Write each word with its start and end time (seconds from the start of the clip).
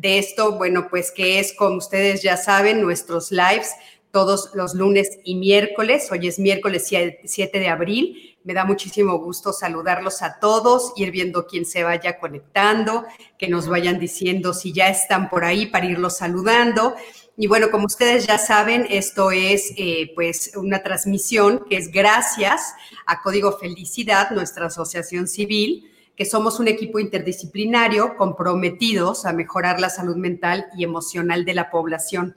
de 0.00 0.18
esto, 0.18 0.52
bueno, 0.52 0.88
pues 0.88 1.10
que 1.10 1.38
es, 1.38 1.52
como 1.52 1.76
ustedes 1.76 2.22
ya 2.22 2.36
saben, 2.36 2.80
nuestros 2.80 3.30
lives 3.30 3.74
todos 4.10 4.50
los 4.54 4.74
lunes 4.74 5.18
y 5.24 5.36
miércoles. 5.36 6.08
Hoy 6.10 6.26
es 6.26 6.38
miércoles 6.38 6.90
7 7.24 7.58
de 7.58 7.68
abril. 7.68 8.36
Me 8.42 8.54
da 8.54 8.64
muchísimo 8.64 9.18
gusto 9.18 9.52
saludarlos 9.52 10.22
a 10.22 10.38
todos, 10.40 10.94
ir 10.96 11.10
viendo 11.10 11.46
quién 11.46 11.66
se 11.66 11.84
vaya 11.84 12.18
conectando, 12.18 13.04
que 13.38 13.48
nos 13.48 13.68
vayan 13.68 14.00
diciendo 14.00 14.54
si 14.54 14.72
ya 14.72 14.88
están 14.88 15.28
por 15.28 15.44
ahí 15.44 15.66
para 15.66 15.86
irlos 15.86 16.16
saludando. 16.16 16.94
Y 17.36 17.46
bueno, 17.46 17.70
como 17.70 17.86
ustedes 17.86 18.26
ya 18.26 18.38
saben, 18.38 18.86
esto 18.88 19.30
es 19.30 19.72
eh, 19.76 20.12
pues 20.14 20.52
una 20.56 20.82
transmisión 20.82 21.64
que 21.68 21.76
es 21.76 21.90
gracias 21.90 22.74
a 23.06 23.20
Código 23.20 23.52
Felicidad, 23.58 24.30
nuestra 24.30 24.66
asociación 24.66 25.28
civil, 25.28 25.89
que 26.20 26.26
somos 26.26 26.60
un 26.60 26.68
equipo 26.68 26.98
interdisciplinario 26.98 28.14
comprometidos 28.18 29.24
a 29.24 29.32
mejorar 29.32 29.80
la 29.80 29.88
salud 29.88 30.16
mental 30.16 30.66
y 30.76 30.84
emocional 30.84 31.46
de 31.46 31.54
la 31.54 31.70
población. 31.70 32.36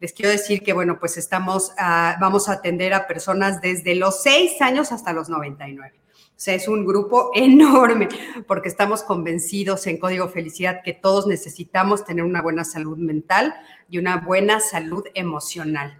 Les 0.00 0.12
quiero 0.12 0.32
decir 0.32 0.64
que, 0.64 0.72
bueno, 0.72 0.98
pues 0.98 1.16
estamos, 1.16 1.70
ah, 1.78 2.16
vamos 2.20 2.48
a 2.48 2.54
atender 2.54 2.92
a 2.92 3.06
personas 3.06 3.60
desde 3.60 3.94
los 3.94 4.20
6 4.24 4.60
años 4.62 4.90
hasta 4.90 5.12
los 5.12 5.28
99. 5.28 5.92
O 5.94 6.32
sea, 6.34 6.54
es 6.54 6.66
un 6.66 6.84
grupo 6.84 7.30
enorme 7.36 8.08
porque 8.48 8.68
estamos 8.68 9.04
convencidos 9.04 9.86
en 9.86 9.98
Código 9.98 10.26
Felicidad 10.26 10.80
que 10.84 10.94
todos 10.94 11.28
necesitamos 11.28 12.04
tener 12.04 12.24
una 12.24 12.42
buena 12.42 12.64
salud 12.64 12.98
mental 12.98 13.54
y 13.88 13.98
una 13.98 14.16
buena 14.16 14.58
salud 14.58 15.04
emocional. 15.14 15.96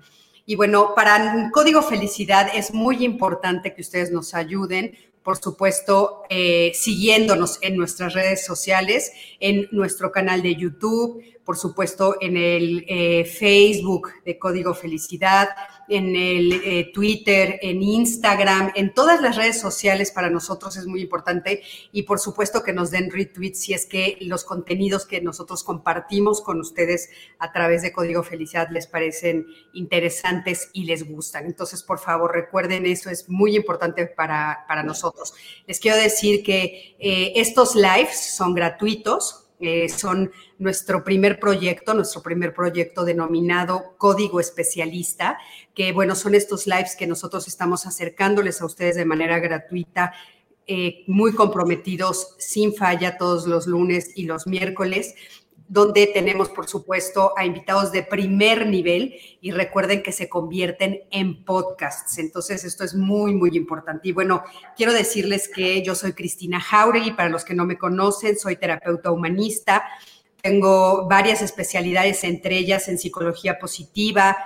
Y 0.47 0.57
bueno, 0.57 0.97
para 0.97 1.49
Código 1.53 1.81
Felicidad 1.81 2.49
es 2.53 2.75
muy 2.75 3.05
importante 3.05 3.73
que 3.73 3.83
ustedes 3.83 4.11
nos 4.11 4.35
ayuden 4.35 4.97
por 5.23 5.37
supuesto, 5.37 6.23
eh, 6.31 6.73
siguiéndonos 6.75 7.59
en 7.63 7.77
nuestras 7.77 8.15
redes 8.15 8.45
sociales, 8.45 9.13
en 9.39 9.69
nuestro 9.71 10.11
canal 10.11 10.43
de 10.43 10.57
YouTube, 10.57 11.23
por 11.45 11.57
supuesto, 11.57 12.17
en 12.21 12.37
el 12.37 12.85
eh, 12.89 13.25
Facebook 13.25 14.13
de 14.25 14.39
Código 14.39 14.73
Felicidad, 14.73 15.49
en 15.91 16.17
el 16.17 16.53
eh, 16.65 16.91
Twitter, 16.95 17.59
en 17.63 17.83
Instagram, 17.83 18.73
en 18.77 18.95
todas 18.95 19.21
las 19.21 19.37
redes 19.37 19.61
sociales 19.61 20.13
para 20.13 20.31
nosotros 20.31 20.77
es 20.77 20.87
muy 20.87 21.03
importante 21.03 21.63
y 21.93 22.05
por 22.05 22.21
supuesto 22.21 22.63
que 22.63 22.73
nos 22.73 22.91
den 22.91 23.11
retweets 23.11 23.61
si 23.61 23.75
es 23.75 23.87
que 23.87 24.17
los 24.21 24.45
contenidos 24.45 25.05
que 25.05 25.21
nosotros 25.21 25.65
compartimos 25.65 26.41
con 26.41 26.61
ustedes 26.61 27.11
a 27.39 27.53
través 27.53 27.83
de 27.83 27.93
Código 27.93 28.23
Felicidad 28.23 28.69
les 28.71 28.87
parecen 28.87 29.47
interesantes 29.73 30.71
y 30.73 30.85
les 30.85 31.07
gustan. 31.07 31.47
Entonces, 31.47 31.83
por 31.83 31.99
favor, 31.99 32.33
recuerden 32.33 32.87
eso, 32.87 33.11
es 33.11 33.29
muy 33.29 33.57
importante 33.57 34.07
para, 34.07 34.65
para 34.69 34.83
nosotros. 34.83 35.35
Les 35.67 35.81
quiero 35.81 35.97
decir 35.97 36.43
que 36.43 36.97
eh, 36.99 37.33
estos 37.37 37.75
lives 37.75 38.35
son 38.37 38.55
gratuitos, 38.55 39.50
eh, 39.61 39.89
son 39.89 40.33
nuestro 40.59 41.05
primer 41.05 41.39
proyecto, 41.39 41.93
nuestro 41.95 42.23
primer 42.23 42.55
proyecto 42.55 43.05
denominado 43.05 43.95
Código 43.99 44.41
Especialista, 44.41 45.39
que 45.75 45.93
bueno, 45.93 46.15
son 46.15 46.35
estos 46.35 46.67
lives 46.67 46.97
que 46.97 47.07
nosotros 47.07 47.47
estamos 47.47 47.87
acercándoles 47.87 48.63
a 48.63 48.67
ustedes 48.67 48.97
de 48.97 49.05
manera 49.05 49.39
gratuita, 49.39 50.13
eh, 50.67 51.05
muy 51.07 51.35
comprometidos, 51.35 52.37
sin 52.39 52.75
falla, 52.75 53.19
todos 53.19 53.47
los 53.47 53.67
lunes 53.67 54.13
y 54.15 54.25
los 54.25 54.47
miércoles 54.47 55.15
donde 55.71 56.09
tenemos, 56.09 56.49
por 56.49 56.67
supuesto, 56.67 57.33
a 57.37 57.45
invitados 57.45 57.93
de 57.93 58.03
primer 58.03 58.67
nivel 58.67 59.15
y 59.41 59.53
recuerden 59.53 60.03
que 60.03 60.11
se 60.11 60.29
convierten 60.29 61.03
en 61.13 61.45
podcasts. 61.45 62.19
Entonces, 62.19 62.65
esto 62.65 62.83
es 62.83 62.97
muy, 62.97 63.37
muy 63.37 63.57
importante. 63.57 64.09
Y 64.09 64.13
bueno, 64.13 64.43
quiero 64.77 64.93
decirles 64.93 65.49
que 65.49 65.81
yo 65.85 65.95
soy 65.95 66.13
Cristina 66.13 66.61
Jauregui, 66.61 67.13
para 67.13 67.29
los 67.29 67.45
que 67.45 67.55
no 67.55 67.67
me 67.67 67.79
conocen, 67.79 68.37
soy 68.37 68.57
terapeuta 68.57 69.13
humanista. 69.13 69.85
Tengo 70.43 71.07
varias 71.07 71.41
especialidades, 71.41 72.25
entre 72.25 72.59
ellas 72.59 72.89
en 72.89 72.99
psicología 72.99 73.61
positiva, 73.61 74.37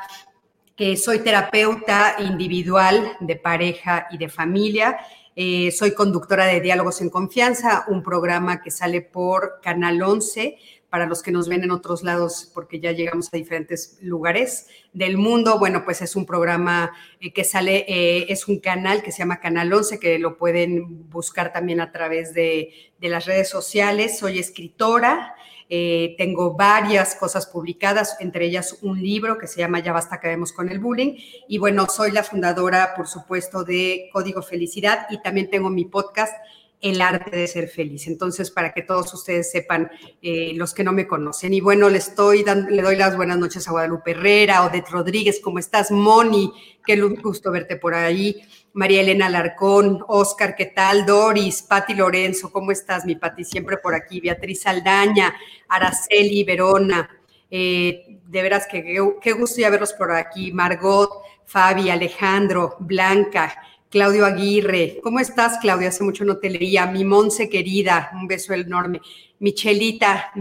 que 0.76 0.98
soy 0.98 1.20
terapeuta 1.20 2.16
individual 2.18 3.16
de 3.20 3.36
pareja 3.36 4.08
y 4.10 4.18
de 4.18 4.28
familia. 4.28 4.98
Eh, 5.36 5.72
soy 5.72 5.94
conductora 5.94 6.44
de 6.44 6.60
Diálogos 6.60 7.00
en 7.00 7.08
Confianza, 7.08 7.86
un 7.88 8.02
programa 8.02 8.60
que 8.62 8.70
sale 8.70 9.00
por 9.00 9.60
Canal 9.62 10.02
11 10.02 10.58
para 10.94 11.06
los 11.06 11.24
que 11.24 11.32
nos 11.32 11.48
ven 11.48 11.64
en 11.64 11.72
otros 11.72 12.04
lados, 12.04 12.52
porque 12.54 12.78
ya 12.78 12.92
llegamos 12.92 13.28
a 13.32 13.36
diferentes 13.36 13.98
lugares 14.00 14.68
del 14.92 15.18
mundo, 15.18 15.58
bueno, 15.58 15.84
pues 15.84 16.00
es 16.02 16.14
un 16.14 16.24
programa 16.24 16.92
eh, 17.20 17.32
que 17.32 17.42
sale, 17.42 17.84
eh, 17.88 18.26
es 18.28 18.46
un 18.46 18.60
canal 18.60 19.02
que 19.02 19.10
se 19.10 19.18
llama 19.18 19.40
Canal 19.40 19.72
11, 19.72 19.98
que 19.98 20.20
lo 20.20 20.38
pueden 20.38 21.10
buscar 21.10 21.52
también 21.52 21.80
a 21.80 21.90
través 21.90 22.32
de, 22.32 22.92
las 23.00 23.26
redes 23.26 23.48
sociales. 23.48 24.20
Soy 24.20 24.38
escritora, 24.38 25.34
eh, 25.68 26.14
tengo 26.16 26.54
varias 26.54 27.16
cosas 27.16 27.48
publicadas, 27.48 28.16
entre 28.20 28.44
ellas 28.44 28.78
un 28.80 29.02
libro 29.02 29.36
que 29.36 29.48
se 29.48 29.58
llama 29.58 29.80
Ya 29.80 29.92
basta, 29.92 30.14
acabemos 30.14 30.52
con 30.52 30.68
el 30.68 30.78
bullying. 30.78 31.16
Y 31.48 31.58
bueno, 31.58 31.88
soy 31.88 32.12
la 32.12 32.22
fundadora, 32.22 32.94
por 32.94 33.08
supuesto, 33.08 33.64
de 33.64 34.10
Código 34.12 34.42
Felicidad 34.42 35.08
y 35.10 35.20
también 35.20 35.50
tengo 35.50 35.70
mi 35.70 35.86
podcast 35.86 36.36
el 36.84 37.00
arte 37.00 37.34
de 37.34 37.46
ser 37.46 37.68
feliz. 37.68 38.06
Entonces, 38.06 38.50
para 38.50 38.74
que 38.74 38.82
todos 38.82 39.12
ustedes 39.14 39.50
sepan, 39.50 39.90
eh, 40.20 40.52
los 40.54 40.74
que 40.74 40.84
no 40.84 40.92
me 40.92 41.06
conocen. 41.06 41.54
Y 41.54 41.62
bueno, 41.62 41.88
le, 41.88 41.96
estoy 41.96 42.44
dando, 42.44 42.68
le 42.68 42.82
doy 42.82 42.94
las 42.94 43.16
buenas 43.16 43.38
noches 43.38 43.66
a 43.66 43.70
Guadalupe 43.70 44.10
Herrera, 44.10 44.66
Odette 44.66 44.90
Rodríguez, 44.90 45.40
¿cómo 45.42 45.58
estás? 45.58 45.90
Moni, 45.90 46.52
qué 46.84 47.00
gusto 47.00 47.50
verte 47.50 47.76
por 47.76 47.94
ahí. 47.94 48.42
María 48.74 49.00
Elena 49.00 49.26
Alarcón, 49.26 50.04
Oscar, 50.08 50.54
¿qué 50.54 50.66
tal? 50.66 51.06
Doris, 51.06 51.62
Patti 51.62 51.94
Lorenzo, 51.94 52.52
¿cómo 52.52 52.70
estás, 52.70 53.06
mi 53.06 53.16
Patti? 53.16 53.44
Siempre 53.44 53.78
por 53.78 53.94
aquí. 53.94 54.20
Beatriz 54.20 54.66
Aldaña, 54.66 55.34
Araceli, 55.68 56.44
Verona. 56.44 57.08
Eh, 57.50 58.18
de 58.26 58.42
veras 58.42 58.66
que 58.70 58.84
qué 59.22 59.32
gusto 59.32 59.58
ya 59.58 59.70
verlos 59.70 59.94
por 59.94 60.12
aquí. 60.12 60.52
Margot, 60.52 61.08
Fabi, 61.46 61.88
Alejandro, 61.88 62.76
Blanca. 62.80 63.54
Claudio 63.94 64.26
Aguirre. 64.26 64.98
¿Cómo 65.04 65.20
estás, 65.20 65.58
Claudio? 65.58 65.86
Hace 65.86 66.02
mucho 66.02 66.24
no 66.24 66.38
te 66.38 66.50
leía. 66.50 66.84
Mi 66.86 67.04
Monse 67.04 67.48
querida, 67.48 68.10
un 68.14 68.26
beso 68.26 68.52
enorme. 68.52 69.00
Michelita, 69.38 70.32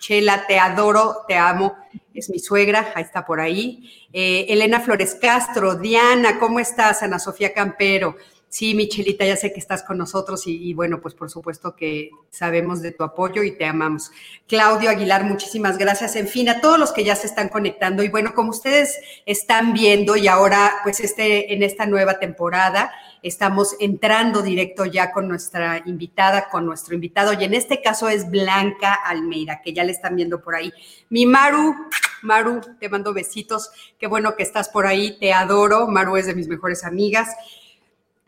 Chela, 0.00 0.46
te 0.46 0.58
adoro, 0.58 1.18
te 1.28 1.36
amo. 1.36 1.76
Es 2.14 2.30
mi 2.30 2.38
suegra, 2.38 2.94
ahí 2.94 3.02
está 3.02 3.26
por 3.26 3.42
ahí. 3.42 4.06
Eh, 4.10 4.46
Elena 4.48 4.80
Flores 4.80 5.18
Castro, 5.20 5.74
Diana, 5.74 6.38
¿cómo 6.38 6.60
estás? 6.60 7.02
Ana 7.02 7.18
Sofía 7.18 7.52
Campero. 7.52 8.16
Sí, 8.54 8.72
Michelita, 8.72 9.24
ya 9.24 9.36
sé 9.36 9.52
que 9.52 9.58
estás 9.58 9.82
con 9.82 9.98
nosotros 9.98 10.46
y, 10.46 10.72
bueno, 10.74 11.00
pues 11.00 11.12
por 11.12 11.28
supuesto 11.28 11.74
que 11.74 12.10
sabemos 12.30 12.82
de 12.82 12.92
tu 12.92 13.02
apoyo 13.02 13.42
y 13.42 13.58
te 13.58 13.66
amamos. 13.66 14.12
Claudio 14.46 14.90
Aguilar, 14.90 15.24
muchísimas 15.24 15.76
gracias. 15.76 16.14
En 16.14 16.28
fin, 16.28 16.48
a 16.48 16.60
todos 16.60 16.78
los 16.78 16.92
que 16.92 17.02
ya 17.02 17.16
se 17.16 17.26
están 17.26 17.48
conectando 17.48 18.04
y 18.04 18.10
bueno, 18.10 18.32
como 18.32 18.50
ustedes 18.50 18.96
están 19.26 19.72
viendo 19.72 20.14
y 20.14 20.28
ahora 20.28 20.72
pues 20.84 21.00
este, 21.00 21.52
en 21.52 21.64
esta 21.64 21.86
nueva 21.86 22.20
temporada 22.20 22.92
estamos 23.24 23.74
entrando 23.80 24.40
directo 24.40 24.84
ya 24.84 25.10
con 25.10 25.26
nuestra 25.26 25.82
invitada, 25.84 26.48
con 26.48 26.64
nuestro 26.64 26.94
invitado 26.94 27.32
y 27.32 27.42
en 27.42 27.54
este 27.54 27.82
caso 27.82 28.08
es 28.08 28.30
Blanca 28.30 28.94
Almeida, 28.94 29.62
que 29.64 29.72
ya 29.72 29.82
le 29.82 29.90
están 29.90 30.14
viendo 30.14 30.40
por 30.40 30.54
ahí. 30.54 30.72
Mi 31.08 31.26
Maru, 31.26 31.74
Maru, 32.22 32.60
te 32.78 32.88
mando 32.88 33.12
besitos, 33.12 33.72
qué 33.98 34.06
bueno 34.06 34.36
que 34.36 34.44
estás 34.44 34.68
por 34.68 34.86
ahí, 34.86 35.18
te 35.18 35.32
adoro, 35.32 35.88
Maru 35.88 36.18
es 36.18 36.26
de 36.26 36.36
mis 36.36 36.46
mejores 36.46 36.84
amigas. 36.84 37.30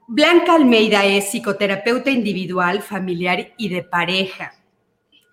Blanca 0.08 0.54
Almeida 0.54 1.04
es 1.04 1.30
psicoterapeuta 1.30 2.10
individual, 2.10 2.80
familiar 2.80 3.54
y 3.56 3.68
de 3.68 3.82
pareja. 3.82 4.54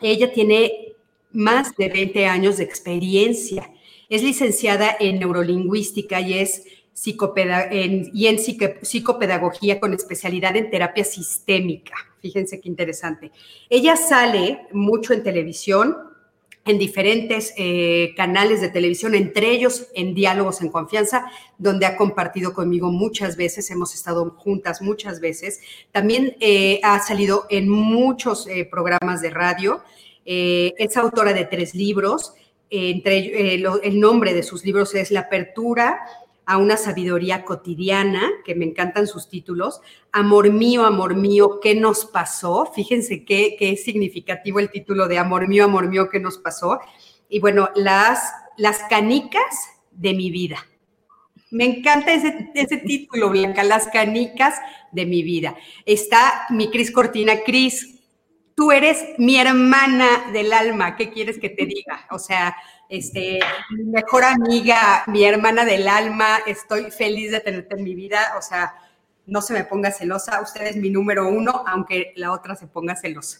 Ella 0.02 0.34
tiene 0.34 0.96
más 1.32 1.76
de 1.76 1.90
20 1.90 2.26
años 2.26 2.58
de 2.58 2.64
experiencia. 2.64 3.72
Es 4.10 4.24
licenciada 4.24 4.98
en 5.00 5.20
neurolingüística 5.20 6.20
y 6.22 6.34
es 6.40 6.64
y 6.96 8.28
en 8.28 8.40
psicopedagogía 8.82 9.80
con 9.80 9.94
especialidad 9.94 10.56
en 10.56 10.70
terapia 10.70 11.04
sistémica. 11.04 11.96
Fíjense 12.22 12.62
qué 12.62 12.70
interesante. 12.70 13.32
Ella 13.70 13.96
sale 13.96 14.68
mucho 14.72 15.14
en 15.14 15.24
televisión, 15.24 15.96
en 16.66 16.80
diferentes 16.80 17.54
eh, 17.58 18.14
canales 18.16 18.62
de 18.62 18.70
televisión, 18.70 19.16
entre 19.16 19.52
ellos 19.52 19.88
en 19.94 20.14
Diálogos 20.14 20.62
en 20.62 20.70
Confianza, 20.70 21.26
donde 21.58 21.86
ha 21.86 21.98
compartido 21.98 22.54
conmigo 22.54 22.90
muchas 22.90 23.36
veces, 23.36 23.70
hemos 23.70 23.94
estado 23.94 24.32
juntas 24.38 24.82
muchas 24.82 25.20
veces. 25.20 25.60
También 25.92 26.36
eh, 26.40 26.80
ha 26.84 27.00
salido 27.00 27.46
en 27.50 27.68
muchos 27.68 28.48
eh, 28.48 28.66
programas 28.70 29.22
de 29.22 29.30
radio. 29.30 29.84
es 30.26 30.96
autora 30.96 31.34
de 31.34 31.46
tres 31.46 31.76
libros. 31.76 32.34
entre 32.70 33.56
el 33.56 34.00
nombre 34.00 34.34
de 34.34 34.42
sus 34.42 34.64
libros 34.64 34.96
es 34.96 35.12
La 35.12 35.22
apertura 35.22 36.00
a 36.46 36.58
una 36.58 36.78
sabiduría 36.78 37.46
cotidiana, 37.46 38.30
que 38.44 38.56
me 38.56 38.66
encantan 38.66 39.08
sus 39.08 39.30
títulos. 39.30 39.82
Amor 40.12 40.52
mío, 40.52 40.86
amor 40.86 41.16
mío, 41.16 41.60
¿qué 41.62 41.76
nos 41.76 42.06
pasó? 42.06 42.72
Fíjense 42.74 43.24
qué, 43.24 43.56
qué 43.58 43.72
es 43.72 43.84
significativo 43.84 44.60
el 44.60 44.70
título 44.70 45.08
de 45.08 45.18
Amor 45.18 45.48
mío, 45.48 45.66
amor 45.66 45.88
mío, 45.88 46.10
¿qué 46.10 46.20
nos 46.20 46.38
pasó? 46.38 46.80
Y 47.30 47.40
bueno, 47.40 47.70
las, 47.76 48.34
las 48.58 48.80
canicas 48.90 49.70
de 49.92 50.14
mi 50.14 50.32
vida. 50.32 50.58
Me 51.52 51.66
encanta 51.66 52.12
ese, 52.14 52.50
ese 52.56 52.78
título, 52.78 53.30
Blanca, 53.30 53.64
las 53.64 53.88
canicas 53.88 54.56
de 54.92 55.06
mi 55.06 55.24
vida. 55.24 55.56
Está 55.86 56.46
mi 56.50 56.72
Cris 56.72 56.92
Cortina. 56.92 57.42
Cris, 57.46 58.02
tú 58.56 58.72
eres 58.72 59.04
mi 59.18 59.38
hermana 59.38 60.32
del 60.32 60.54
alma, 60.54 60.96
¿qué 60.96 61.12
quieres 61.12 61.40
que 61.40 61.50
te 61.50 61.66
diga? 61.66 62.08
O 62.12 62.20
sea, 62.20 62.56
este, 62.94 63.40
mi 63.72 63.86
mejor 63.86 64.24
amiga, 64.24 65.04
mi 65.08 65.24
hermana 65.24 65.66
del 65.66 65.88
alma, 65.88 66.38
estoy 66.46 66.92
feliz 66.92 67.32
de 67.32 67.40
tenerte 67.40 67.76
en 67.76 67.84
mi 67.84 67.96
vida, 67.96 68.36
o 68.38 68.42
sea, 68.44 68.76
no 69.26 69.42
se 69.42 69.54
me 69.54 69.64
ponga 69.64 69.90
celosa, 69.92 70.42
usted 70.42 70.68
es 70.68 70.76
mi 70.76 70.92
número 70.92 71.28
uno, 71.28 71.64
aunque 71.66 72.14
la 72.18 72.32
otra 72.32 72.56
se 72.56 72.68
ponga 72.68 72.96
celosa. 72.96 73.40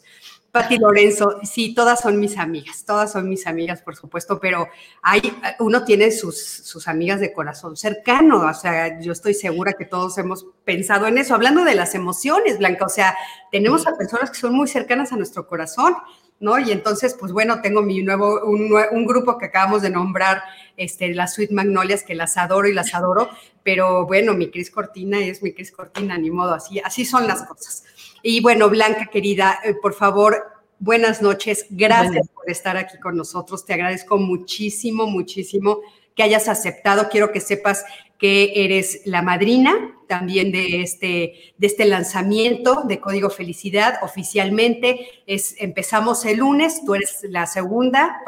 Pati 0.52 0.78
Lorenzo, 0.78 1.40
sí, 1.44 1.76
todas 1.76 2.00
son 2.00 2.20
mis 2.20 2.38
amigas, 2.38 2.84
todas 2.84 3.12
son 3.12 3.30
mis 3.30 3.46
amigas, 3.46 3.84
por 3.84 3.96
supuesto, 3.96 4.40
pero 4.40 4.68
hay, 5.04 5.22
uno 5.60 5.84
tiene 5.84 6.12
sus, 6.12 6.40
sus 6.44 6.88
amigas 6.88 7.20
de 7.20 7.32
corazón 7.32 7.78
cercano, 7.78 8.48
o 8.48 8.54
sea, 8.56 9.00
yo 9.02 9.12
estoy 9.12 9.36
segura 9.36 9.74
que 9.74 9.86
todos 9.86 10.18
hemos 10.18 10.48
pensado 10.66 11.06
en 11.06 11.20
eso, 11.20 11.36
hablando 11.36 11.64
de 11.64 11.76
las 11.76 11.94
emociones, 11.94 12.58
Blanca, 12.58 12.86
o 12.86 12.90
sea, 12.90 13.16
tenemos 13.52 13.86
a 13.86 13.98
personas 13.98 14.32
que 14.32 14.38
son 14.38 14.56
muy 14.56 14.68
cercanas 14.68 15.12
a 15.12 15.16
nuestro 15.16 15.48
corazón, 15.48 15.96
¿no? 16.40 16.60
Y 16.60 16.72
entonces, 16.72 17.16
pues 17.20 17.32
bueno, 17.32 17.62
tengo 17.62 17.82
mi 17.82 18.02
nuevo, 18.02 18.42
un, 18.46 19.06
grupo 19.06 19.38
que 19.38 19.46
acabamos 19.46 19.82
de 19.82 19.90
nombrar, 19.90 20.44
este, 20.78 21.14
las 21.14 21.34
Sweet 21.34 21.52
Magnolias, 21.52 22.04
que 22.04 22.16
las 22.16 22.38
adoro 22.38 22.68
y 22.68 22.74
las 22.74 22.94
adoro, 22.94 23.30
pero 23.64 24.06
bueno, 24.06 24.34
mi 24.34 24.50
Cris 24.50 24.70
Cortina 24.70 25.20
es 25.20 25.42
mi 25.42 25.54
Cris 25.54 25.72
Cortina, 25.72 26.18
ni 26.18 26.32
modo, 26.32 26.54
así, 26.54 26.80
así 26.80 27.06
son 27.06 27.28
las 27.28 27.44
cosas. 27.44 27.84
Y 28.22 28.42
bueno, 28.42 28.70
Blanca, 28.70 29.08
querida, 29.12 29.60
eh, 29.64 29.74
por 29.74 29.94
favor, 29.94 30.48
buenas 30.80 31.22
noches, 31.22 31.66
gracias 31.70 32.28
por 32.30 32.50
estar 32.50 32.78
aquí 32.78 32.98
con 33.00 33.16
nosotros, 33.16 33.66
te 33.66 33.74
agradezco 33.74 34.18
muchísimo, 34.18 35.08
muchísimo 35.08 35.80
que 36.16 36.24
hayas 36.24 36.48
aceptado. 36.48 37.10
Quiero 37.10 37.32
que 37.32 37.40
sepas 37.40 37.86
que 38.24 38.64
eres 38.64 39.02
la 39.04 39.22
madrina 39.22 39.98
también 40.08 40.54
de 40.54 40.80
este, 40.80 41.54
de 41.58 41.68
este 41.68 41.84
lanzamiento 41.84 42.84
de 42.86 43.02
Código 43.02 43.30
Felicidad 43.30 43.96
oficialmente. 44.02 45.10
Es, 45.28 45.58
empezamos 45.60 46.24
el 46.24 46.38
lunes, 46.38 46.86
tú 46.86 46.96
eres 46.96 47.20
la 47.24 47.46
segunda 47.48 48.22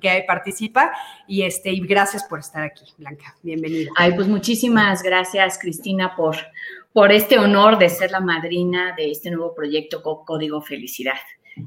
que 0.00 0.24
participa 0.24 0.92
y, 1.26 1.42
este, 1.42 1.72
y 1.72 1.80
gracias 1.80 2.22
por 2.22 2.38
estar 2.38 2.62
aquí, 2.62 2.84
Blanca. 2.96 3.34
Bienvenida. 3.42 3.90
Ay, 3.96 4.12
pues 4.14 4.28
muchísimas 4.28 5.02
gracias, 5.02 5.58
Cristina, 5.58 6.14
por, 6.14 6.36
por 6.92 7.10
este 7.10 7.40
honor 7.40 7.76
de 7.76 7.88
ser 7.88 8.12
la 8.12 8.20
madrina 8.20 8.94
de 8.96 9.10
este 9.10 9.32
nuevo 9.32 9.52
proyecto 9.52 10.00
Código 10.00 10.62
Felicidad 10.62 11.18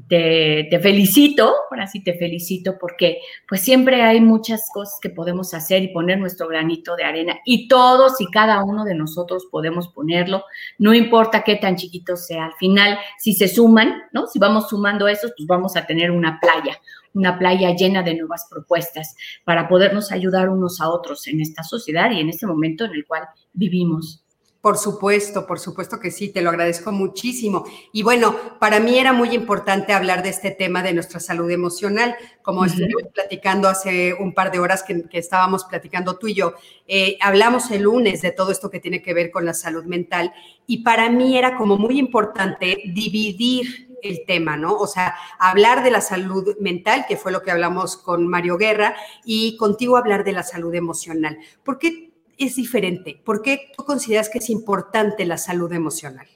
te, 0.08 0.80
felicito, 0.82 1.54
ahora 1.70 1.88
sí 1.88 2.04
te 2.04 2.14
felicito 2.14 2.78
porque 2.80 3.20
pues 3.48 3.62
siempre 3.62 4.02
hay 4.02 4.22
muchas 4.22 4.70
cosas 4.74 5.00
que 5.02 5.10
podemos 5.10 5.54
hacer 5.54 5.84
y 5.84 5.90
poner 5.90 6.20
nuestro 6.20 6.48
granito 6.48 6.96
de 6.96 7.04
arena 7.04 7.40
y 7.46 7.68
todos 7.68 8.20
y 8.20 8.28
cada 8.32 8.64
uno 8.64 8.84
de 8.84 8.96
nosotros 8.96 9.48
podemos 9.52 9.88
ponerlo, 9.90 10.44
no 10.78 10.94
importa 10.94 11.44
qué 11.44 11.56
tan 11.56 11.76
chiquito 11.76 12.16
sea, 12.16 12.46
al 12.46 12.54
final 12.54 12.98
si 13.18 13.34
se 13.34 13.48
suman, 13.48 14.04
¿no? 14.12 14.28
Si 14.28 14.40
vamos 14.40 14.70
sumando 14.70 15.08
esos, 15.08 15.34
pues 15.36 15.48
vamos 15.48 15.76
a 15.76 15.86
tener 15.86 16.12
una 16.12 16.40
playa, 16.40 16.78
una 17.14 17.38
playa 17.38 17.76
llena 17.76 18.04
de 18.04 18.16
nuevas 18.16 18.48
propuestas 18.50 19.16
para 19.44 19.68
podernos 19.68 20.12
ayudar 20.12 20.50
unos 20.50 20.82
a 20.82 20.90
otros 20.90 21.28
en 21.28 21.42
esta 21.42 21.64
sociedad 21.64 22.12
y 22.12 22.20
en 22.20 22.30
este 22.30 22.48
momento 22.48 22.86
en 22.86 22.92
el 22.92 23.06
cual 23.06 23.24
vivimos. 23.54 24.21
Por 24.62 24.78
supuesto, 24.78 25.48
por 25.48 25.60
supuesto 25.60 26.00
que 26.00 26.12
sí, 26.12 26.30
te 26.30 26.44
lo 26.44 26.52
agradezco 26.52 26.92
muchísimo. 26.92 27.66
Y 27.92 28.04
bueno, 28.04 28.36
para 28.60 28.80
mí 28.80 29.00
era 29.00 29.12
muy 29.12 29.34
importante 29.34 29.92
hablar 29.92 30.22
de 30.22 30.30
este 30.30 30.52
tema 30.52 30.84
de 30.84 30.94
nuestra 30.94 31.20
salud 31.20 31.50
emocional, 31.50 32.16
como 32.44 32.66
estuvimos 32.66 33.02
platicando 33.12 33.68
hace 33.68 34.14
un 34.14 34.36
par 34.36 34.52
de 34.52 34.60
horas 34.60 34.84
que, 34.84 35.04
estábamos 35.14 35.64
platicando 35.64 36.20
tú 36.20 36.28
y 36.28 36.36
yo. 36.36 36.54
Eh, 36.88 37.18
hablamos 37.22 37.72
el 37.72 37.82
lunes 37.82 38.22
de 38.22 38.32
todo 38.32 38.52
esto 38.52 38.70
que 38.70 38.80
tiene 38.80 39.02
que 39.02 39.16
ver 39.16 39.32
con 39.32 39.46
la 39.46 39.56
salud 39.56 39.86
mental 39.86 40.32
y 40.68 40.84
para 40.84 41.10
mí 41.10 41.40
era 41.40 41.58
como 41.58 41.78
muy 41.78 41.98
importante 41.98 42.84
dividir 42.94 43.90
el 44.04 44.26
tema, 44.28 44.58
¿no? 44.58 44.76
O 44.76 44.86
sea, 44.86 45.16
hablar 45.40 45.84
de 45.84 45.92
la 45.92 46.02
salud 46.02 46.56
mental, 46.60 47.06
que 47.08 47.18
fue 47.18 47.32
lo 47.32 47.42
que 47.42 47.52
hablamos 47.52 47.98
con 47.98 48.28
Mario 48.28 48.58
Guerra, 48.58 48.96
y 49.26 49.58
contigo 49.58 49.98
hablar 49.98 50.24
de 50.24 50.34
la 50.34 50.44
salud 50.44 50.74
emocional. 50.74 51.38
Porque 51.64 52.11
es 52.46 52.56
diferente? 52.56 53.22
¿Por 53.24 53.42
qué 53.42 53.72
tú 53.76 53.84
consideras 53.84 54.30
que 54.30 54.40
es 54.40 54.50
importante 54.50 55.26
la 55.26 55.38
salud 55.38 55.72
emocional? 55.74 56.28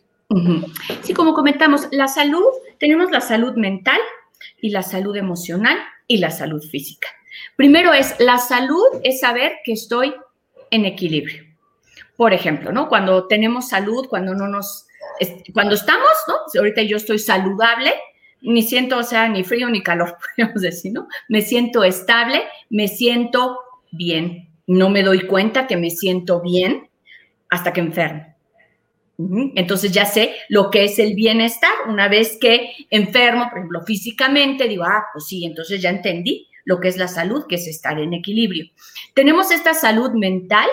Sí, 1.03 1.13
como 1.13 1.33
comentamos, 1.33 1.87
la 1.91 2.07
salud, 2.07 2.45
tenemos 2.79 3.11
la 3.11 3.21
salud 3.21 3.55
mental 3.55 3.99
y 4.59 4.69
la 4.69 4.81
salud 4.81 5.15
emocional 5.15 5.77
y 6.07 6.17
la 6.17 6.31
salud 6.31 6.61
física. 6.61 7.09
Primero 7.55 7.93
es, 7.93 8.15
la 8.19 8.37
salud 8.37 8.85
es 9.03 9.19
saber 9.19 9.53
que 9.63 9.73
estoy 9.73 10.13
en 10.71 10.85
equilibrio. 10.85 11.43
Por 12.17 12.33
ejemplo, 12.33 12.71
¿no? 12.71 12.87
Cuando 12.87 13.27
tenemos 13.27 13.69
salud, 13.69 14.07
cuando 14.07 14.33
no 14.33 14.47
nos, 14.47 14.87
cuando 15.53 15.75
estamos, 15.75 16.11
¿no? 16.27 16.35
Ahorita 16.59 16.81
yo 16.81 16.97
estoy 16.97 17.19
saludable, 17.19 17.93
ni 18.41 18.63
siento, 18.63 18.97
o 18.97 19.03
sea, 19.03 19.27
ni 19.27 19.43
frío 19.43 19.69
ni 19.69 19.83
calor, 19.83 20.17
podríamos 20.37 20.61
decir, 20.61 20.93
¿no? 20.93 21.07
Me 21.29 21.41
siento 21.41 21.83
estable, 21.83 22.43
me 22.69 22.87
siento 22.87 23.59
bien 23.91 24.54
no 24.67 24.89
me 24.89 25.03
doy 25.03 25.27
cuenta 25.27 25.67
que 25.67 25.77
me 25.77 25.89
siento 25.89 26.41
bien 26.41 26.89
hasta 27.49 27.73
que 27.73 27.81
enfermo. 27.81 28.35
Entonces 29.17 29.93
ya 29.93 30.05
sé 30.05 30.35
lo 30.49 30.69
que 30.69 30.83
es 30.83 30.99
el 30.99 31.15
bienestar. 31.15 31.71
Una 31.87 32.09
vez 32.09 32.37
que 32.39 32.71
enfermo, 32.89 33.47
por 33.49 33.59
ejemplo, 33.59 33.81
físicamente, 33.83 34.67
digo, 34.67 34.83
ah, 34.83 35.05
pues 35.13 35.27
sí, 35.27 35.45
entonces 35.45 35.81
ya 35.81 35.89
entendí 35.89 36.47
lo 36.65 36.79
que 36.79 36.89
es 36.89 36.97
la 36.97 37.07
salud, 37.07 37.45
que 37.47 37.55
es 37.55 37.67
estar 37.67 37.97
en 37.99 38.13
equilibrio. 38.13 38.65
Tenemos 39.13 39.51
esta 39.51 39.73
salud 39.73 40.11
mental, 40.11 40.67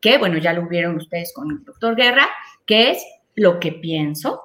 que 0.00 0.18
bueno, 0.18 0.38
ya 0.38 0.52
lo 0.52 0.68
vieron 0.68 0.96
ustedes 0.96 1.32
con 1.34 1.50
el 1.50 1.64
doctor 1.64 1.96
Guerra, 1.96 2.28
que 2.66 2.92
es 2.92 3.02
lo 3.34 3.58
que 3.58 3.72
pienso. 3.72 4.42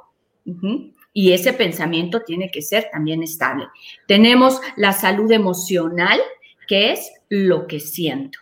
Y 1.14 1.34
ese 1.34 1.54
pensamiento 1.54 2.22
tiene 2.22 2.50
que 2.50 2.62
ser 2.62 2.88
también 2.92 3.22
estable. 3.22 3.68
Tenemos 4.08 4.60
la 4.78 4.94
salud 4.94 5.32
emocional, 5.32 6.20
que 6.68 6.94
es 6.94 7.12
lo 7.30 7.68
que 7.68 7.80
siento. 7.80 8.40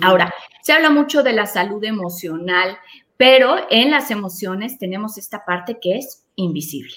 Ahora, 0.00 0.32
se 0.62 0.72
habla 0.72 0.90
mucho 0.90 1.22
de 1.22 1.32
la 1.32 1.46
salud 1.46 1.82
emocional, 1.84 2.78
pero 3.16 3.56
en 3.70 3.90
las 3.90 4.10
emociones 4.10 4.78
tenemos 4.78 5.18
esta 5.18 5.44
parte 5.44 5.78
que 5.80 5.96
es 5.96 6.24
invisible. 6.36 6.94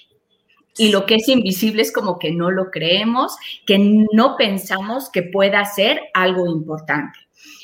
Y 0.77 0.89
lo 0.89 1.05
que 1.05 1.15
es 1.15 1.27
invisible 1.27 1.81
es 1.81 1.91
como 1.91 2.17
que 2.17 2.31
no 2.31 2.50
lo 2.50 2.71
creemos, 2.71 3.36
que 3.65 3.77
no 3.79 4.38
pensamos 4.38 5.10
que 5.10 5.24
pueda 5.24 5.65
ser 5.65 6.00
algo 6.13 6.48
importante. 6.48 7.19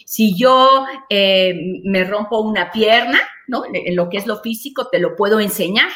Si 0.06 0.38
yo 0.38 0.86
eh, 1.10 1.82
me 1.84 2.04
rompo 2.04 2.40
una 2.40 2.72
pierna, 2.72 3.20
¿no? 3.48 3.64
En 3.72 3.96
lo 3.96 4.10
que 4.10 4.18
es 4.18 4.28
lo 4.28 4.42
físico, 4.42 4.88
te 4.90 5.00
lo 5.00 5.16
puedo 5.16 5.40
enseñar 5.40 5.90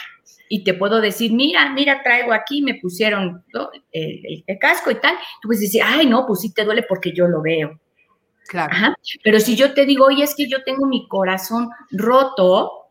y 0.50 0.64
te 0.64 0.74
puedo 0.74 1.00
decir, 1.00 1.32
mira, 1.32 1.72
mira, 1.72 2.04
traigo 2.04 2.34
aquí, 2.34 2.62
me 2.62 2.76
pusieron 2.76 3.44
el, 3.92 4.44
el, 4.46 4.60
casco 4.60 4.92
y 4.92 4.96
tal. 4.96 5.16
Tú 5.42 5.48
puedes 5.48 5.62
decir, 5.62 5.82
ay, 5.84 6.06
no, 6.06 6.26
pues 6.26 6.42
sí 6.42 6.54
te 6.54 6.66
duele 6.66 6.84
porque 6.84 7.14
yo 7.14 7.28
lo 7.28 7.42
veo. 7.42 7.80
Claro. 8.48 8.96
Pero 9.24 9.40
si 9.40 9.56
yo 9.56 9.74
te 9.74 9.86
digo, 9.86 10.06
oye, 10.06 10.24
es 10.24 10.36
que 10.36 10.50
yo 10.50 10.64
tengo 10.64 10.86
mi 10.86 11.08
corazón 11.08 11.70
roto, 11.92 12.82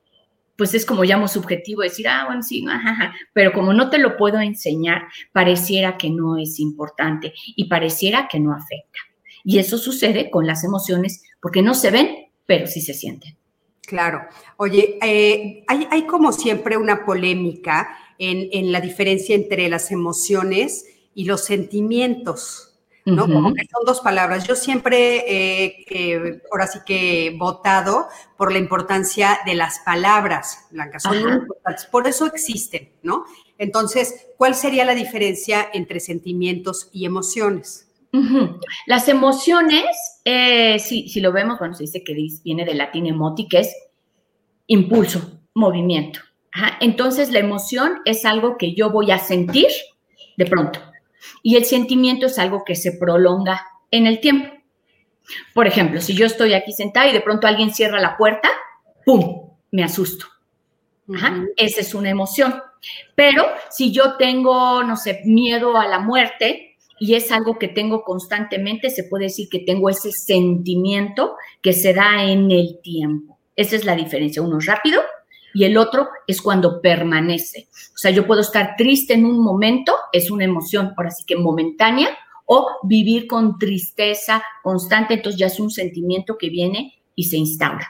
pues 0.57 0.75
es 0.75 0.85
como 0.85 1.05
llamo 1.05 1.29
subjetivo 1.29 1.83
decir, 1.83 2.09
ah, 2.09 2.25
bueno, 2.27 2.43
sí, 2.43 2.65
ajá, 2.69 3.15
pero 3.33 3.53
como 3.53 3.73
no 3.73 3.89
te 3.89 3.99
lo 3.99 4.17
puedo 4.17 4.41
enseñar, 4.41 5.09
pareciera 5.33 5.97
que 5.97 6.11
no 6.11 6.37
es 6.37 6.61
importante 6.61 7.33
y 7.57 7.65
pareciera 7.69 8.29
que 8.29 8.41
no 8.41 8.53
afecta. 8.53 8.99
Y 9.43 9.59
eso 9.59 9.79
sucede 9.79 10.31
con 10.31 10.47
las 10.47 10.65
emociones 10.65 11.23
porque 11.41 11.63
no 11.63 11.75
se 11.75 11.91
ven, 11.91 12.27
pero 12.47 12.67
sí 12.67 12.81
se 12.81 12.95
sienten. 12.95 13.37
Claro. 13.83 14.21
Oye, 14.57 14.99
eh, 15.03 15.65
hay, 15.67 15.89
hay, 15.91 16.07
como 16.07 16.31
siempre 16.33 16.77
una 16.77 17.05
polémica 17.05 17.97
en, 18.19 18.49
en 18.53 18.71
la 18.71 18.81
diferencia 18.81 19.35
entre 19.35 19.69
las 19.69 19.91
emociones 19.91 20.85
y 21.15 21.25
los 21.25 21.45
sentimientos. 21.45 22.70
¿No? 23.15 23.27
Como 23.27 23.55
que 23.55 23.63
son 23.71 23.85
dos 23.85 24.01
palabras. 24.01 24.47
Yo 24.47 24.55
siempre, 24.55 25.25
eh, 25.27 26.43
ahora 26.51 26.67
sí 26.67 26.81
que 26.85 27.27
he 27.27 27.37
votado 27.37 28.09
por 28.37 28.53
la 28.53 28.59
importancia 28.59 29.41
de 29.45 29.55
las 29.55 29.81
palabras, 29.81 30.67
Blanca, 30.71 30.99
son 30.99 31.23
muy 31.23 31.33
importantes, 31.33 31.87
por 31.87 32.07
eso 32.07 32.27
existen, 32.27 32.91
¿no? 33.03 33.25
Entonces, 33.59 34.29
¿cuál 34.37 34.55
sería 34.55 34.85
la 34.85 34.95
diferencia 34.95 35.69
entre 35.73 36.01
sentimientos 36.01 36.89
y 36.93 37.05
emociones? 37.05 37.87
Las 38.87 39.09
emociones, 39.09 39.85
eh, 40.25 40.79
si, 40.81 41.09
si, 41.09 41.21
lo 41.21 41.33
vemos, 41.33 41.61
bueno, 41.61 41.75
se 41.75 41.85
dice 41.85 42.03
que 42.03 42.17
viene 42.43 42.65
del 42.65 42.79
latín 42.79 43.07
emoti, 43.07 43.47
que 43.47 43.61
es 43.61 43.77
impulso, 44.67 45.41
movimiento. 45.55 46.21
Entonces, 46.81 47.31
la 47.31 47.39
emoción 47.39 48.01
es 48.05 48.25
algo 48.25 48.57
que 48.59 48.75
yo 48.75 48.91
voy 48.91 49.13
a 49.13 49.19
sentir 49.19 49.69
de 50.37 50.47
pronto 50.47 50.81
Y 51.43 51.57
el 51.57 51.65
sentimiento 51.65 52.27
es 52.27 52.39
algo 52.39 52.65
que 52.65 52.75
se 52.75 52.93
prolonga 52.93 53.67
en 53.91 54.07
el 54.07 54.21
tiempo. 54.21 54.55
Por 55.55 55.67
ejemplo, 55.67 56.01
si 56.01 56.15
yo 56.15 56.27
estoy 56.27 56.55
aquí 56.55 56.73
sentada 56.73 57.09
y 57.09 57.13
de 57.13 57.21
pronto 57.21 57.47
alguien 57.47 57.73
cierra 57.73 58.01
la 58.01 58.17
puerta, 58.17 58.49
¡pum! 59.05 59.51
Me 59.71 59.85
asusto. 59.85 60.27
Esa 61.57 61.81
es 61.81 61.95
una 61.95 62.11
emoción. 62.11 62.55
Pero 63.15 63.45
si 63.71 63.93
yo 63.93 64.17
tengo, 64.17 64.83
no 64.83 64.97
sé, 64.97 65.21
miedo 65.25 65.77
a 65.77 65.87
la 65.87 65.99
muerte 65.99 66.77
y 66.99 67.15
es 67.15 67.31
algo 67.33 67.59
que 67.59 67.69
tengo 67.69 68.03
constantemente, 68.03 68.91
se 68.91 69.05
puede 69.05 69.25
decir 69.25 69.49
que 69.49 69.61
tengo 69.61 69.89
ese 69.89 70.13
sentimiento 70.13 71.37
que 71.63 71.73
se 71.73 71.95
da 71.95 72.25
en 72.25 72.51
el 72.51 72.81
tiempo. 72.83 73.39
Esa 73.57 73.77
es 73.77 73.85
la 73.85 73.95
diferencia. 73.95 74.43
Uno 74.43 74.59
es 74.59 74.67
rápido 74.67 75.03
y 75.55 75.65
el 75.65 75.77
otro 75.77 76.09
es 76.27 76.41
cuando 76.41 76.81
permanece. 76.81 77.69
O 77.95 77.99
sea, 77.99 78.11
yo 78.11 78.27
puedo 78.27 78.41
estar 78.41 78.75
triste 78.77 79.15
en 79.15 79.25
un 79.25 79.43
momento, 79.43 79.95
es 80.13 80.31
una 80.31 80.45
emoción, 80.45 80.93
ahora 80.97 81.11
sí 81.11 81.25
que 81.27 81.37
momentánea, 81.37 82.17
o 82.47 82.69
vivir 82.83 83.27
con 83.27 83.59
tristeza 83.59 84.43
constante, 84.63 85.15
entonces 85.15 85.39
ya 85.39 85.47
es 85.47 85.61
un 85.61 85.71
sentimiento 85.71 86.37
que 86.37 86.51
viene 86.51 87.01
y 87.15 87.25
se 87.25 87.37
instaura. 87.37 87.89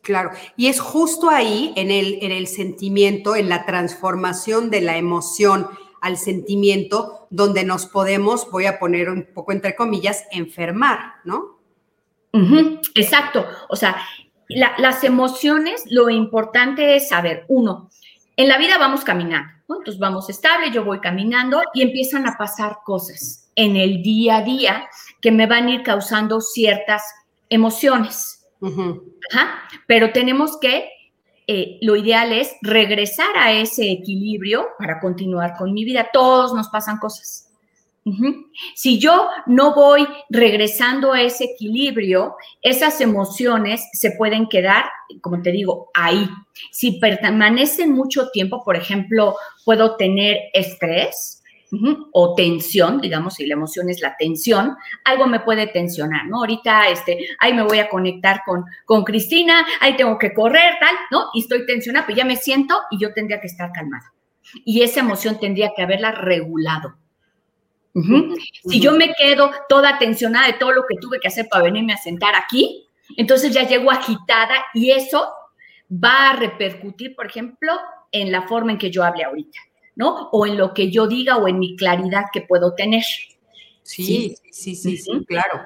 Claro, 0.00 0.30
y 0.56 0.66
es 0.68 0.80
justo 0.80 1.30
ahí, 1.30 1.72
en 1.76 1.90
el, 1.90 2.18
en 2.22 2.30
el 2.30 2.46
sentimiento, 2.46 3.36
en 3.36 3.48
la 3.48 3.64
transformación 3.64 4.70
de 4.70 4.82
la 4.82 4.96
emoción 4.96 5.68
al 6.02 6.18
sentimiento, 6.18 7.26
donde 7.30 7.64
nos 7.64 7.86
podemos, 7.86 8.50
voy 8.50 8.66
a 8.66 8.78
poner 8.78 9.08
un 9.08 9.26
poco 9.32 9.52
entre 9.52 9.74
comillas, 9.74 10.24
enfermar, 10.30 11.14
¿no? 11.24 11.54
exacto, 12.94 13.46
o 13.68 13.76
sea, 13.76 13.96
las 14.54 15.04
emociones, 15.04 15.84
lo 15.90 16.10
importante 16.10 16.96
es 16.96 17.08
saber, 17.08 17.44
uno, 17.48 17.90
en 18.36 18.48
la 18.48 18.58
vida 18.58 18.78
vamos 18.78 19.04
caminando, 19.04 19.52
¿no? 19.68 19.76
entonces 19.76 20.00
vamos 20.00 20.28
estable, 20.28 20.70
yo 20.70 20.84
voy 20.84 21.00
caminando 21.00 21.62
y 21.72 21.82
empiezan 21.82 22.26
a 22.26 22.36
pasar 22.36 22.78
cosas 22.84 23.48
en 23.54 23.76
el 23.76 24.02
día 24.02 24.38
a 24.38 24.42
día 24.42 24.88
que 25.20 25.30
me 25.30 25.46
van 25.46 25.68
a 25.68 25.70
ir 25.70 25.82
causando 25.82 26.40
ciertas 26.40 27.02
emociones. 27.48 28.46
Pero 29.86 30.12
tenemos 30.12 30.58
que, 30.58 30.88
eh, 31.46 31.78
lo 31.82 31.96
ideal 31.96 32.32
es 32.32 32.56
regresar 32.62 33.36
a 33.36 33.52
ese 33.52 33.90
equilibrio 33.90 34.68
para 34.78 34.98
continuar 35.00 35.54
con 35.56 35.72
mi 35.72 35.84
vida. 35.84 36.08
Todos 36.12 36.54
nos 36.54 36.68
pasan 36.68 36.98
cosas. 36.98 37.50
Si 38.74 38.98
yo 38.98 39.28
no 39.46 39.74
voy 39.74 40.06
regresando 40.28 41.12
a 41.12 41.22
ese 41.22 41.44
equilibrio, 41.44 42.36
esas 42.60 43.00
emociones 43.00 43.88
se 43.92 44.10
pueden 44.12 44.48
quedar, 44.48 44.84
como 45.22 45.40
te 45.40 45.52
digo, 45.52 45.90
ahí. 45.94 46.28
Si 46.70 47.00
permanecen 47.00 47.92
mucho 47.92 48.28
tiempo, 48.30 48.62
por 48.62 48.76
ejemplo, 48.76 49.36
puedo 49.64 49.96
tener 49.96 50.38
estrés, 50.52 51.42
o 52.12 52.34
tensión, 52.34 53.00
digamos, 53.00 53.34
si 53.34 53.46
la 53.46 53.54
emoción 53.54 53.88
es 53.90 54.00
la 54.00 54.16
tensión, 54.16 54.76
algo 55.04 55.26
me 55.26 55.40
puede 55.40 55.66
tensionar, 55.66 56.26
¿no? 56.26 56.38
Ahorita, 56.38 56.88
este, 56.88 57.26
ahí 57.40 57.52
me 57.52 57.62
voy 57.62 57.78
a 57.78 57.88
conectar 57.88 58.42
con, 58.46 58.64
con 58.84 59.04
Cristina, 59.04 59.66
ahí 59.80 59.96
tengo 59.96 60.18
que 60.18 60.32
correr, 60.32 60.74
tal, 60.80 60.94
¿no? 61.10 61.30
Y 61.34 61.40
estoy 61.40 61.66
tensionada, 61.66 62.06
pues 62.06 62.16
ya 62.16 62.24
me 62.24 62.36
siento 62.36 62.76
y 62.90 62.98
yo 62.98 63.12
tendría 63.12 63.40
que 63.40 63.46
estar 63.46 63.72
calmada. 63.72 64.12
Y 64.64 64.82
esa 64.82 65.00
emoción 65.00 65.40
tendría 65.40 65.72
que 65.74 65.82
haberla 65.82 66.12
regulado. 66.12 66.94
Si 68.68 68.80
yo 68.80 68.92
me 68.92 69.14
quedo 69.14 69.50
toda 69.68 69.98
tensionada 69.98 70.48
de 70.48 70.54
todo 70.54 70.72
lo 70.72 70.84
que 70.86 70.96
tuve 70.96 71.20
que 71.20 71.28
hacer 71.28 71.46
para 71.48 71.64
venirme 71.64 71.92
a 71.92 71.96
sentar 71.96 72.34
aquí, 72.34 72.88
entonces 73.16 73.52
ya 73.52 73.66
llego 73.66 73.90
agitada 73.90 74.64
y 74.74 74.90
eso 74.90 75.28
va 75.90 76.30
a 76.30 76.36
repercutir, 76.36 77.14
por 77.14 77.26
ejemplo, 77.26 77.72
en 78.10 78.32
la 78.32 78.42
forma 78.48 78.72
en 78.72 78.78
que 78.78 78.90
yo 78.90 79.04
hable 79.04 79.24
ahorita, 79.24 79.58
¿no? 79.94 80.28
O 80.32 80.46
en 80.46 80.56
lo 80.56 80.74
que 80.74 80.90
yo 80.90 81.06
diga 81.06 81.36
o 81.36 81.46
en 81.46 81.58
mi 81.58 81.76
claridad 81.76 82.24
que 82.32 82.40
puedo 82.40 82.74
tener. 82.74 83.04
Sí, 83.82 84.34
sí, 84.50 84.74
sí, 84.74 84.96
sí, 84.96 85.24
claro. 85.28 85.60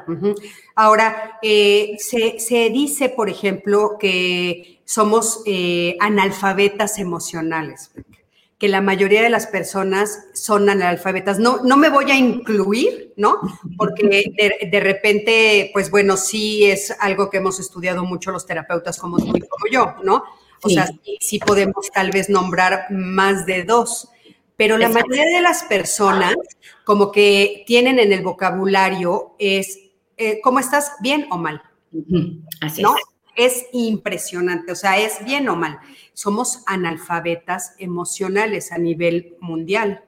Ahora, 0.75 1.39
eh, 1.41 1.97
se, 1.99 2.71
dice, 2.71 3.11
por 3.11 3.31
ejemplo, 3.31 3.97
que 3.99 4.83
somos 4.85 5.43
eh, 5.47 5.97
analfabetas 6.01 6.99
emocionales 6.99 7.93
que 8.59 8.69
la 8.69 8.81
mayoría 8.81 9.23
de 9.23 9.31
las 9.31 9.47
personas 9.47 10.25
son 10.35 10.69
analfabetas. 10.69 11.39
No, 11.39 11.63
no 11.63 11.77
me 11.77 11.91
voy 11.91 12.11
a 12.11 12.17
incluir, 12.17 13.15
¿no? 13.17 13.39
Porque 13.77 14.33
de, 14.71 14.81
repente, 14.81 15.71
pues 15.73 15.91
bueno, 15.91 16.17
sí 16.17 16.65
es 16.65 16.95
algo 16.99 17.31
que 17.31 17.37
hemos 17.37 17.61
estudiado 17.61 18.05
mucho 18.05 18.33
los 18.33 18.47
terapeutas 18.47 18.99
como 18.99 19.19
tú 19.19 19.37
y 19.37 19.41
como 19.41 19.67
yo, 19.71 19.95
¿no? 20.03 20.25
O 20.63 20.69
sea, 20.69 20.91
sí, 21.21 21.39
podemos 21.39 21.89
tal 21.95 22.11
vez 22.11 22.29
nombrar 22.29 22.91
más 22.91 23.47
de 23.47 23.63
dos, 23.63 24.09
pero 24.57 24.77
la 24.77 24.89
mayoría 24.89 25.25
de 25.25 25.41
las 25.41 25.63
personas 25.63 26.35
como 26.85 27.13
que 27.13 27.63
tienen 27.65 28.01
en 28.01 28.13
el 28.13 28.23
vocabulario 28.23 29.37
es, 29.39 29.79
eh, 30.17 30.41
¿cómo 30.43 30.59
estás? 30.59 30.95
¿Bien 31.01 31.29
o 31.31 31.39
mal? 31.39 31.63
Así 32.61 32.83
¿no? 32.83 32.97
es. 32.97 33.03
Es 33.37 33.67
impresionante, 33.73 34.73
o 34.73 34.75
sea, 34.75 34.99
es 34.99 35.25
bien 35.25 35.49
o 35.49 35.55
mal 35.55 35.79
somos 36.19 36.65
analfabetas 36.67 37.77
emocionales 37.79 38.73
a 38.73 38.79
nivel 38.79 39.37
mundial. 39.39 40.03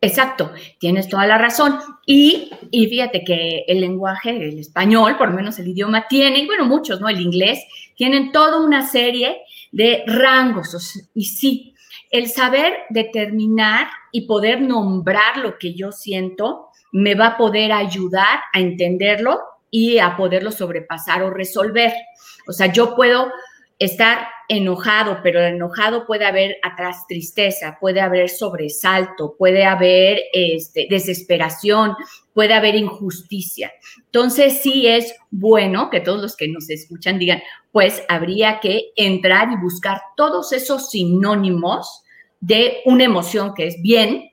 Exacto, 0.00 0.50
tienes 0.80 1.08
toda 1.08 1.28
la 1.28 1.38
razón. 1.38 1.78
Y, 2.04 2.50
y, 2.72 2.88
fíjate 2.88 3.22
que 3.22 3.64
el 3.68 3.80
lenguaje, 3.80 4.30
el 4.30 4.58
español, 4.58 5.16
por 5.16 5.28
lo 5.28 5.36
menos 5.36 5.56
el 5.60 5.68
idioma, 5.68 6.08
tiene, 6.08 6.40
y 6.40 6.46
bueno, 6.46 6.64
muchos, 6.64 7.00
¿no? 7.00 7.08
El 7.08 7.20
inglés, 7.20 7.64
tienen 7.94 8.32
toda 8.32 8.60
una 8.60 8.84
serie 8.84 9.42
de 9.70 10.02
rangos. 10.08 11.08
Y 11.14 11.26
sí, 11.26 11.76
el 12.10 12.28
saber 12.28 12.72
determinar 12.90 13.86
y 14.10 14.26
poder 14.26 14.60
nombrar 14.60 15.36
lo 15.36 15.56
que 15.56 15.72
yo 15.74 15.92
siento 15.92 16.66
me 16.90 17.14
va 17.14 17.28
a 17.28 17.36
poder 17.36 17.70
ayudar 17.70 18.40
a 18.52 18.58
entenderlo 18.58 19.38
y 19.70 20.00
a 20.00 20.16
poderlo 20.16 20.50
sobrepasar 20.50 21.22
o 21.22 21.30
resolver. 21.30 21.92
O 22.48 22.52
sea, 22.52 22.72
yo 22.72 22.96
puedo 22.96 23.30
estar 23.78 24.26
enojado, 24.48 25.20
pero 25.22 25.40
enojado 25.40 26.06
puede 26.06 26.24
haber 26.24 26.56
atrás 26.62 27.06
tristeza, 27.08 27.78
puede 27.80 28.00
haber 28.00 28.28
sobresalto, 28.28 29.34
puede 29.38 29.64
haber 29.64 30.20
este, 30.32 30.86
desesperación, 30.90 31.94
puede 32.32 32.54
haber 32.54 32.74
injusticia. 32.74 33.72
Entonces 34.06 34.60
sí 34.62 34.86
es 34.86 35.14
bueno 35.30 35.90
que 35.90 36.00
todos 36.00 36.20
los 36.20 36.36
que 36.36 36.48
nos 36.48 36.68
escuchan 36.70 37.18
digan, 37.18 37.42
pues 37.72 38.02
habría 38.08 38.60
que 38.60 38.92
entrar 38.96 39.50
y 39.52 39.56
buscar 39.56 40.00
todos 40.16 40.52
esos 40.52 40.90
sinónimos 40.90 42.02
de 42.40 42.82
una 42.84 43.04
emoción 43.04 43.54
que 43.54 43.66
es 43.66 43.80
bien, 43.80 44.30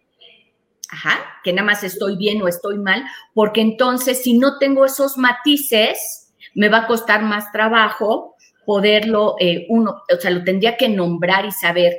ajá, 0.90 1.20
que 1.44 1.54
nada 1.54 1.66
más 1.66 1.84
estoy 1.84 2.18
bien 2.18 2.42
o 2.42 2.48
estoy 2.48 2.78
mal, 2.78 3.04
porque 3.34 3.62
entonces 3.62 4.22
si 4.22 4.38
no 4.38 4.58
tengo 4.58 4.86
esos 4.86 5.18
matices, 5.18 6.34
me 6.54 6.70
va 6.70 6.80
a 6.80 6.88
costar 6.88 7.24
más 7.24 7.52
trabajo 7.52 8.31
poderlo, 8.72 9.36
eh, 9.38 9.66
uno, 9.68 10.02
o 10.10 10.18
sea, 10.18 10.32
lo 10.32 10.46
tendría 10.46 10.78
que 10.78 10.88
nombrar 10.88 11.46
y 11.46 11.52
saber 11.52 11.98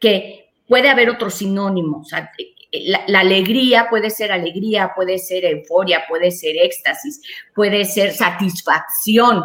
que 0.00 0.52
puede 0.66 0.88
haber 0.88 1.10
otro 1.10 1.28
sinónimo. 1.28 1.98
O 1.98 2.04
sea, 2.04 2.32
eh, 2.38 2.94
la, 3.08 3.20
alegría 3.20 3.88
puede 3.90 4.08
ser 4.08 4.32
alegría, 4.32 4.92
puede 4.96 5.18
ser 5.18 5.44
euforia, 5.44 6.04
puede 6.08 6.30
ser 6.30 6.56
éxtasis, 6.56 7.20
puede 7.54 7.84
ser 7.84 8.12
satisfacción. 8.12 9.44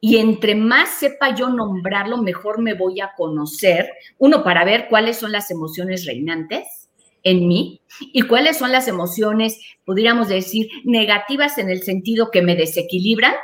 Y 0.00 0.18
entre 0.18 0.54
más 0.54 0.90
sepa 0.90 1.34
yo 1.34 1.48
nombrarlo, 1.48 2.18
mejor 2.18 2.62
me 2.62 2.74
voy 2.74 3.00
a 3.00 3.10
conocer. 3.16 3.90
Uno, 4.18 4.44
para 4.44 4.64
ver 4.64 4.86
cuáles 4.88 5.16
son 5.16 5.32
las 5.32 5.50
emociones 5.50 6.06
reinantes 6.06 6.88
en 7.24 7.48
mí 7.48 7.80
y 8.12 8.22
cuáles 8.22 8.58
son 8.58 8.70
las 8.70 8.86
emociones, 8.86 9.58
podríamos 9.84 10.28
decir, 10.28 10.68
negativas 10.84 11.58
en 11.58 11.68
el 11.68 11.82
sentido 11.82 12.30
que 12.30 12.42
me 12.42 12.54
desequilibran 12.54 13.34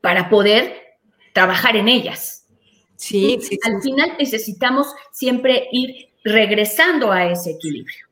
para 0.00 0.30
poder 0.30 0.85
trabajar 1.36 1.76
en 1.76 1.86
ellas. 1.86 2.46
Sí, 2.96 3.38
Al 3.62 3.82
final 3.82 4.16
necesitamos 4.18 4.86
siempre 5.12 5.68
ir 5.70 6.08
regresando 6.24 7.12
a 7.12 7.30
ese 7.30 7.50
equilibrio. 7.50 8.06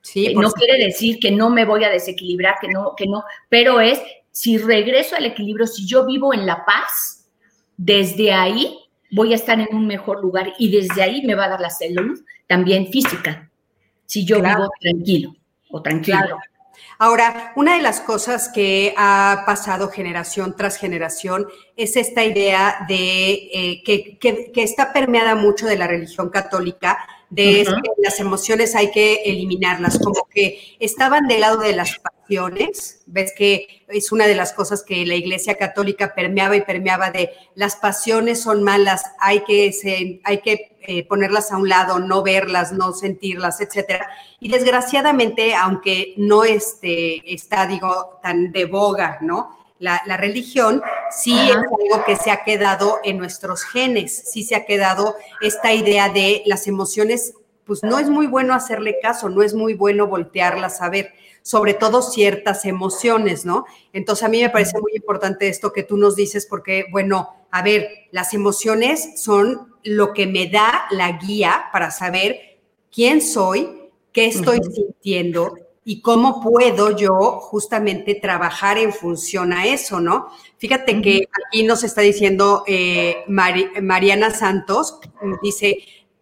Sí, 0.00 0.26
eh, 0.26 0.34
no 0.34 0.52
quiere 0.52 0.84
decir 0.84 1.18
que 1.18 1.32
no 1.32 1.50
me 1.50 1.64
voy 1.64 1.82
a 1.82 1.90
desequilibrar, 1.90 2.54
que 2.60 2.68
no, 2.68 2.94
que 2.96 3.08
no, 3.08 3.24
pero 3.48 3.80
es 3.80 4.00
si 4.30 4.58
regreso 4.58 5.16
al 5.16 5.26
equilibrio, 5.26 5.66
si 5.66 5.88
yo 5.88 6.06
vivo 6.06 6.32
en 6.32 6.46
la 6.46 6.64
paz, 6.64 7.28
desde 7.76 8.32
ahí 8.32 8.78
voy 9.10 9.32
a 9.32 9.36
estar 9.36 9.58
en 9.58 9.74
un 9.74 9.88
mejor 9.88 10.22
lugar 10.22 10.52
y 10.56 10.70
desde 10.70 11.02
ahí 11.02 11.22
me 11.26 11.34
va 11.34 11.46
a 11.46 11.48
dar 11.48 11.60
la 11.60 11.70
salud 11.70 12.20
también 12.46 12.86
física, 12.92 13.50
si 14.06 14.24
yo 14.24 14.40
vivo 14.40 14.70
tranquilo 14.80 15.34
o 15.68 15.82
tranquilo. 15.82 16.38
Ahora, 17.00 17.52
una 17.54 17.76
de 17.76 17.82
las 17.82 18.00
cosas 18.00 18.48
que 18.48 18.92
ha 18.96 19.44
pasado 19.46 19.88
generación 19.88 20.56
tras 20.56 20.76
generación 20.76 21.46
es 21.76 21.96
esta 21.96 22.24
idea 22.24 22.84
de 22.88 23.30
eh, 23.52 23.82
que, 23.84 24.50
está 24.56 24.92
permeada 24.92 25.36
mucho 25.36 25.66
de 25.68 25.76
la 25.76 25.86
religión 25.86 26.28
católica 26.28 26.98
de 27.30 27.64
que 27.64 28.02
las 28.02 28.20
emociones 28.20 28.74
hay 28.74 28.90
que 28.90 29.22
eliminarlas, 29.24 29.98
como 29.98 30.26
que 30.32 30.76
estaban 30.80 31.28
del 31.28 31.42
lado 31.42 31.58
de 31.58 31.74
las 31.74 31.98
pasiones, 31.98 33.02
ves 33.06 33.32
que 33.36 33.84
es 33.88 34.12
una 34.12 34.26
de 34.26 34.34
las 34.34 34.52
cosas 34.52 34.82
que 34.82 35.04
la 35.04 35.14
Iglesia 35.14 35.56
Católica 35.56 36.14
permeaba 36.14 36.56
y 36.56 36.62
permeaba 36.62 37.10
de 37.10 37.30
las 37.54 37.76
pasiones 37.76 38.40
son 38.40 38.62
malas, 38.62 39.02
hay 39.20 39.40
que, 39.44 39.72
se, 39.72 40.20
hay 40.24 40.38
que 40.40 40.78
eh, 40.80 41.06
ponerlas 41.06 41.52
a 41.52 41.58
un 41.58 41.68
lado, 41.68 41.98
no 41.98 42.22
verlas, 42.22 42.72
no 42.72 42.92
sentirlas, 42.92 43.60
etcétera. 43.60 44.08
Y 44.40 44.48
desgraciadamente, 44.48 45.54
aunque 45.54 46.14
no 46.16 46.44
este, 46.44 47.34
está, 47.34 47.66
digo, 47.66 48.20
tan 48.22 48.52
de 48.52 48.64
boga, 48.64 49.18
¿no? 49.20 49.57
La, 49.78 50.16
religión, 50.16 50.82
sí 51.10 51.38
es 51.50 51.56
algo 51.56 52.04
que 52.04 52.16
se 52.16 52.30
ha 52.30 52.42
quedado 52.42 52.98
en 53.04 53.18
nuestros 53.18 53.62
genes, 53.62 54.24
sí 54.30 54.42
se 54.42 54.56
ha 54.56 54.66
quedado 54.66 55.14
esta 55.40 55.72
idea 55.72 56.08
de 56.08 56.42
las 56.46 56.66
emociones, 56.66 57.34
pues 57.64 57.82
no 57.82 57.98
es 57.98 58.08
muy 58.08 58.26
bueno 58.26 58.54
hacerle 58.54 58.98
caso, 59.00 59.28
no 59.28 59.42
es 59.42 59.54
muy 59.54 59.74
bueno 59.74 60.08
voltearlas 60.08 60.82
a 60.82 60.88
ver, 60.88 61.12
sobre 61.42 61.74
todo 61.74 62.02
ciertas 62.02 62.64
emociones, 62.64 63.44
¿no? 63.44 63.66
Entonces 63.92 64.24
a 64.24 64.28
mí 64.28 64.42
me 64.42 64.50
parece 64.50 64.80
muy 64.80 64.92
importante 64.96 65.48
esto 65.48 65.72
que 65.72 65.84
tú 65.84 65.96
nos 65.96 66.16
dices 66.16 66.46
porque, 66.46 66.86
bueno, 66.90 67.46
a 67.50 67.62
ver, 67.62 67.88
las 68.10 68.34
emociones 68.34 69.22
son 69.22 69.74
lo 69.84 70.12
que 70.12 70.26
me 70.26 70.48
da 70.48 70.86
la 70.90 71.12
guía 71.12 71.66
para 71.72 71.90
saber 71.90 72.58
quién 72.92 73.20
soy, 73.20 73.90
qué 74.12 74.26
estoy 74.26 74.58
sintiendo 74.74 75.54
y 75.90 76.02
cómo 76.02 76.42
puedo 76.42 76.94
yo 76.94 77.40
justamente 77.40 78.14
trabajar 78.14 78.76
en 78.76 78.92
función 78.92 79.54
a 79.54 79.64
eso, 79.64 80.00
¿no? 80.00 80.28
Fíjate 80.58 81.00
que 81.00 81.26
aquí 81.46 81.62
nos 81.62 81.82
está 81.82 82.02
diciendo 82.02 82.62
eh, 82.66 83.24
Mariana 83.26 84.28
Santos, 84.28 85.00
dice, 85.42 85.78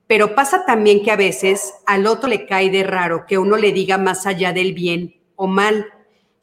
pero 0.07 0.37
pasa 0.37 0.65
también 0.67 1.03
que 1.03 1.11
a 1.11 1.17
veces 1.17 1.75
al 1.85 2.07
otro 2.07 2.29
le 2.29 2.47
cae 2.47 2.71
de 2.71 2.85
raro 2.85 3.25
que 3.27 3.39
uno 3.39 3.57
le 3.57 3.73
diga 3.73 3.99
más 3.99 4.25
allá 4.25 4.53
del 4.53 4.73
bien 4.73 5.17
o 5.35 5.49
mal, 5.49 5.87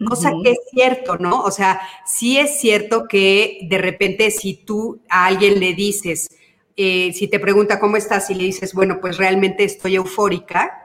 cosa 0.05 0.33
que 0.43 0.51
es 0.51 0.59
cierto, 0.73 1.17
¿no? 1.17 1.43
O 1.43 1.51
sea, 1.51 1.79
sí 2.05 2.37
es 2.37 2.59
cierto 2.59 3.07
que 3.07 3.59
de 3.69 3.77
repente 3.77 4.31
si 4.31 4.53
tú 4.53 4.99
a 5.07 5.27
alguien 5.27 5.61
le 5.61 5.73
dices, 5.73 6.27
eh, 6.75 7.13
si 7.13 7.29
te 7.29 7.39
pregunta 7.39 7.79
cómo 7.79 7.95
estás 7.95 8.29
y 8.29 8.35
le 8.35 8.43
dices, 8.43 8.73
bueno, 8.73 8.99
pues 8.99 9.15
realmente 9.15 9.63
estoy 9.63 9.95
eufórica, 9.95 10.82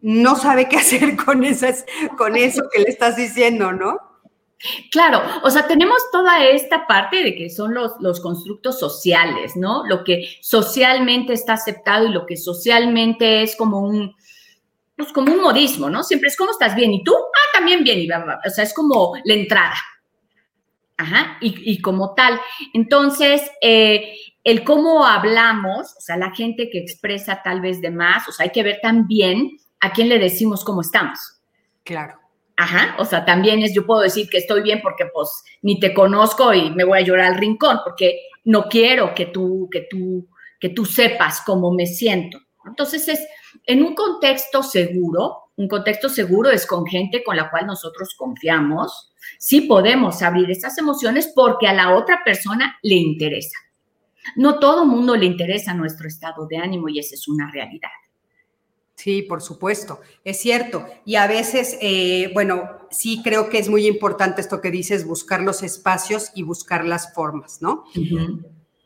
no 0.00 0.36
sabe 0.36 0.68
qué 0.68 0.76
hacer 0.76 1.16
con, 1.16 1.42
con 2.16 2.36
eso 2.36 2.62
que 2.72 2.80
le 2.80 2.88
estás 2.88 3.16
diciendo, 3.16 3.72
¿no? 3.72 3.98
Claro, 4.90 5.22
o 5.44 5.50
sea, 5.50 5.68
tenemos 5.68 5.98
toda 6.10 6.44
esta 6.44 6.86
parte 6.86 7.22
de 7.22 7.36
que 7.36 7.48
son 7.48 7.74
los, 7.74 7.92
los 8.00 8.20
constructos 8.20 8.78
sociales, 8.78 9.54
¿no? 9.54 9.86
Lo 9.86 10.02
que 10.02 10.28
socialmente 10.40 11.32
está 11.32 11.52
aceptado 11.52 12.06
y 12.06 12.12
lo 12.12 12.26
que 12.26 12.36
socialmente 12.36 13.42
es 13.42 13.54
como 13.54 13.80
un, 13.80 14.16
pues 14.96 15.12
como 15.12 15.32
un 15.32 15.40
modismo, 15.40 15.88
¿no? 15.88 16.02
Siempre 16.02 16.28
es 16.28 16.36
¿cómo 16.36 16.50
estás 16.50 16.74
bien? 16.74 16.92
¿Y 16.92 17.04
tú? 17.04 17.14
Ah, 17.14 17.58
también 17.58 17.84
bien. 17.84 18.00
Y, 18.00 18.10
o 18.10 18.50
sea, 18.50 18.64
es 18.64 18.74
como 18.74 19.14
la 19.24 19.34
entrada. 19.34 19.76
Ajá, 20.96 21.38
y, 21.40 21.80
como 21.80 22.14
tal. 22.14 22.40
Entonces, 22.74 23.40
eh, 23.62 24.16
el 24.42 24.64
cómo 24.64 25.06
hablamos, 25.06 25.94
o 25.96 26.00
sea, 26.00 26.16
la 26.16 26.34
gente 26.34 26.68
que 26.70 26.78
expresa 26.80 27.40
tal 27.44 27.60
vez 27.60 27.80
de 27.80 27.92
más, 27.92 28.28
o 28.28 28.32
sea, 28.32 28.44
hay 28.44 28.50
que 28.50 28.64
ver 28.64 28.80
también 28.82 29.58
¿a 29.80 29.92
quién 29.92 30.08
le 30.08 30.18
decimos 30.18 30.64
cómo 30.64 30.80
estamos? 30.80 31.18
Claro. 31.84 32.18
Ajá, 32.56 32.96
o 32.98 33.04
sea, 33.04 33.24
también 33.24 33.62
es, 33.62 33.72
yo 33.72 33.86
puedo 33.86 34.00
decir 34.00 34.28
que 34.28 34.38
estoy 34.38 34.62
bien 34.62 34.80
porque 34.82 35.06
pues 35.14 35.28
ni 35.62 35.78
te 35.78 35.94
conozco 35.94 36.52
y 36.52 36.70
me 36.70 36.84
voy 36.84 36.98
a 36.98 37.02
llorar 37.02 37.26
al 37.26 37.38
rincón 37.38 37.78
porque 37.84 38.20
no 38.44 38.64
quiero 38.64 39.14
que 39.14 39.26
tú, 39.26 39.68
que 39.70 39.86
tú, 39.88 40.28
que 40.58 40.70
tú 40.70 40.84
sepas 40.84 41.42
cómo 41.46 41.72
me 41.72 41.86
siento. 41.86 42.40
Entonces 42.66 43.06
es 43.06 43.20
en 43.64 43.82
un 43.84 43.94
contexto 43.94 44.62
seguro, 44.62 45.50
un 45.56 45.68
contexto 45.68 46.08
seguro 46.08 46.50
es 46.50 46.66
con 46.66 46.84
gente 46.84 47.22
con 47.22 47.36
la 47.36 47.50
cual 47.50 47.66
nosotros 47.66 48.14
confiamos, 48.16 49.12
sí 49.38 49.62
podemos 49.62 50.22
abrir 50.22 50.50
esas 50.50 50.76
emociones 50.78 51.32
porque 51.34 51.66
a 51.66 51.72
la 51.72 51.94
otra 51.94 52.22
persona 52.24 52.76
le 52.82 52.96
interesa. 52.96 53.56
No 54.36 54.58
todo 54.58 54.84
mundo 54.84 55.16
le 55.16 55.26
interesa 55.26 55.74
nuestro 55.74 56.08
estado 56.08 56.46
de 56.46 56.58
ánimo 56.58 56.88
y 56.88 56.98
esa 56.98 57.14
es 57.14 57.28
una 57.28 57.50
realidad. 57.50 57.88
Sí, 58.98 59.22
por 59.22 59.40
supuesto, 59.40 60.00
es 60.24 60.40
cierto. 60.40 60.84
Y 61.04 61.14
a 61.14 61.28
veces, 61.28 61.78
eh, 61.80 62.32
bueno, 62.34 62.68
sí 62.90 63.22
creo 63.22 63.48
que 63.48 63.58
es 63.58 63.68
muy 63.68 63.86
importante 63.86 64.40
esto 64.40 64.60
que 64.60 64.72
dices, 64.72 65.06
buscar 65.06 65.40
los 65.40 65.62
espacios 65.62 66.32
y 66.34 66.42
buscar 66.42 66.84
las 66.84 67.14
formas, 67.14 67.62
¿no? 67.62 67.84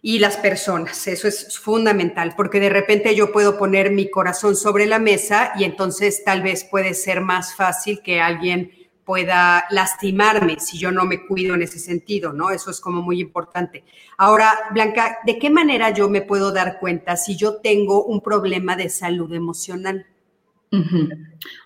Y 0.02 0.18
las 0.18 0.36
personas, 0.36 1.06
eso 1.06 1.28
es 1.28 1.58
fundamental, 1.58 2.34
porque 2.36 2.60
de 2.60 2.68
repente 2.68 3.14
yo 3.14 3.32
puedo 3.32 3.56
poner 3.56 3.90
mi 3.90 4.10
corazón 4.10 4.54
sobre 4.54 4.84
la 4.84 4.98
mesa 4.98 5.54
y 5.56 5.64
entonces 5.64 6.22
tal 6.24 6.42
vez 6.42 6.64
puede 6.64 6.92
ser 6.92 7.22
más 7.22 7.54
fácil 7.54 8.02
que 8.02 8.20
alguien 8.20 8.70
pueda 9.04 9.64
lastimarme 9.70 10.60
si 10.60 10.78
yo 10.78 10.92
no 10.92 11.06
me 11.06 11.26
cuido 11.26 11.54
en 11.54 11.62
ese 11.62 11.78
sentido, 11.78 12.34
¿no? 12.34 12.50
Eso 12.50 12.70
es 12.70 12.80
como 12.80 13.00
muy 13.00 13.18
importante. 13.18 13.84
Ahora, 14.18 14.68
Blanca, 14.72 15.20
¿de 15.24 15.38
qué 15.38 15.48
manera 15.48 15.90
yo 15.90 16.10
me 16.10 16.20
puedo 16.20 16.52
dar 16.52 16.78
cuenta 16.78 17.16
si 17.16 17.34
yo 17.34 17.56
tengo 17.56 18.04
un 18.04 18.20
problema 18.20 18.76
de 18.76 18.90
salud 18.90 19.32
emocional? 19.32 20.06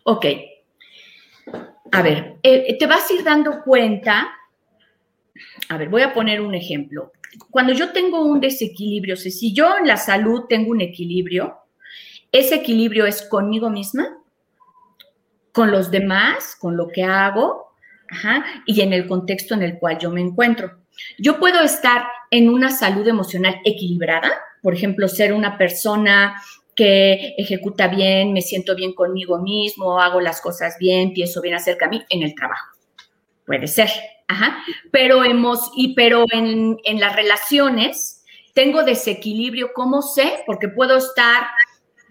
Ok. 0.04 0.26
A 1.92 2.02
ver, 2.02 2.36
eh, 2.42 2.76
te 2.78 2.86
vas 2.86 3.10
a 3.10 3.14
ir 3.14 3.22
dando 3.22 3.62
cuenta. 3.62 4.28
A 5.68 5.76
ver, 5.76 5.88
voy 5.88 6.02
a 6.02 6.12
poner 6.12 6.40
un 6.40 6.54
ejemplo. 6.54 7.12
Cuando 7.50 7.72
yo 7.72 7.92
tengo 7.92 8.22
un 8.22 8.40
desequilibrio, 8.40 9.16
si 9.16 9.52
yo 9.52 9.76
en 9.78 9.86
la 9.86 9.96
salud 9.96 10.44
tengo 10.48 10.70
un 10.70 10.80
equilibrio, 10.80 11.56
ese 12.32 12.56
equilibrio 12.56 13.06
es 13.06 13.22
conmigo 13.22 13.70
misma, 13.70 14.18
con 15.52 15.70
los 15.70 15.90
demás, 15.90 16.56
con 16.58 16.76
lo 16.76 16.88
que 16.88 17.02
hago, 17.02 17.66
y 18.66 18.80
en 18.80 18.92
el 18.92 19.06
contexto 19.06 19.54
en 19.54 19.62
el 19.62 19.78
cual 19.78 19.98
yo 19.98 20.10
me 20.10 20.20
encuentro. 20.20 20.80
Yo 21.18 21.38
puedo 21.38 21.60
estar 21.60 22.04
en 22.30 22.48
una 22.48 22.70
salud 22.70 23.06
emocional 23.06 23.60
equilibrada, 23.64 24.30
por 24.62 24.74
ejemplo, 24.74 25.08
ser 25.08 25.32
una 25.32 25.58
persona 25.58 26.36
que 26.76 27.34
ejecuta 27.38 27.88
bien, 27.88 28.32
me 28.32 28.42
siento 28.42 28.76
bien 28.76 28.92
conmigo 28.92 29.38
mismo, 29.38 29.98
hago 30.00 30.20
las 30.20 30.40
cosas 30.40 30.76
bien, 30.78 31.12
pienso 31.12 31.40
bien 31.40 31.54
acerca 31.54 31.86
de 31.86 31.98
mí 31.98 32.04
en 32.10 32.22
el 32.22 32.34
trabajo. 32.34 32.76
Puede 33.46 33.66
ser, 33.66 33.88
ajá. 34.28 34.58
Pero, 34.92 35.24
hemos, 35.24 35.70
y, 35.74 35.94
pero 35.94 36.24
en, 36.30 36.76
en 36.84 37.00
las 37.00 37.16
relaciones 37.16 38.24
tengo 38.54 38.82
desequilibrio, 38.82 39.72
¿cómo 39.74 40.02
sé? 40.02 40.42
Porque 40.46 40.68
puedo 40.68 40.96
estar, 40.96 41.44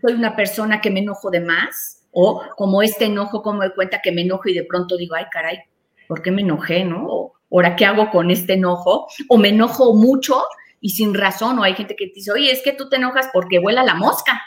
soy 0.01 0.13
una 0.13 0.35
persona 0.35 0.81
que 0.81 0.89
me 0.89 1.01
enojo 1.01 1.29
de 1.29 1.41
más, 1.41 2.07
o 2.11 2.41
como 2.55 2.81
este 2.81 3.05
enojo, 3.05 3.41
como 3.41 3.59
me 3.59 3.71
cuenta 3.71 4.01
que 4.01 4.11
me 4.11 4.21
enojo 4.21 4.47
y 4.47 4.53
de 4.53 4.63
pronto 4.63 4.95
digo, 4.95 5.15
ay, 5.15 5.25
caray, 5.31 5.59
¿por 6.07 6.21
qué 6.21 6.31
me 6.31 6.41
enojé, 6.41 6.85
no? 6.85 7.05
O, 7.05 7.33
ahora, 7.51 7.75
¿qué 7.75 7.85
hago 7.85 8.09
con 8.09 8.31
este 8.31 8.53
enojo? 8.53 9.07
O 9.27 9.37
me 9.37 9.49
enojo 9.49 9.93
mucho 9.93 10.41
y 10.79 10.89
sin 10.89 11.13
razón, 11.13 11.59
o 11.59 11.63
hay 11.63 11.73
gente 11.73 11.95
que 11.95 12.11
dice, 12.13 12.31
oye, 12.31 12.51
es 12.51 12.61
que 12.63 12.71
tú 12.71 12.87
te 12.89 12.95
enojas 12.95 13.29
porque 13.33 13.59
vuela 13.59 13.83
la 13.83 13.95
mosca. 13.95 14.41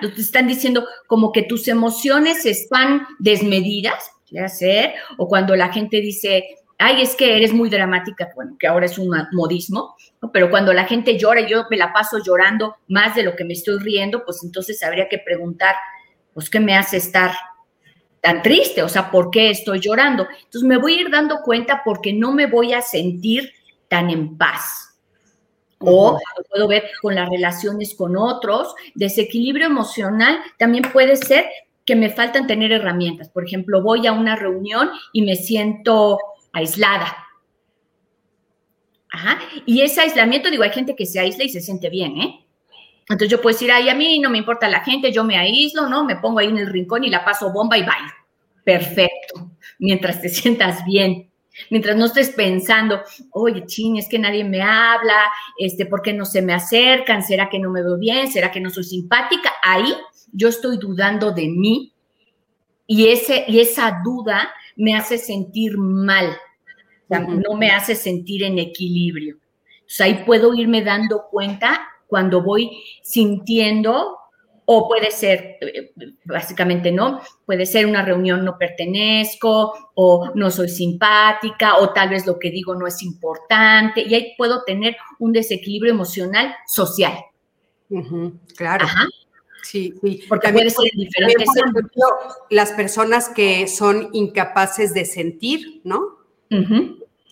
Te 0.00 0.20
están 0.20 0.46
diciendo 0.46 0.86
como 1.06 1.32
que 1.32 1.42
tus 1.42 1.68
emociones 1.68 2.46
están 2.46 3.06
desmedidas, 3.18 4.10
¿qué 4.26 4.40
hacer? 4.40 4.94
O 5.18 5.28
cuando 5.28 5.56
la 5.56 5.72
gente 5.72 6.00
dice, 6.00 6.44
ay, 6.78 7.02
es 7.02 7.14
que 7.14 7.36
eres 7.36 7.52
muy 7.52 7.68
dramática, 7.68 8.28
bueno, 8.34 8.56
que 8.58 8.66
ahora 8.66 8.86
es 8.86 8.98
un 8.98 9.10
modismo, 9.32 9.94
pero 10.32 10.50
cuando 10.50 10.72
la 10.72 10.84
gente 10.84 11.18
llora 11.18 11.46
yo 11.46 11.64
me 11.70 11.76
la 11.76 11.92
paso 11.92 12.18
llorando 12.24 12.76
más 12.88 13.14
de 13.14 13.22
lo 13.22 13.36
que 13.36 13.44
me 13.44 13.52
estoy 13.52 13.78
riendo, 13.78 14.24
pues 14.24 14.42
entonces 14.42 14.82
habría 14.82 15.08
que 15.08 15.18
preguntar, 15.18 15.74
pues, 16.32 16.48
¿qué 16.48 16.60
me 16.60 16.76
hace 16.76 16.96
estar 16.96 17.32
tan 18.20 18.42
triste? 18.42 18.82
O 18.82 18.88
sea, 18.88 19.10
¿por 19.10 19.30
qué 19.30 19.50
estoy 19.50 19.80
llorando? 19.80 20.26
Entonces 20.44 20.62
me 20.62 20.78
voy 20.78 20.94
a 20.94 21.00
ir 21.02 21.10
dando 21.10 21.40
cuenta 21.42 21.82
porque 21.84 22.12
no 22.12 22.32
me 22.32 22.46
voy 22.46 22.72
a 22.72 22.82
sentir 22.82 23.52
tan 23.88 24.10
en 24.10 24.36
paz. 24.36 24.89
O 25.80 26.18
lo 26.36 26.44
puedo 26.44 26.68
ver 26.68 26.84
con 27.00 27.14
las 27.14 27.28
relaciones 27.28 27.94
con 27.94 28.16
otros. 28.16 28.74
Desequilibrio 28.94 29.66
emocional 29.66 30.38
también 30.58 30.84
puede 30.92 31.16
ser 31.16 31.46
que 31.84 31.96
me 31.96 32.10
faltan 32.10 32.46
tener 32.46 32.70
herramientas. 32.72 33.30
Por 33.30 33.44
ejemplo, 33.44 33.82
voy 33.82 34.06
a 34.06 34.12
una 34.12 34.36
reunión 34.36 34.90
y 35.12 35.22
me 35.22 35.36
siento 35.36 36.18
aislada. 36.52 37.16
Ajá. 39.12 39.40
Y 39.66 39.80
ese 39.82 40.02
aislamiento, 40.02 40.50
digo, 40.50 40.62
hay 40.62 40.70
gente 40.70 40.94
que 40.94 41.06
se 41.06 41.18
aísla 41.18 41.44
y 41.44 41.48
se 41.48 41.60
siente 41.60 41.90
bien, 41.90 42.16
¿eh? 42.18 42.46
Entonces 43.02 43.28
yo 43.28 43.40
puedo 43.40 43.54
decir, 43.54 43.72
ay, 43.72 43.88
a 43.88 43.94
mí 43.94 44.20
no 44.20 44.30
me 44.30 44.38
importa 44.38 44.68
la 44.68 44.84
gente, 44.84 45.10
yo 45.10 45.24
me 45.24 45.36
aíslo, 45.36 45.88
¿no? 45.88 46.04
Me 46.04 46.16
pongo 46.16 46.38
ahí 46.38 46.46
en 46.46 46.58
el 46.58 46.68
rincón 46.68 47.02
y 47.02 47.10
la 47.10 47.24
paso 47.24 47.52
bomba 47.52 47.76
y 47.76 47.82
bailo. 47.82 48.12
Perfecto. 48.62 49.50
Mientras 49.80 50.20
te 50.20 50.28
sientas 50.28 50.84
bien. 50.84 51.29
Mientras 51.68 51.96
no 51.96 52.06
estés 52.06 52.30
pensando, 52.30 53.02
oye, 53.32 53.66
ching, 53.66 53.96
es 53.96 54.08
que 54.08 54.18
nadie 54.18 54.44
me 54.44 54.62
habla, 54.62 55.30
este, 55.58 55.86
¿por 55.86 56.02
qué 56.02 56.12
no 56.12 56.24
se 56.24 56.42
me 56.42 56.54
acercan? 56.54 57.22
¿Será 57.22 57.48
que 57.48 57.58
no 57.58 57.70
me 57.70 57.82
veo 57.82 57.98
bien? 57.98 58.30
¿Será 58.30 58.50
que 58.50 58.60
no 58.60 58.70
soy 58.70 58.84
simpática? 58.84 59.52
Ahí 59.62 59.92
yo 60.32 60.48
estoy 60.48 60.78
dudando 60.78 61.32
de 61.32 61.48
mí 61.48 61.92
y, 62.86 63.08
ese, 63.08 63.44
y 63.46 63.60
esa 63.60 64.00
duda 64.04 64.52
me 64.76 64.94
hace 64.94 65.18
sentir 65.18 65.76
mal, 65.76 66.36
no 67.08 67.54
me 67.56 67.70
hace 67.70 67.94
sentir 67.94 68.44
en 68.44 68.58
equilibrio. 68.58 69.36
Entonces 69.80 70.00
ahí 70.00 70.22
puedo 70.24 70.54
irme 70.54 70.82
dando 70.82 71.24
cuenta 71.30 71.80
cuando 72.06 72.42
voy 72.42 72.82
sintiendo 73.02 74.19
o 74.72 74.86
puede 74.86 75.10
ser, 75.10 75.56
eh, 75.62 75.90
básicamente 76.24 76.92
no, 76.92 77.20
puede 77.44 77.66
ser 77.66 77.86
una 77.86 78.04
reunión 78.04 78.44
no 78.44 78.56
pertenezco 78.56 79.90
o 79.94 80.30
no 80.36 80.48
soy 80.52 80.68
simpática 80.68 81.78
o 81.78 81.92
tal 81.92 82.10
vez 82.10 82.24
lo 82.24 82.38
que 82.38 82.52
digo 82.52 82.76
no 82.76 82.86
es 82.86 83.02
importante 83.02 84.00
y 84.00 84.14
ahí 84.14 84.32
puedo 84.38 84.62
tener 84.62 84.96
un 85.18 85.32
desequilibrio 85.32 85.92
emocional 85.92 86.54
social. 86.68 87.14
claro. 88.56 88.86
Sí, 89.64 89.92
sí. 90.00 90.22
Porque 90.28 90.52
puede 90.52 90.70
ser 90.70 90.92
diferentes. 90.94 91.48
las 92.48 92.70
personas 92.70 93.28
que 93.28 93.66
son 93.66 94.10
incapaces 94.12 94.94
de 94.94 95.04
sentir, 95.04 95.80
¿no? 95.82 96.16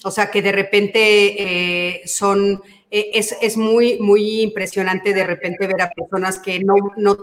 O 0.02 0.10
sea, 0.10 0.28
que 0.32 0.42
de 0.42 0.50
repente 0.50 1.00
eh, 1.40 2.02
son, 2.04 2.60
eh, 2.90 3.10
es, 3.14 3.56
muy, 3.56 3.98
muy 3.98 4.40
impresionante 4.40 5.12
de 5.12 5.24
repente 5.24 5.66
ver 5.66 5.80
a 5.82 5.90
personas 5.90 6.38
que 6.38 6.60
no, 6.60 6.74
no 6.96 7.18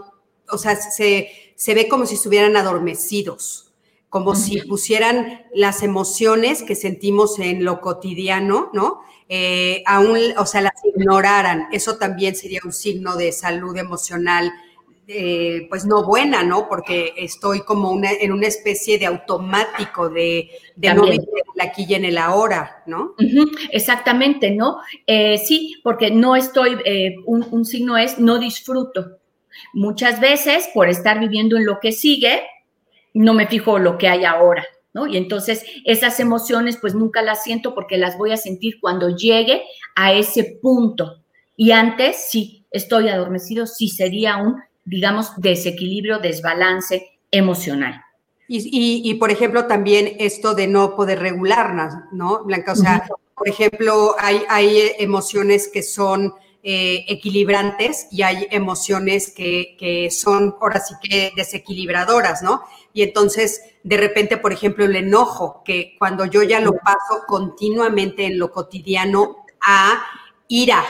o 0.50 0.58
sea, 0.58 0.76
se, 0.76 1.28
se 1.56 1.74
ve 1.74 1.88
como 1.88 2.06
si 2.06 2.14
estuvieran 2.14 2.56
adormecidos, 2.56 3.72
como 4.08 4.34
si 4.34 4.62
pusieran 4.62 5.44
las 5.52 5.82
emociones 5.82 6.62
que 6.62 6.74
sentimos 6.74 7.38
en 7.38 7.64
lo 7.64 7.80
cotidiano, 7.80 8.70
¿no? 8.72 9.00
Eh, 9.28 9.82
aún, 9.86 10.18
o 10.38 10.46
sea, 10.46 10.60
las 10.60 10.84
ignoraran. 10.84 11.66
Eso 11.72 11.96
también 11.96 12.36
sería 12.36 12.60
un 12.64 12.72
signo 12.72 13.16
de 13.16 13.32
salud 13.32 13.76
emocional 13.76 14.52
eh, 15.08 15.66
pues 15.68 15.86
no 15.86 16.04
buena, 16.04 16.42
¿no? 16.42 16.68
Porque 16.68 17.14
estoy 17.16 17.60
como 17.60 17.90
una, 17.90 18.10
en 18.10 18.32
una 18.32 18.48
especie 18.48 18.98
de 18.98 19.06
automático 19.06 20.08
de, 20.08 20.50
de 20.74 20.94
no 20.94 21.04
vivir 21.04 21.20
aquí 21.60 21.86
y 21.88 21.94
en 21.94 22.04
el 22.04 22.18
ahora, 22.18 22.82
¿no? 22.86 23.14
exactamente, 23.70 24.50
¿no? 24.50 24.78
Eh, 25.06 25.38
sí, 25.38 25.76
porque 25.84 26.10
no 26.10 26.34
estoy, 26.34 26.78
eh, 26.84 27.14
un, 27.24 27.64
signo 27.64 27.96
es 27.96 28.18
no 28.18 28.38
disfruto. 28.38 29.18
Muchas 29.72 30.20
veces 30.20 30.68
por 30.74 30.88
estar 30.88 31.20
viviendo 31.20 31.56
en 31.56 31.66
lo 31.66 31.78
que 31.80 31.92
sigue, 31.92 32.42
no 33.14 33.32
me 33.32 33.46
fijo 33.46 33.78
lo 33.78 33.98
que 33.98 34.08
hay 34.08 34.24
ahora, 34.24 34.66
¿no? 34.92 35.06
Y 35.06 35.16
entonces 35.16 35.64
esas 35.84 36.18
emociones 36.20 36.78
pues 36.80 36.94
nunca 36.94 37.22
las 37.22 37.44
siento 37.44 37.74
porque 37.74 37.96
las 37.96 38.18
voy 38.18 38.32
a 38.32 38.36
sentir 38.36 38.80
cuando 38.80 39.16
llegue 39.16 39.62
a 39.94 40.12
ese 40.12 40.58
punto. 40.60 41.22
Y 41.56 41.70
antes 41.70 42.26
sí, 42.28 42.64
estoy 42.70 43.08
adormecido, 43.08 43.66
sí 43.66 43.88
sería 43.88 44.36
un 44.36 44.56
digamos, 44.86 45.32
desequilibrio, 45.36 46.18
desbalance 46.18 47.18
emocional. 47.30 48.02
Y, 48.48 49.12
por 49.14 49.32
ejemplo, 49.32 49.66
también 49.66 50.16
esto 50.20 50.54
de 50.54 50.68
no 50.68 50.94
poder 50.94 51.18
regularnos, 51.18 51.94
¿no, 52.12 52.44
Blanca? 52.44 52.72
O 52.72 52.76
sea, 52.76 53.04
por 53.34 53.48
ejemplo, 53.48 54.14
hay, 54.20 54.42
hay 54.48 54.92
emociones 54.98 55.68
que 55.68 55.82
son 55.82 56.32
eh, 56.62 57.04
equilibrantes 57.08 58.06
y 58.12 58.22
hay 58.22 58.46
emociones 58.52 59.32
que, 59.32 59.76
que, 59.78 60.12
son 60.12 60.54
ahora 60.60 60.78
sí 60.78 60.94
que 61.02 61.32
desequilibradoras, 61.34 62.42
¿no? 62.42 62.62
Y 62.92 63.02
entonces, 63.02 63.62
de 63.82 63.96
repente, 63.96 64.36
por 64.36 64.52
ejemplo, 64.52 64.84
el 64.84 64.94
enojo, 64.94 65.62
que 65.64 65.96
cuando 65.98 66.24
yo 66.24 66.44
ya 66.44 66.60
lo 66.60 66.72
paso 66.74 67.24
continuamente 67.26 68.26
en 68.26 68.38
lo 68.38 68.52
cotidiano 68.52 69.44
a 69.60 70.04
ira, 70.46 70.84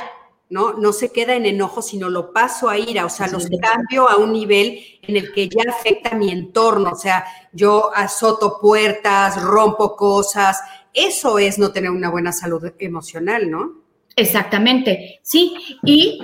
¿no? 0.48 0.74
No 0.74 0.92
se 0.92 1.10
queda 1.10 1.34
en 1.34 1.46
enojo, 1.46 1.82
sino 1.82 2.08
lo 2.08 2.32
paso 2.32 2.68
a 2.68 2.78
ira, 2.78 3.04
o 3.04 3.08
sea, 3.08 3.26
los 3.28 3.48
cambio 3.60 4.08
a 4.08 4.16
un 4.16 4.32
nivel 4.32 4.80
en 5.02 5.16
el 5.16 5.32
que 5.32 5.48
ya 5.48 5.70
afecta 5.70 6.14
mi 6.14 6.30
entorno, 6.30 6.90
o 6.92 6.96
sea, 6.96 7.24
yo 7.52 7.90
azoto 7.94 8.58
puertas, 8.60 9.42
rompo 9.42 9.96
cosas, 9.96 10.60
eso 10.92 11.38
es 11.38 11.58
no 11.58 11.72
tener 11.72 11.90
una 11.90 12.10
buena 12.10 12.32
salud 12.32 12.62
emocional, 12.78 13.50
¿no? 13.50 13.86
Exactamente, 14.14 15.20
sí, 15.22 15.56
y, 15.84 16.20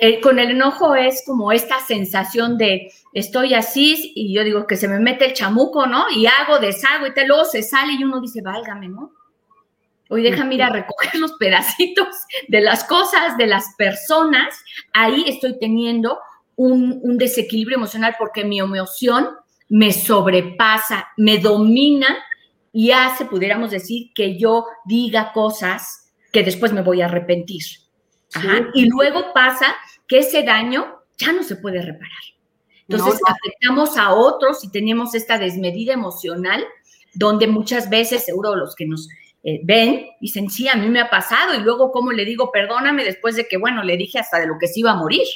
eh, 0.00 0.20
con 0.20 0.38
el 0.38 0.50
enojo 0.50 0.94
es 0.96 1.22
como 1.24 1.52
esta 1.52 1.78
sensación 1.86 2.58
de 2.58 2.92
estoy 3.12 3.54
así 3.54 4.12
y 4.16 4.34
yo 4.34 4.42
digo 4.42 4.66
que 4.66 4.76
se 4.76 4.88
me 4.88 4.98
mete 4.98 5.26
el 5.26 5.32
chamuco, 5.34 5.86
¿no? 5.86 6.06
Y 6.10 6.26
hago, 6.26 6.58
deshago 6.58 7.06
y 7.06 7.14
te, 7.14 7.26
luego 7.26 7.44
se 7.44 7.62
sale 7.62 7.92
y 7.92 8.02
uno 8.02 8.20
dice, 8.20 8.42
válgame, 8.42 8.88
¿no? 8.88 9.12
Hoy 10.08 10.22
déjame 10.22 10.54
ir 10.54 10.62
a 10.62 10.70
recoger 10.70 11.14
los 11.20 11.32
pedacitos 11.34 12.08
de 12.48 12.60
las 12.60 12.84
cosas, 12.84 13.36
de 13.36 13.46
las 13.46 13.74
personas. 13.76 14.58
Ahí 14.92 15.24
estoy 15.26 15.58
teniendo 15.58 16.18
un, 16.56 17.18
desequilibrio 17.18 17.76
emocional 17.76 18.16
porque 18.18 18.44
mi 18.44 18.58
emoción 18.58 19.28
me 19.68 19.92
sobrepasa, 19.92 21.08
me 21.16 21.38
domina 21.38 22.18
y 22.72 22.90
hace, 22.90 23.26
pudiéramos 23.26 23.70
decir, 23.70 24.10
que 24.14 24.38
yo 24.38 24.64
diga 24.86 25.32
cosas 25.32 26.10
que 26.32 26.42
después 26.42 26.72
me 26.72 26.82
voy 26.82 27.02
a 27.02 27.06
arrepentir. 27.06 27.62
Y 28.74 28.86
luego 28.86 29.32
pasa 29.32 29.74
que 30.06 30.18
ese 30.20 30.42
daño 30.42 31.00
ya 31.16 31.32
no 31.32 31.42
se 31.42 31.56
puede 31.56 31.80
reparar. 31.80 32.08
Entonces 32.88 33.20
afectamos 33.26 33.98
a 33.98 34.14
otros 34.14 34.64
y 34.64 34.70
tenemos 34.70 35.14
esta 35.14 35.38
desmedida 35.38 35.92
emocional 35.92 36.64
donde 37.14 37.46
muchas 37.46 37.90
veces, 37.90 38.24
seguro 38.24 38.54
los 38.56 38.74
que 38.74 38.86
nos 38.86 39.08
eh, 39.48 39.60
ven, 39.64 40.06
dicen, 40.20 40.50
sí, 40.50 40.68
a 40.68 40.76
mí 40.76 40.88
me 40.88 41.00
ha 41.00 41.08
pasado, 41.08 41.54
y 41.54 41.60
luego, 41.60 41.90
¿cómo 41.90 42.12
le 42.12 42.24
digo, 42.24 42.50
perdóname, 42.52 43.04
después 43.04 43.36
de 43.36 43.48
que, 43.48 43.56
bueno, 43.56 43.82
le 43.82 43.96
dije 43.96 44.18
hasta 44.18 44.38
de 44.38 44.46
lo 44.46 44.58
que 44.58 44.68
se 44.68 44.80
iba 44.80 44.90
a 44.90 44.96
morir? 44.96 45.26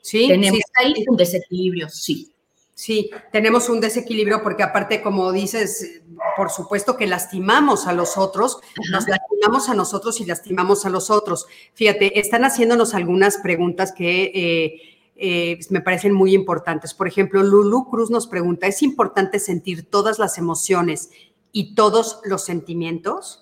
Sí, 0.00 0.28
tenemos 0.28 0.60
ahí 0.74 0.94
un 1.06 1.16
desequilibrio, 1.16 1.88
sí. 1.88 2.32
Sí, 2.74 3.10
tenemos 3.30 3.68
un 3.68 3.80
desequilibrio 3.80 4.42
porque 4.42 4.62
aparte, 4.62 5.02
como 5.02 5.30
dices, 5.30 6.02
por 6.36 6.50
supuesto 6.50 6.96
que 6.96 7.06
lastimamos 7.06 7.86
a 7.86 7.92
los 7.92 8.16
otros, 8.16 8.58
nos 8.90 9.06
lastimamos 9.06 9.68
a 9.68 9.74
nosotros 9.74 10.20
y 10.20 10.24
lastimamos 10.24 10.86
a 10.86 10.90
los 10.90 11.10
otros. 11.10 11.46
Fíjate, 11.74 12.18
están 12.18 12.44
haciéndonos 12.44 12.94
algunas 12.94 13.36
preguntas 13.36 13.92
que 13.92 14.32
eh, 14.34 14.80
eh, 15.14 15.58
me 15.68 15.82
parecen 15.82 16.14
muy 16.14 16.34
importantes. 16.34 16.94
Por 16.94 17.06
ejemplo, 17.06 17.42
Lulu 17.42 17.90
Cruz 17.90 18.10
nos 18.10 18.26
pregunta, 18.26 18.66
¿es 18.66 18.82
importante 18.82 19.38
sentir 19.38 19.88
todas 19.88 20.18
las 20.18 20.38
emociones 20.38 21.10
y 21.52 21.74
todos 21.74 22.20
los 22.24 22.44
sentimientos? 22.44 23.41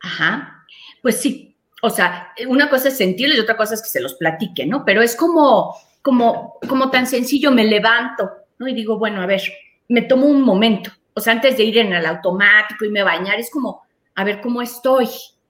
Ajá, 0.00 0.64
pues 1.02 1.20
sí. 1.20 1.56
O 1.82 1.90
sea, 1.90 2.32
una 2.48 2.70
cosa 2.70 2.88
es 2.88 2.96
sentirlos 2.96 3.36
y 3.36 3.40
otra 3.40 3.56
cosa 3.56 3.74
es 3.74 3.82
que 3.82 3.88
se 3.88 4.00
los 4.00 4.14
platique, 4.14 4.66
¿no? 4.66 4.84
Pero 4.84 5.02
es 5.02 5.14
como, 5.14 5.74
como, 6.02 6.54
como 6.68 6.90
tan 6.90 7.06
sencillo, 7.06 7.50
me 7.50 7.64
levanto, 7.64 8.30
¿no? 8.58 8.66
Y 8.66 8.74
digo, 8.74 8.98
bueno, 8.98 9.20
a 9.20 9.26
ver, 9.26 9.42
me 9.88 10.02
tomo 10.02 10.26
un 10.26 10.42
momento. 10.42 10.90
O 11.14 11.20
sea, 11.20 11.32
antes 11.32 11.56
de 11.56 11.64
ir 11.64 11.78
en 11.78 11.92
el 11.92 12.06
automático 12.06 12.84
y 12.84 12.90
me 12.90 13.02
bañar, 13.02 13.38
es 13.38 13.50
como, 13.50 13.82
a 14.14 14.24
ver, 14.24 14.40
¿cómo 14.40 14.62
estoy? 14.62 15.08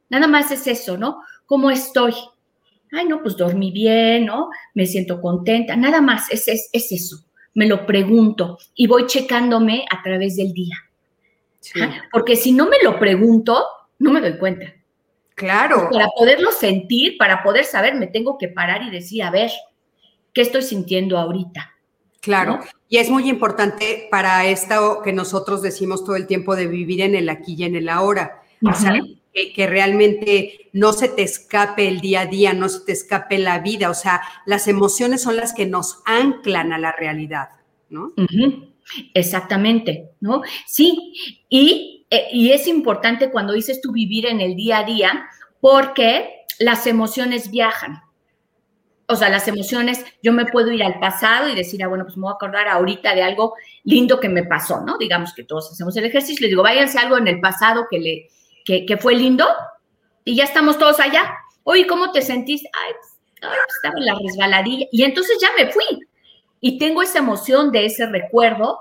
Nada 0.08 0.26
más 0.26 0.50
es 0.50 0.66
eso, 0.66 0.96
¿no? 0.98 1.22
¿Cómo 1.46 1.70
estoy? 1.70 2.14
Ay, 2.92 3.06
no, 3.06 3.22
pues 3.22 3.36
dormí 3.36 3.70
bien, 3.70 4.26
¿no? 4.26 4.50
Me 4.74 4.86
siento 4.86 5.20
contenta. 5.20 5.76
Nada 5.76 6.00
más, 6.00 6.30
es, 6.30 6.46
es, 6.48 6.68
es 6.72 6.92
eso. 6.92 7.16
Me 7.54 7.66
lo 7.66 7.86
pregunto 7.86 8.58
y 8.74 8.86
voy 8.86 9.06
checándome 9.06 9.86
a 9.90 10.02
través 10.02 10.36
del 10.36 10.52
día. 10.52 10.76
Porque 12.12 12.36
si 12.36 12.52
no 12.52 12.66
me 12.66 12.76
lo 12.82 12.98
pregunto, 12.98 13.64
no 13.98 14.12
me 14.12 14.20
doy 14.20 14.38
cuenta. 14.38 14.74
Claro. 15.34 15.90
Para 15.92 16.08
poderlo 16.16 16.50
sentir, 16.50 17.18
para 17.18 17.42
poder 17.42 17.64
saber, 17.64 17.94
me 17.94 18.06
tengo 18.06 18.38
que 18.38 18.48
parar 18.48 18.82
y 18.82 18.90
decir, 18.90 19.22
a 19.22 19.30
ver, 19.30 19.50
¿qué 20.32 20.40
estoy 20.40 20.62
sintiendo 20.62 21.18
ahorita? 21.18 21.74
Claro. 22.20 22.60
Y 22.88 22.98
es 22.98 23.10
muy 23.10 23.28
importante 23.28 24.08
para 24.10 24.46
esto 24.46 25.00
que 25.04 25.12
nosotros 25.12 25.62
decimos 25.62 26.04
todo 26.04 26.16
el 26.16 26.26
tiempo 26.26 26.56
de 26.56 26.66
vivir 26.66 27.00
en 27.02 27.14
el 27.14 27.28
aquí 27.28 27.54
y 27.56 27.64
en 27.64 27.76
el 27.76 27.88
ahora. 27.88 28.42
O 28.62 28.72
sea, 28.72 28.94
que, 29.54 29.66
realmente 29.66 30.70
no 30.72 30.92
se 30.92 31.08
te 31.08 31.22
escape 31.22 31.86
el 31.86 32.00
día 32.00 32.22
a 32.22 32.26
día, 32.26 32.52
no 32.52 32.68
se 32.68 32.80
te 32.80 32.92
escape 32.92 33.38
la 33.38 33.58
vida. 33.58 33.90
O 33.90 33.94
sea, 33.94 34.22
las 34.46 34.66
emociones 34.66 35.22
son 35.22 35.36
las 35.36 35.52
que 35.52 35.66
nos 35.66 36.00
anclan 36.04 36.72
a 36.72 36.78
la 36.78 36.92
realidad, 36.92 37.50
¿no? 37.90 38.12
Exactamente, 39.14 40.10
¿no? 40.20 40.42
Sí, 40.66 41.12
y, 41.48 41.95
eh, 42.10 42.28
y, 42.32 42.52
es 42.52 42.66
importante 42.66 43.30
cuando 43.30 43.52
dices 43.52 43.80
tú 43.80 43.92
vivir 43.92 44.26
en 44.26 44.40
el 44.40 44.54
día 44.54 44.78
a 44.78 44.84
día, 44.84 45.28
porque 45.60 46.44
las 46.58 46.86
emociones 46.86 47.50
viajan. 47.50 48.02
O 49.08 49.16
sea, 49.16 49.28
las 49.28 49.46
emociones, 49.46 50.04
yo 50.22 50.32
me 50.32 50.46
puedo 50.46 50.72
ir 50.72 50.82
al 50.82 50.98
pasado 50.98 51.48
y 51.48 51.54
decir, 51.54 51.82
ah, 51.82 51.88
bueno, 51.88 52.04
pues 52.04 52.16
me 52.16 52.22
voy 52.22 52.32
a 52.32 52.34
acordar 52.34 52.68
ahorita 52.68 53.14
de 53.14 53.22
algo 53.22 53.54
lindo 53.84 54.18
que 54.18 54.28
me 54.28 54.44
pasó, 54.44 54.80
¿no? 54.80 54.98
Digamos 54.98 55.32
que 55.32 55.44
todos 55.44 55.70
hacemos 55.70 55.96
el 55.96 56.04
ejercicio, 56.06 56.42
les 56.42 56.50
digo, 56.50 56.62
váyanse 56.62 56.98
algo 56.98 57.16
en 57.16 57.28
el 57.28 57.40
pasado 57.40 57.86
que, 57.88 57.98
le, 58.00 58.28
que, 58.64 58.84
que 58.84 58.96
fue 58.96 59.14
lindo 59.14 59.46
y 60.24 60.34
ya 60.34 60.44
estamos 60.44 60.76
todos 60.76 60.98
allá. 60.98 61.36
Oye, 61.62 61.86
¿cómo 61.86 62.10
te 62.10 62.20
sentiste? 62.20 62.68
Ay, 62.72 62.94
pues, 63.00 63.16
pues 63.40 63.76
estaba 63.76 63.94
en 63.98 64.06
la 64.06 64.14
resbaladilla. 64.14 64.86
Y 64.90 65.04
entonces 65.04 65.38
ya 65.40 65.48
me 65.56 65.70
fui 65.70 65.84
y 66.60 66.78
tengo 66.78 67.02
esa 67.02 67.18
emoción 67.18 67.70
de 67.70 67.86
ese 67.86 68.06
recuerdo 68.06 68.80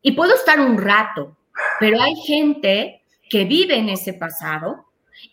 y 0.00 0.12
puedo 0.12 0.34
estar 0.34 0.60
un 0.60 0.78
rato, 0.78 1.36
pero 1.80 2.00
hay 2.00 2.14
gente 2.26 3.02
que 3.28 3.44
vive 3.44 3.76
en 3.76 3.88
ese 3.88 4.12
pasado 4.14 4.86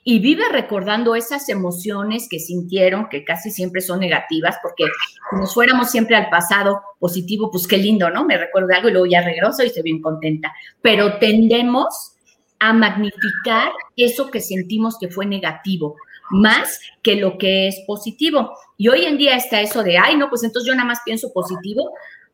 y 0.03 0.19
vive 0.19 0.43
recordando 0.49 1.15
esas 1.15 1.49
emociones 1.49 2.27
que 2.29 2.39
sintieron, 2.39 3.10
que 3.10 3.23
casi 3.23 3.51
siempre 3.51 3.82
son 3.82 3.99
negativas, 3.99 4.58
porque 4.62 4.86
como 5.29 5.47
fuéramos 5.47 5.89
siempre 5.89 6.15
al 6.15 6.29
pasado 6.29 6.82
positivo, 6.99 7.49
pues 7.51 7.67
qué 7.67 7.77
lindo, 7.77 8.10
¿no? 8.10 8.25
Me 8.25 8.38
recuerdo 8.38 8.69
algo 8.73 8.89
y 8.89 8.91
luego 8.91 9.08
ya 9.08 9.21
regreso 9.21 9.63
y 9.63 9.67
estoy 9.67 9.84
bien 9.84 10.01
contenta. 10.01 10.53
Pero 10.82 11.17
tendemos 11.19 12.15
a 12.60 12.73
magnificar 12.73 13.71
eso 13.95 14.29
que 14.29 14.41
sentimos 14.41 14.97
que 14.99 15.10
fue 15.10 15.25
negativo, 15.25 15.95
más 16.29 16.79
que 17.01 17.15
lo 17.15 17.38
que 17.38 17.67
es 17.67 17.82
positivo. 17.88 18.51
Y 18.77 18.89
hoy 18.89 19.05
en 19.05 19.17
día 19.17 19.36
está 19.36 19.62
eso 19.62 19.84
de, 19.84 19.97
ay, 19.97 20.17
no, 20.17 20.29
pues 20.29 20.43
entonces 20.43 20.67
yo 20.67 20.75
nada 20.75 20.88
más 20.88 20.99
pienso 21.05 21.32
positivo, 21.34 21.91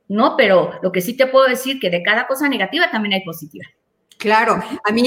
no, 0.07 0.35
pero 0.37 0.71
lo 0.81 0.91
que 0.91 1.01
sí 1.01 1.15
te 1.15 1.27
puedo 1.27 1.47
decir 1.47 1.79
que 1.79 1.89
de 1.89 2.03
cada 2.03 2.27
cosa 2.27 2.47
negativa 2.47 2.89
también 2.91 3.13
hay 3.13 3.23
positiva. 3.23 3.65
Claro, 4.17 4.63
a 4.83 4.91
mí 4.91 5.03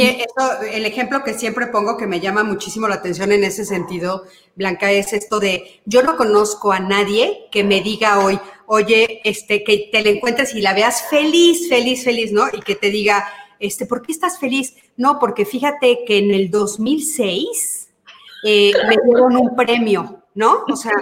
el 0.73 0.85
ejemplo 0.85 1.25
que 1.25 1.33
siempre 1.33 1.67
pongo 1.69 1.97
que 1.97 2.07
me 2.07 2.21
llama 2.21 2.45
muchísimo 2.45 2.89
la 2.89 2.97
atención 2.97 3.33
en 3.33 3.43
ese 3.43 3.65
sentido, 3.65 4.25
Blanca, 4.55 4.93
es 4.93 5.13
esto 5.13 5.41
de 5.41 5.81
yo 5.87 6.03
no 6.03 6.17
conozco 6.17 6.73
a 6.73 6.79
nadie 6.79 7.49
que 7.51 7.65
me 7.65 7.81
diga 7.81 8.23
hoy, 8.25 8.39
oye, 8.67 9.21
este, 9.25 9.65
que 9.65 9.89
te 9.91 10.03
la 10.03 10.11
encuentres 10.11 10.55
y 10.55 10.61
la 10.61 10.75
veas 10.75 11.09
feliz, 11.09 11.69
feliz, 11.69 12.05
feliz, 12.05 12.33
¿no? 12.33 12.49
Y 12.53 12.61
que 12.61 12.75
te 12.75 12.91
diga, 12.91 13.27
este, 13.59 13.87
¿por 13.87 14.03
qué 14.03 14.13
estás 14.13 14.39
feliz? 14.39 14.75
No, 14.97 15.19
porque 15.19 15.47
fíjate 15.47 16.05
que 16.07 16.19
en 16.19 16.33
el 16.33 16.51
2006 16.51 17.89
eh, 18.45 18.73
me 18.87 18.97
dieron 19.05 19.37
un 19.37 19.57
premio, 19.57 20.23
¿no? 20.35 20.65
O 20.71 20.77
sea, 20.77 20.93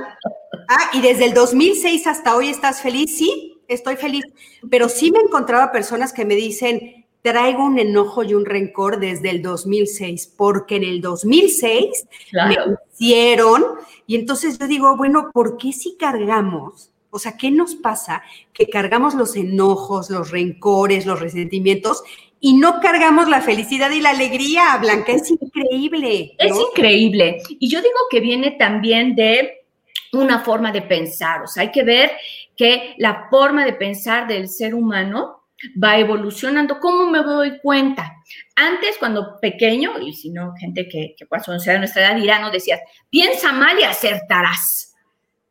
ah, 0.68 0.90
y 0.92 1.00
desde 1.00 1.26
el 1.26 1.34
2006 1.34 2.06
hasta 2.06 2.36
hoy 2.36 2.48
estás 2.48 2.80
feliz, 2.80 3.16
sí, 3.18 3.55
estoy 3.68 3.96
feliz, 3.96 4.24
pero 4.70 4.88
sí 4.88 5.10
me 5.10 5.20
encontraba 5.20 5.72
personas 5.72 6.12
que 6.12 6.24
me 6.24 6.34
dicen, 6.34 7.06
traigo 7.22 7.64
un 7.64 7.78
enojo 7.78 8.22
y 8.22 8.34
un 8.34 8.44
rencor 8.44 9.00
desde 9.00 9.30
el 9.30 9.42
2006, 9.42 10.34
porque 10.36 10.76
en 10.76 10.84
el 10.84 11.00
2006 11.00 12.06
me 12.32 12.56
hicieron, 12.92 13.64
y 14.06 14.14
entonces 14.14 14.58
yo 14.58 14.68
digo, 14.68 14.96
bueno, 14.96 15.30
¿por 15.32 15.56
qué 15.56 15.72
si 15.72 15.96
cargamos? 15.96 16.90
O 17.10 17.18
sea, 17.18 17.36
¿qué 17.36 17.50
nos 17.50 17.74
pasa? 17.74 18.22
Que 18.52 18.68
cargamos 18.68 19.14
los 19.14 19.36
enojos, 19.36 20.10
los 20.10 20.30
rencores, 20.30 21.06
los 21.06 21.18
resentimientos 21.18 22.02
y 22.40 22.54
no 22.54 22.80
cargamos 22.80 23.28
la 23.28 23.40
felicidad 23.40 23.90
y 23.90 24.00
la 24.00 24.10
alegría, 24.10 24.76
Blanca, 24.80 25.12
es 25.12 25.30
increíble. 25.30 26.34
Es 26.38 26.54
increíble. 26.56 27.42
Y 27.48 27.68
yo 27.68 27.80
digo 27.80 27.94
que 28.10 28.20
viene 28.20 28.52
también 28.52 29.16
de 29.16 29.64
una 30.12 30.44
forma 30.44 30.72
de 30.72 30.82
pensar, 30.82 31.42
o 31.42 31.46
sea, 31.46 31.62
hay 31.62 31.72
que 31.72 31.82
ver 31.82 32.12
que 32.56 32.94
la 32.98 33.28
forma 33.30 33.64
de 33.64 33.72
pensar 33.72 34.26
del 34.26 34.48
ser 34.48 34.74
humano 34.74 35.44
va 35.82 35.98
evolucionando. 35.98 36.78
¿Cómo 36.80 37.10
me 37.10 37.22
doy 37.22 37.58
cuenta? 37.60 38.14
Antes, 38.54 38.96
cuando 38.98 39.38
pequeño, 39.40 39.98
y 40.00 40.12
si 40.14 40.30
no, 40.30 40.54
gente 40.58 40.88
que, 40.88 41.14
que 41.16 41.26
pasó 41.26 41.58
sea 41.58 41.74
de 41.74 41.80
nuestra 41.80 42.02
edad 42.02 42.16
dirá, 42.16 42.38
no 42.38 42.50
decías, 42.50 42.80
piensa 43.10 43.52
mal 43.52 43.78
y 43.78 43.84
acertarás. 43.84 44.94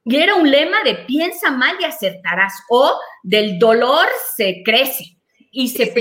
Y 0.03 0.17
era 0.17 0.35
un 0.35 0.49
lema 0.49 0.83
de 0.83 0.95
piensa 0.95 1.49
mal 1.49 1.75
y 1.79 1.83
acertarás, 1.83 2.53
o 2.69 2.99
del 3.23 3.57
dolor 3.57 4.07
se 4.35 4.61
crece 4.63 5.17
y 5.51 5.69
se 5.69 5.91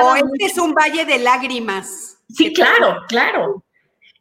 O 0.00 0.14
este 0.14 0.44
es 0.46 0.58
un 0.58 0.74
valle 0.74 1.04
de 1.04 1.18
lágrimas. 1.18 2.18
Sí, 2.28 2.52
claro, 2.52 2.98
claro. 3.08 3.64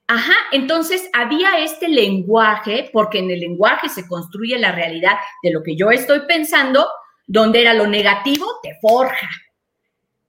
Ajá, 0.07 0.33
entonces 0.53 1.09
había 1.11 1.59
este 1.59 1.89
lenguaje, 1.89 2.89
porque 2.93 3.19
en 3.19 3.29
el 3.29 3.41
lenguaje 3.41 3.89
se 3.89 4.07
construye 4.07 4.57
la 4.57 4.71
realidad 4.71 5.17
de 5.43 5.51
lo 5.51 5.61
que 5.61 5.75
yo 5.75 5.91
estoy 5.91 6.21
pensando, 6.21 6.87
donde 7.25 7.59
era 7.59 7.73
lo 7.73 7.87
negativo, 7.87 8.45
te 8.63 8.77
forja, 8.81 9.29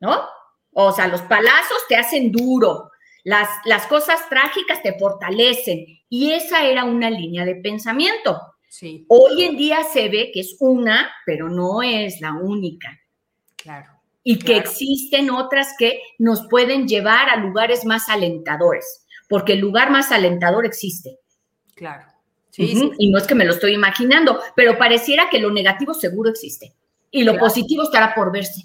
¿no? 0.00 0.28
O 0.72 0.92
sea, 0.92 1.06
los 1.06 1.22
palazos 1.22 1.78
te 1.88 1.96
hacen 1.96 2.32
duro, 2.32 2.90
las, 3.22 3.48
las 3.66 3.86
cosas 3.86 4.28
trágicas 4.28 4.82
te 4.82 4.98
fortalecen, 4.98 5.86
y 6.08 6.32
esa 6.32 6.64
era 6.64 6.84
una 6.84 7.08
línea 7.08 7.44
de 7.44 7.56
pensamiento. 7.56 8.40
Sí. 8.68 9.06
Hoy 9.08 9.44
en 9.44 9.56
día 9.56 9.84
se 9.84 10.08
ve 10.08 10.30
que 10.32 10.40
es 10.40 10.56
una, 10.58 11.10
pero 11.24 11.48
no 11.48 11.82
es 11.82 12.20
la 12.20 12.32
única. 12.32 12.98
Claro. 13.56 13.92
Y 14.24 14.38
que 14.38 14.56
existen 14.56 15.30
otras 15.30 15.74
que 15.78 16.00
nos 16.18 16.46
pueden 16.48 16.86
llevar 16.86 17.30
a 17.30 17.36
lugares 17.36 17.84
más 17.84 18.08
alentadores, 18.08 19.06
porque 19.28 19.54
el 19.54 19.60
lugar 19.60 19.90
más 19.90 20.10
alentador 20.12 20.66
existe. 20.66 21.18
Claro. 21.74 22.04
Sí, 22.50 22.90
Y 22.98 23.10
no 23.10 23.18
es 23.18 23.26
que 23.26 23.36
me 23.36 23.44
lo 23.44 23.52
estoy 23.52 23.74
imaginando, 23.74 24.40
pero 24.56 24.78
pareciera 24.78 25.28
que 25.30 25.38
lo 25.38 25.50
negativo 25.52 25.94
seguro 25.94 26.30
existe 26.30 26.74
y 27.10 27.22
lo 27.22 27.38
positivo 27.38 27.84
estará 27.84 28.14
por 28.14 28.32
verse. 28.32 28.62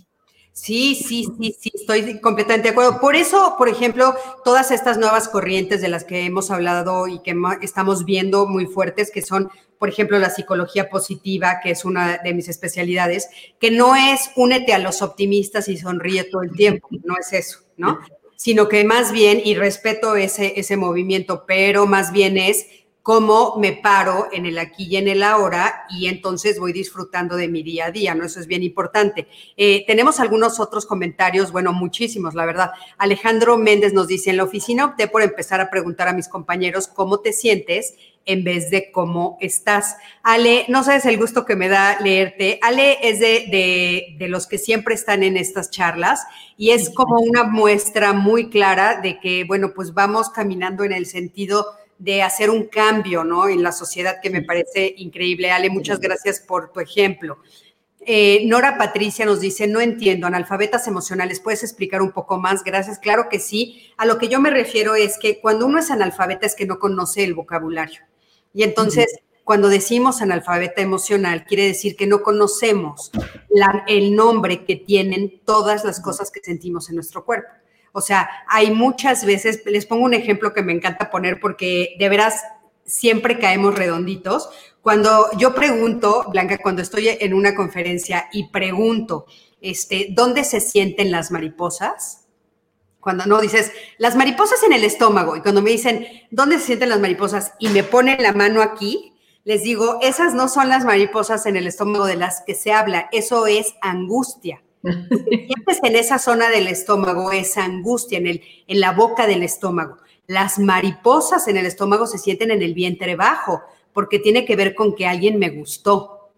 Sí, 0.52 0.93
sí, 0.93 1.26
sí, 1.39 1.56
sí, 1.60 1.71
estoy 1.73 2.19
completamente 2.19 2.67
de 2.67 2.73
acuerdo. 2.73 2.99
Por 2.99 3.15
eso, 3.15 3.56
por 3.58 3.69
ejemplo, 3.69 4.13
todas 4.43 4.69
estas 4.69 4.99
nuevas 4.99 5.28
corrientes 5.28 5.82
de 5.82 5.88
las 5.88 6.04
que 6.04 6.26
hemos 6.26 6.52
hablado 6.52 7.08
y 7.08 7.19
que 7.23 7.36
estamos 7.62 8.06
viendo 8.06 8.45
muy 8.45 8.67
fuertes, 8.67 9.10
que 9.12 9.23
son, 9.23 9.49
por 9.80 9.89
ejemplo, 9.89 10.19
la 10.19 10.30
psicología 10.30 10.91
positiva, 10.91 11.60
que 11.62 11.71
es 11.71 11.86
una 11.86 12.19
de 12.19 12.36
mis 12.36 12.49
especialidades, 12.49 13.30
que 13.60 13.71
no 13.71 13.95
es 13.95 14.30
únete 14.36 14.73
a 14.73 14.80
los 14.80 15.02
optimistas 15.02 15.67
y 15.69 15.78
sonríe 15.78 16.26
todo 16.26 16.43
el 16.43 16.52
tiempo, 16.52 16.88
no 17.04 17.15
es 17.19 17.34
eso, 17.34 17.62
¿no? 17.76 17.99
Sino 18.44 18.68
que 18.68 18.84
más 18.84 19.14
bien, 19.14 19.42
y 19.42 19.56
respeto 19.56 20.18
ese, 20.18 20.60
ese 20.60 20.76
movimiento, 20.76 21.46
pero 21.48 21.86
más 21.86 22.12
bien 22.12 22.38
es 22.38 22.66
cómo 23.02 23.56
me 23.58 23.72
paro 23.72 24.28
en 24.34 24.46
el 24.46 24.58
aquí 24.58 24.84
y 24.86 24.98
en 24.98 25.08
el 25.08 25.24
ahora 25.24 25.86
y 25.90 26.08
entonces 26.08 26.60
voy 26.60 26.74
disfrutando 26.74 27.38
de 27.38 27.48
mi 27.48 27.64
día 27.64 27.86
a 27.86 27.92
día, 27.92 28.14
¿no? 28.16 28.26
Eso 28.26 28.42
es 28.42 28.48
bien 28.48 28.64
importante. 28.64 29.30
Eh, 29.56 29.86
tenemos 29.88 30.20
algunos 30.20 30.60
otros 30.60 30.86
comentarios, 30.86 31.54
bueno, 31.54 31.72
muchísimos, 31.72 32.34
la 32.34 32.46
verdad. 32.46 32.72
Alejandro 32.98 33.58
Méndez 33.58 33.94
nos 33.94 34.08
dice, 34.08 34.32
en 34.32 34.38
la 34.38 34.44
oficina 34.44 34.84
opté 34.84 35.08
por 35.08 35.22
empezar 35.22 35.62
a 35.62 35.70
preguntar 35.70 36.10
a 36.10 36.14
mis 36.14 36.28
compañeros 36.28 36.90
cómo 36.90 37.22
te 37.22 37.32
sientes 37.32 37.94
en 38.26 38.44
vez 38.44 38.70
de 38.70 38.92
cómo 38.92 39.38
estás. 39.42 39.98
Ale, 40.22 40.66
no 40.70 40.84
sabes 40.84 41.06
el 41.06 41.18
gusto 41.18 41.46
que 41.46 41.56
me 41.56 41.70
da 41.70 42.00
leerte. 42.00 42.60
Ale 42.62 42.98
es 43.02 43.20
de, 43.20 43.48
de, 43.52 44.16
de 44.18 44.28
los 44.28 44.48
que 44.48 44.58
siempre 44.58 44.96
están 44.96 45.24
en 45.24 45.38
estas 45.38 45.70
charlas 45.70 46.22
y 46.58 46.72
es 46.72 46.90
como 46.90 47.20
una 47.20 47.44
muestra 47.44 48.14
muy 48.14 48.50
clara 48.50 49.02
de 49.02 49.20
que, 49.20 49.44
bueno, 49.44 49.74
pues 49.74 49.94
vamos 49.94 50.30
caminando 50.30 50.84
en 50.84 50.94
el 50.94 51.06
sentido 51.06 51.66
de 51.98 52.22
hacer 52.22 52.50
un 52.50 52.66
cambio, 52.66 53.24
¿no? 53.24 53.48
En 53.48 53.64
la 53.64 53.72
sociedad 53.72 54.18
que 54.22 54.30
me 54.30 54.42
parece 54.42 54.94
increíble. 54.98 55.52
Ale, 55.52 55.70
muchas 55.70 56.00
gracias 56.00 56.40
por 56.40 56.72
tu 56.72 56.80
ejemplo. 56.80 57.40
Eh, 58.06 58.44
Nora 58.46 58.78
Patricia 58.78 59.26
nos 59.26 59.39
dice, 59.39 59.68
no 59.68 59.82
entiendo, 59.82 60.28
analfabetas 60.28 60.88
emocionales, 60.88 61.39
¿puedes 61.39 61.63
explicar 61.63 62.02
un 62.02 62.12
poco 62.12 62.38
más? 62.38 62.63
Gracias, 62.63 63.00
claro 63.00 63.28
que 63.30 63.39
sí. 63.39 63.92
A 63.98 64.06
lo 64.06 64.18
que 64.18 64.28
yo 64.28 64.39
me 64.39 64.50
refiero 64.50 64.96
es 64.96 65.18
que 65.18 65.39
cuando 65.39 65.66
uno 65.66 65.80
es 65.80 65.92
analfabeta 65.92 66.46
es 66.46 66.56
que 66.56 66.66
no 66.66 66.80
conoce 66.80 67.24
el 67.24 67.34
vocabulario. 67.34 68.02
Y 68.54 68.63
entonces, 68.63 69.08
cuando 69.44 69.68
decimos 69.68 70.22
analfabeta 70.22 70.82
emocional, 70.82 71.46
quiere 71.46 71.66
decir 71.66 71.96
que 71.96 72.08
no 72.08 72.24
conocemos 72.24 73.12
el 73.88 74.16
nombre 74.16 74.66
que 74.66 74.76
tienen 74.76 75.42
todas 75.46 75.84
las 75.84 76.00
cosas 76.00 76.32
que 76.32 76.39
sentimos 76.42 76.89
en 76.89 76.96
nuestro 76.96 77.26
cuerpo. 77.26 77.50
O 77.92 78.02
sea, 78.02 78.30
hay 78.48 78.72
muchas 78.72 79.26
veces, 79.26 79.62
les 79.66 79.86
pongo 79.86 80.06
un 80.06 80.13
ejemplo 80.13 80.54
que 80.54 80.63
me 80.63 80.74
encanta 80.74 81.12
poner 81.12 81.39
porque 81.39 81.96
de 82.00 82.10
veras 82.10 82.44
siempre 82.86 83.39
caemos 83.39 83.76
redonditos. 83.76 84.50
Cuando 84.84 85.30
yo 85.38 85.56
pregunto, 85.56 86.26
Blanca, 86.28 86.58
cuando 86.58 86.82
estoy 86.82 87.08
en 87.08 87.34
una 87.34 87.56
conferencia 87.56 88.28
y 88.34 88.50
pregunto, 88.50 89.26
este, 89.62 90.08
¿dónde 90.12 90.43
se 90.43 90.60
sienten 90.60 91.10
las 91.10 91.32
mariposas? 91.32 92.26
Cuando 93.00 93.26
no 93.26 93.39
dices, 93.39 93.72
las 93.98 94.17
mariposas 94.17 94.62
en 94.63 94.74
el 94.74 94.84
estómago, 94.84 95.38
y 95.38 95.41
cuando 95.41 95.62
me 95.62 95.69
dicen, 95.69 96.06
¿dónde 96.32 96.60
se 96.60 96.65
sienten 96.65 96.89
las 96.89 97.00
mariposas? 97.00 97.54
Y 97.60 97.69
me 97.69 97.84
ponen 97.84 98.22
la 98.22 98.34
mano 98.34 98.62
aquí, 98.62 99.13
les 99.46 99.63
digo, 99.63 100.00
esas 100.02 100.34
no 100.34 100.50
son 100.50 100.67
las 100.67 100.84
mariposas 100.84 101.46
en 101.46 101.56
el 101.56 101.65
estómago 101.65 102.06
de 102.06 102.17
las 102.17 102.43
que 102.46 102.54
se 102.54 102.74
habla, 102.74 103.08
eso 103.13 103.48
es 103.48 103.76
angustia. 103.82 104.63
Sientes 104.84 105.80
en 105.82 105.96
esa 105.96 106.19
zona 106.19 106.50
del 106.50 106.67
estómago, 106.67 107.32
esa 107.32 107.63
angustia 107.63 108.17
en, 108.17 108.28
el, 108.28 108.41
en 108.67 108.82
la 108.82 108.91
boca 108.91 109.28
del 109.28 109.43
estómago. 109.43 110.00
Las 110.28 110.60
mariposas 110.60 111.48
en 111.48 111.56
el 111.56 111.67
estómago 111.67 112.06
se 112.06 112.17
sienten 112.17 112.52
en 112.52 112.62
el 112.62 112.74
vientre 112.74 113.15
bajo, 113.15 113.62
porque 113.94 114.20
tiene 114.20 114.46
que 114.46 114.56
ver 114.56 114.76
con 114.76 114.96
que 114.96 115.06
alguien 115.06 115.40
me 115.40 115.50
gustó. 115.50 116.32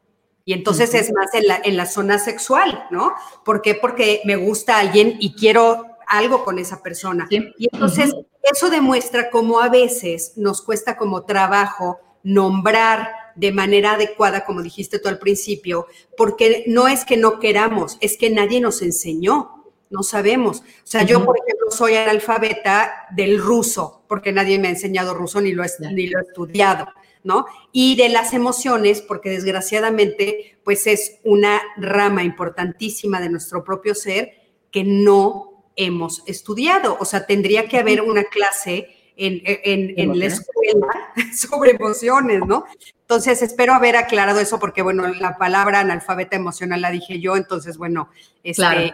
Y 0.44 0.54
entonces 0.54 0.94
es 0.94 1.12
más 1.12 1.34
en 1.34 1.48
la, 1.48 1.60
en 1.64 1.76
la 1.76 1.88
zona 1.88 2.20
sexual, 2.20 2.86
¿no? 2.92 3.14
¿Por 3.44 3.62
qué? 3.62 3.74
Porque 3.74 4.22
me 4.26 4.36
gusta 4.36 4.78
alguien 4.78 5.16
y 5.20 5.34
quiero 5.34 5.96
algo 6.08 6.44
con 6.44 6.60
esa 6.60 6.84
persona. 6.84 7.28
Y 7.30 7.68
entonces 7.72 8.14
eso 8.44 8.70
demuestra 8.70 9.30
cómo 9.30 9.60
a 9.60 9.70
veces 9.70 10.34
nos 10.36 10.62
cuesta 10.62 10.98
como 10.98 11.26
trabajo 11.26 12.00
nombrar 12.24 13.12
de 13.36 13.52
manera 13.52 13.94
adecuada, 13.94 14.46
como 14.46 14.62
dijiste 14.62 15.00
tú 15.00 15.10
al 15.10 15.20
principio, 15.20 15.88
porque 16.18 16.64
no 16.68 16.88
es 16.88 17.06
que 17.06 17.18
no 17.18 17.40
queramos, 17.40 17.98
es 18.00 18.18
que 18.18 18.30
nadie 18.30 18.62
nos 18.62 18.82
enseñó, 18.82 19.64
no 19.90 20.04
sabemos. 20.04 20.60
O 20.60 20.64
sea, 20.84 21.04
yo, 21.04 21.24
por 21.24 21.38
ejemplo, 21.38 21.70
soy 21.70 21.96
analfabeta 21.96 23.08
del 23.12 23.40
ruso, 23.40 24.04
porque 24.08 24.32
nadie 24.32 24.58
me 24.58 24.68
ha 24.68 24.72
enseñado 24.72 25.14
ruso 25.14 25.42
ni 25.42 25.52
lo, 25.52 25.64
ni 25.92 26.08
lo 26.08 26.20
he 26.20 26.24
estudiado. 26.24 26.88
¿No? 27.26 27.48
Y 27.74 27.98
de 27.98 28.08
las 28.08 28.34
emociones, 28.34 29.02
porque 29.02 29.30
desgraciadamente, 29.32 30.58
pues 30.64 30.88
es 30.88 31.18
una 31.24 31.60
rama 31.76 32.24
importantísima 32.24 33.20
de 33.20 33.30
nuestro 33.30 33.64
propio 33.64 33.96
ser 33.96 34.32
que 34.72 34.84
no 34.84 35.66
hemos 35.76 36.24
estudiado. 36.28 36.98
O 37.00 37.06
sea, 37.06 37.26
tendría 37.26 37.68
que 37.68 37.80
haber 37.80 38.02
una 38.02 38.26
clase 38.26 38.96
en, 39.18 40.20
la 40.20 40.26
escuela 40.26 40.88
sobre 41.36 41.72
emociones, 41.72 42.42
¿no? 42.46 42.66
Entonces, 43.02 43.42
espero 43.42 43.74
haber 43.74 43.96
aclarado 43.96 44.40
eso 44.40 44.60
porque, 44.60 44.84
bueno, 44.84 45.08
la 45.08 45.38
palabra 45.38 45.80
analfabeta 45.80 46.36
emocional 46.36 46.82
la 46.82 46.92
dije 46.92 47.20
yo, 47.20 47.38
entonces, 47.38 47.78
bueno, 47.78 48.10
este, 48.44 48.94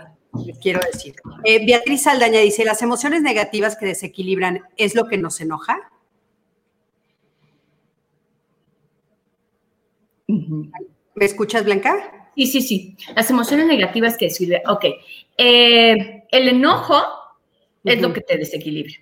quiero 0.61 0.79
decir. 0.91 1.15
Eh, 1.43 1.65
Beatriz 1.65 2.03
Saldaña 2.03 2.39
dice, 2.39 2.63
¿las 2.63 2.81
emociones 2.81 3.21
negativas 3.23 3.75
que 3.75 3.87
desequilibran 3.87 4.61
es 4.77 4.95
lo 4.95 5.07
que 5.07 5.17
nos 5.17 5.41
enoja? 5.41 5.91
¿Me 11.15 11.25
escuchas, 11.25 11.65
Blanca? 11.65 12.31
Sí, 12.35 12.47
sí, 12.47 12.61
sí. 12.61 12.97
Las 13.15 13.29
emociones 13.29 13.67
negativas 13.67 14.17
que 14.17 14.29
sirve. 14.29 14.63
Ok. 14.67 14.85
Eh, 15.37 16.23
el 16.31 16.47
enojo 16.47 17.01
es 17.83 18.01
lo 18.01 18.13
que 18.13 18.21
te 18.21 18.37
desequilibra. 18.37 18.93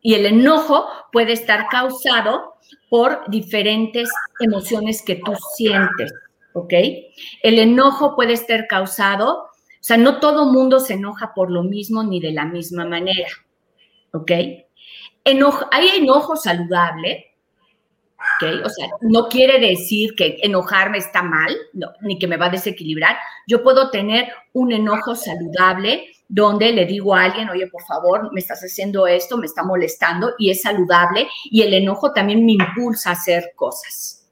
Y 0.00 0.14
el 0.14 0.26
enojo 0.26 0.86
puede 1.12 1.32
estar 1.32 1.68
causado 1.68 2.54
por 2.90 3.30
diferentes 3.30 4.10
emociones 4.40 5.02
que 5.02 5.16
tú 5.16 5.32
sientes, 5.54 6.12
¿ok? 6.52 6.72
El 7.42 7.58
enojo 7.58 8.16
puede 8.16 8.32
estar 8.32 8.66
causado, 8.66 9.44
o 9.44 9.48
sea, 9.80 9.96
no 9.96 10.18
todo 10.18 10.52
mundo 10.52 10.80
se 10.80 10.94
enoja 10.94 11.32
por 11.34 11.50
lo 11.50 11.62
mismo 11.62 12.02
ni 12.02 12.20
de 12.20 12.32
la 12.32 12.44
misma 12.44 12.84
manera, 12.84 13.28
¿ok? 14.12 14.30
hay 15.70 15.88
enojo 15.96 16.36
saludable, 16.36 17.31
¿ok? 18.40 18.64
O 18.64 18.68
sea, 18.68 18.88
no 19.02 19.28
quiere 19.28 19.58
decir 19.58 20.14
que 20.16 20.38
enojarme 20.42 20.98
está 20.98 21.22
mal, 21.22 21.56
ni 22.00 22.18
que 22.18 22.26
me 22.26 22.36
va 22.36 22.46
a 22.46 22.50
desequilibrar. 22.50 23.16
Yo 23.46 23.62
puedo 23.62 23.90
tener 23.90 24.32
un 24.52 24.72
enojo 24.72 25.14
saludable 25.14 26.08
donde 26.28 26.72
le 26.72 26.86
digo 26.86 27.14
a 27.14 27.24
alguien, 27.24 27.50
oye, 27.50 27.66
por 27.66 27.82
favor, 27.82 28.32
me 28.32 28.40
estás 28.40 28.60
haciendo 28.60 29.06
esto, 29.06 29.36
me 29.36 29.46
está 29.46 29.62
molestando 29.62 30.32
y 30.38 30.50
es 30.50 30.62
saludable 30.62 31.28
y 31.44 31.60
el 31.60 31.74
enojo 31.74 32.12
también 32.12 32.46
me 32.46 32.52
impulsa 32.52 33.10
a 33.10 33.12
hacer 33.12 33.52
cosas. 33.54 34.26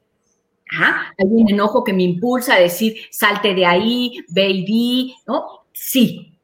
Hay 0.71 1.27
un 1.29 1.49
enojo 1.49 1.83
que 1.83 1.93
me 1.93 2.03
impulsa 2.03 2.55
a 2.55 2.59
decir, 2.59 2.95
salte 3.11 3.53
de 3.53 3.65
ahí, 3.65 4.17
baby, 4.29 5.13
¿no? 5.27 5.65
Sí. 5.73 6.39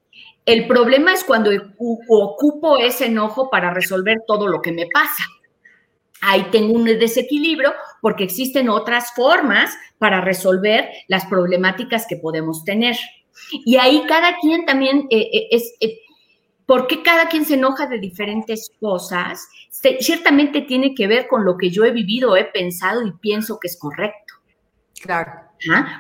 El 0.45 0.67
problema 0.67 1.13
es 1.13 1.23
cuando 1.23 1.49
ocupo 2.07 2.77
ese 2.77 3.07
enojo 3.07 3.49
para 3.49 3.73
resolver 3.73 4.19
todo 4.27 4.47
lo 4.47 4.62
que 4.62 4.71
me 4.71 4.88
pasa. 4.93 5.23
Ahí 6.21 6.47
tengo 6.51 6.73
un 6.73 6.86
desequilibrio 6.86 7.73
porque 8.01 8.23
existen 8.23 8.69
otras 8.69 9.13
formas 9.15 9.75
para 9.97 10.21
resolver 10.21 10.89
las 11.08 11.25
problemáticas 11.25 12.06
que 12.08 12.17
podemos 12.17 12.63
tener. 12.63 12.95
Y 13.51 13.77
ahí 13.77 14.03
cada 14.08 14.38
quien 14.39 14.65
también 14.65 15.08
eh, 15.10 15.30
eh, 15.32 15.47
es... 15.51 15.75
Eh, 15.80 15.99
¿Por 16.65 16.86
qué 16.88 17.01
cada 17.01 17.30
quien 17.30 17.45
se 17.45 17.53
enoja 17.53 17.88
de 17.88 17.97
diferentes 17.97 18.71
cosas? 18.82 19.47
ciertamente 19.99 20.62
tiene 20.62 20.93
que 20.93 21.08
ver 21.08 21.27
con 21.27 21.45
lo 21.45 21.56
que 21.56 21.69
yo 21.69 21.86
he 21.86 21.91
vivido, 21.91 22.36
he 22.36 22.43
pensado 22.43 23.06
y 23.06 23.12
pienso 23.13 23.58
que 23.58 23.67
es 23.67 23.77
correcto. 23.80 24.34
Claro. 25.01 25.32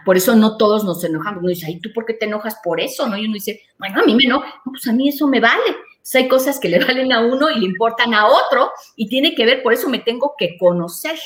Por 0.05 0.17
eso 0.17 0.35
no 0.35 0.57
todos 0.57 0.83
nos 0.83 1.03
enojamos. 1.03 1.39
Uno 1.41 1.49
dice, 1.49 1.71
¿y 1.71 1.79
tú 1.79 1.91
por 1.93 2.05
qué 2.05 2.13
te 2.13 2.25
enojas 2.25 2.57
por 2.63 2.79
eso? 2.79 3.07
¿No? 3.07 3.17
Y 3.17 3.25
uno 3.25 3.33
dice, 3.33 3.61
bueno, 3.77 4.01
a 4.01 4.05
mí 4.05 4.15
me 4.15 4.23
enoja, 4.23 4.61
pues 4.65 4.87
a 4.87 4.93
mí 4.93 5.09
eso 5.09 5.27
me 5.27 5.39
vale. 5.39 5.75
Hay 6.15 6.27
cosas 6.27 6.59
que 6.59 6.69
le 6.69 6.83
valen 6.83 7.11
a 7.11 7.21
uno 7.21 7.49
y 7.49 7.59
le 7.59 7.65
importan 7.65 8.13
a 8.13 8.27
otro 8.27 8.71
y 8.95 9.09
tiene 9.09 9.35
que 9.35 9.45
ver, 9.45 9.63
por 9.63 9.73
eso 9.73 9.89
me 9.89 9.99
tengo 9.99 10.35
que 10.37 10.57
conocer 10.57 11.17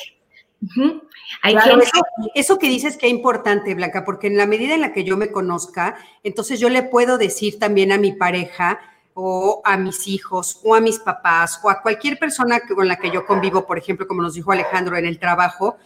eso, 2.36 2.60
que 2.60 2.70
dices 2.70 2.98
que 2.98 3.08
es 3.08 3.12
importante, 3.12 3.74
Blanca, 3.74 4.06
porque 4.06 4.28
en 4.28 4.38
la 4.38 4.46
medida 4.46 4.76
en 4.76 4.82
la 4.82 4.94
que 4.94 5.04
yo 5.04 5.18
me 5.18 5.32
conozca, 5.32 5.98
entonces 6.24 6.60
yo 6.60 6.70
le 6.70 6.84
puedo 6.84 7.18
decir 7.18 7.58
también 7.58 7.92
a 7.92 7.98
mi 7.98 8.14
pareja 8.14 8.80
o 9.14 9.62
a 9.66 9.76
mis 9.78 10.08
hijos 10.08 10.60
o 10.64 10.76
a 10.76 10.80
mis 10.80 11.00
papás 11.00 11.60
o 11.64 11.70
a 11.70 11.82
cualquier 11.82 12.18
persona 12.20 12.62
con 12.62 12.88
la 12.88 12.98
que 12.98 13.12
yo 13.12 13.26
convivo, 13.26 13.66
por 13.66 13.78
ejemplo, 13.78 14.08
como 14.08 14.22
nos 14.22 14.36
dijo 14.36 14.52
Alejandro 14.52 14.98
en 14.98 15.06
el 15.06 15.20
trabajo, 15.20 15.78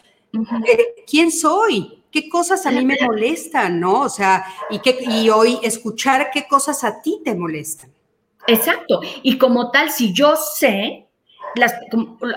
eh, 0.66 1.04
¿quién 1.08 1.32
soy? 1.32 2.04
¿Qué 2.10 2.28
cosas 2.28 2.66
a 2.66 2.70
mí 2.70 2.84
me 2.84 2.96
molestan, 3.06 3.80
no? 3.80 4.02
O 4.02 4.08
sea, 4.08 4.44
y, 4.70 4.80
que, 4.80 4.98
y 5.00 5.30
hoy 5.30 5.58
escuchar 5.62 6.30
qué 6.32 6.46
cosas 6.46 6.84
a 6.84 7.00
ti 7.00 7.20
te 7.24 7.34
molestan. 7.34 7.95
Exacto. 8.46 9.00
Y 9.22 9.38
como 9.38 9.70
tal, 9.70 9.90
si 9.90 10.12
yo 10.12 10.36
sé, 10.36 11.08
las, 11.54 11.74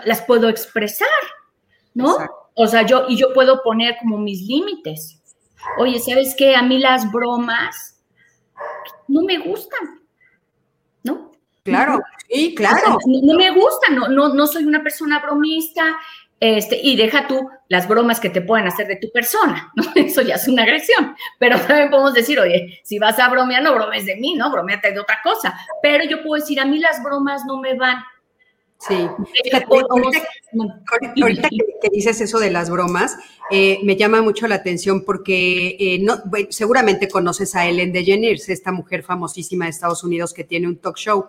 las 0.05 0.21
puedo 0.23 0.49
expresar. 0.49 1.07
¿no? 1.93 2.17
O 2.55 2.67
sea, 2.67 2.85
yo, 2.85 3.05
y 3.07 3.17
yo 3.17 3.33
puedo 3.33 3.61
poner 3.63 3.97
como 3.99 4.17
mis 4.17 4.41
límites. 4.41 5.21
Oye, 5.77 5.99
¿sabes 5.99 6.35
qué? 6.37 6.55
A 6.55 6.61
mí 6.61 6.79
las 6.79 7.11
bromas 7.11 8.01
no 9.07 9.21
me 9.21 9.37
gustan, 9.37 10.01
¿no? 11.03 11.31
Claro, 11.63 11.99
sí, 12.29 12.55
claro. 12.55 12.97
no, 13.05 13.33
me 13.35 13.51
gustan, 13.51 13.95
no, 13.95 14.07
no, 14.07 14.33
no 14.33 14.47
soy 14.47 14.63
una 14.63 14.81
persona 14.81 15.19
bromista, 15.19 15.99
este, 16.39 16.79
y 16.81 16.95
deja 16.95 17.27
tú 17.27 17.49
las 17.67 17.87
bromas 17.87 18.19
que 18.19 18.29
te 18.29 18.41
pueden 18.41 18.67
hacer 18.67 18.87
de 18.87 18.95
tu 18.95 19.11
persona, 19.11 19.71
¿no? 19.75 19.83
Eso 19.95 20.21
ya 20.21 20.35
es 20.35 20.47
una 20.47 20.63
agresión. 20.63 21.15
Pero 21.37 21.59
también 21.59 21.89
podemos 21.89 22.13
decir, 22.13 22.39
oye, 22.39 22.79
si 22.83 22.99
vas 22.99 23.19
a 23.19 23.29
bromear, 23.29 23.61
no 23.61 23.75
bromes 23.75 24.05
de 24.05 24.15
mí, 24.15 24.35
¿no? 24.35 24.51
Bromeate 24.51 24.91
de 24.91 24.99
otra 24.99 25.19
cosa. 25.23 25.57
Pero 25.81 26.05
yo 26.05 26.23
puedo 26.23 26.41
decir, 26.41 26.59
a 26.59 26.65
mí 26.65 26.79
las 26.79 27.03
bromas 27.03 27.43
no 27.45 27.59
me 27.59 27.75
van. 27.75 28.03
Sí, 28.81 28.95
ahorita, 31.19 31.49
que, 31.49 31.89
dices 31.91 32.21
eso 32.21 32.39
de 32.39 32.49
las 32.49 32.69
bromas, 32.69 33.17
eh, 33.51 33.79
me 33.83 33.97
llama 33.97 34.21
mucho 34.21 34.47
la 34.47 34.55
atención 34.55 35.03
porque 35.03 35.75
eh, 35.77 35.99
no, 35.99 36.15
seguramente 36.49 37.09
conoces 37.09 37.57
a 37.57 37.67
Ellen 37.67 37.91
DeGeneres, 37.91 38.47
esta 38.47 38.71
mujer 38.71 39.03
famosísima 39.03 39.65
de 39.65 39.71
Estados 39.71 40.05
Unidos 40.05 40.33
que 40.33 40.45
tiene 40.45 40.67
un 40.67 40.77
talk 40.77 40.95
show. 40.95 41.25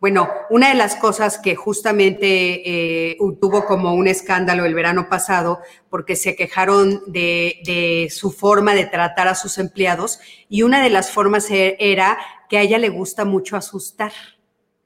Bueno, 0.00 0.30
una 0.48 0.70
de 0.70 0.74
las 0.74 0.96
cosas 0.96 1.38
que 1.38 1.54
justamente 1.54 3.10
eh, 3.10 3.18
tuvo 3.40 3.66
como 3.66 3.94
un 3.94 4.08
escándalo 4.08 4.64
el 4.64 4.74
verano 4.74 5.08
pasado, 5.10 5.60
porque 5.90 6.16
se 6.16 6.36
quejaron 6.36 7.02
de, 7.06 7.60
de, 7.64 8.08
su 8.10 8.30
forma 8.30 8.74
de 8.74 8.86
tratar 8.86 9.28
a 9.28 9.34
sus 9.34 9.58
empleados, 9.58 10.18
y 10.48 10.62
una 10.62 10.82
de 10.82 10.88
las 10.88 11.10
formas 11.10 11.50
e, 11.50 11.76
era 11.78 12.18
que 12.48 12.56
a 12.56 12.62
ella 12.62 12.78
le 12.78 12.88
gusta 12.88 13.26
mucho 13.26 13.56
asustar. 13.56 14.12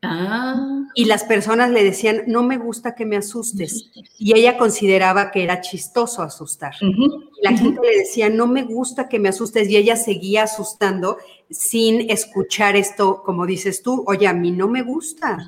Ah. 0.05 0.85
Y 0.95 1.07
las 1.07 1.25
personas 1.25 1.71
le 1.71 1.83
decían, 1.83 2.23
no 2.27 2.43
me 2.43 2.57
gusta 2.57 2.95
que 2.95 3.05
me 3.05 3.17
asustes. 3.17 3.90
Y 4.19 4.38
ella 4.38 4.57
consideraba 4.57 5.31
que 5.31 5.43
era 5.43 5.61
chistoso 5.61 6.23
asustar. 6.23 6.75
Y 6.81 7.43
la 7.43 7.57
gente 7.57 7.81
le 7.83 7.99
decía, 7.99 8.29
no 8.29 8.47
me 8.47 8.62
gusta 8.62 9.09
que 9.09 9.19
me 9.19 9.29
asustes. 9.29 9.69
Y 9.69 9.77
ella 9.77 9.97
seguía 9.97 10.45
asustando 10.45 11.19
sin 11.51 12.11
escuchar 12.11 12.77
esto, 12.77 13.23
como 13.25 13.47
dices 13.47 13.83
tú, 13.83 14.05
oye, 14.07 14.27
a 14.27 14.35
mí 14.35 14.51
no 14.53 14.69
me 14.69 14.83
gusta. 14.83 15.38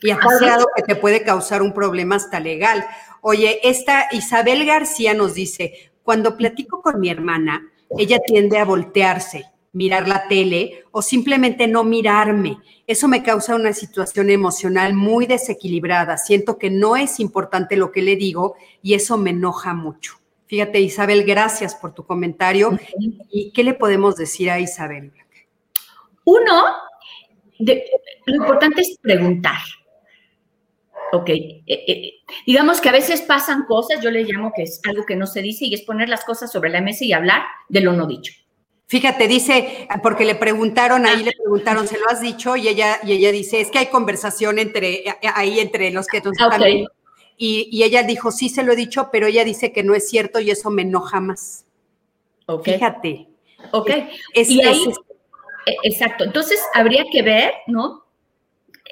Y 0.00 0.10
ha 0.10 0.18
pasado 0.18 0.66
que 0.76 0.82
te 0.82 0.96
puede 0.96 1.22
causar 1.22 1.62
un 1.62 1.72
problema 1.72 2.16
hasta 2.16 2.40
legal. 2.40 2.84
Oye, 3.20 3.60
esta 3.62 4.08
Isabel 4.12 4.64
García 4.66 5.14
nos 5.14 5.34
dice, 5.34 5.92
cuando 6.02 6.36
platico 6.36 6.82
con 6.82 7.00
mi 7.00 7.08
hermana, 7.08 7.68
ella 7.96 8.20
tiende 8.24 8.58
a 8.58 8.64
voltearse 8.64 9.51
mirar 9.72 10.06
la 10.06 10.28
tele 10.28 10.84
o 10.90 11.02
simplemente 11.02 11.66
no 11.66 11.84
mirarme. 11.84 12.58
Eso 12.86 13.08
me 13.08 13.22
causa 13.22 13.54
una 13.54 13.72
situación 13.72 14.30
emocional 14.30 14.94
muy 14.94 15.26
desequilibrada. 15.26 16.18
Siento 16.18 16.58
que 16.58 16.70
no 16.70 16.96
es 16.96 17.20
importante 17.20 17.76
lo 17.76 17.90
que 17.90 18.02
le 18.02 18.16
digo 18.16 18.56
y 18.82 18.94
eso 18.94 19.16
me 19.16 19.30
enoja 19.30 19.74
mucho. 19.74 20.14
Fíjate, 20.46 20.80
Isabel, 20.80 21.24
gracias 21.24 21.74
por 21.74 21.94
tu 21.94 22.04
comentario. 22.04 22.78
¿Y 23.30 23.52
qué 23.52 23.64
le 23.64 23.72
podemos 23.72 24.16
decir 24.16 24.50
a 24.50 24.60
Isabel? 24.60 25.10
Uno, 26.24 26.64
lo 27.58 28.36
importante 28.36 28.82
es 28.82 28.98
preguntar. 29.00 29.58
Ok, 31.14 31.28
eh, 31.28 31.62
eh, 31.66 32.12
digamos 32.46 32.80
que 32.80 32.88
a 32.88 32.92
veces 32.92 33.20
pasan 33.22 33.64
cosas, 33.64 34.02
yo 34.02 34.10
le 34.10 34.24
llamo 34.24 34.52
que 34.54 34.62
es 34.62 34.80
algo 34.88 35.04
que 35.04 35.16
no 35.16 35.26
se 35.26 35.42
dice 35.42 35.66
y 35.66 35.74
es 35.74 35.82
poner 35.82 36.08
las 36.08 36.24
cosas 36.24 36.50
sobre 36.50 36.70
la 36.70 36.80
mesa 36.80 37.04
y 37.04 37.12
hablar 37.12 37.42
de 37.68 37.82
lo 37.82 37.92
no 37.92 38.06
dicho. 38.06 38.32
Fíjate, 38.92 39.26
dice, 39.26 39.88
porque 40.02 40.26
le 40.26 40.34
preguntaron, 40.34 41.06
ahí 41.06 41.22
le 41.22 41.32
preguntaron, 41.32 41.88
¿se 41.88 41.98
lo 41.98 42.10
has 42.10 42.20
dicho? 42.20 42.56
Y 42.56 42.68
ella, 42.68 43.00
y 43.02 43.12
ella 43.12 43.32
dice, 43.32 43.58
es 43.58 43.70
que 43.70 43.78
hay 43.78 43.86
conversación 43.86 44.58
entre, 44.58 45.04
ahí 45.34 45.60
entre 45.60 45.90
los 45.90 46.06
que 46.06 46.20
nos 46.20 46.38
están 46.38 46.62
y, 46.62 46.86
y, 47.38 47.82
ella 47.84 48.02
dijo, 48.02 48.30
sí 48.30 48.50
se 48.50 48.62
lo 48.62 48.70
he 48.70 48.76
dicho, 48.76 49.08
pero 49.10 49.28
ella 49.28 49.44
dice 49.44 49.72
que 49.72 49.82
no 49.82 49.94
es 49.94 50.10
cierto 50.10 50.40
y 50.40 50.50
eso 50.50 50.68
me 50.68 50.82
enoja 50.82 51.20
más. 51.20 51.64
Fíjate. 52.62 53.28
Ok. 53.70 53.88
y 54.34 54.62
ahí, 54.62 54.84
e, 55.64 55.74
exacto. 55.84 56.24
Entonces, 56.24 56.60
habría 56.74 57.06
que 57.10 57.22
ver, 57.22 57.54
¿no? 57.68 58.04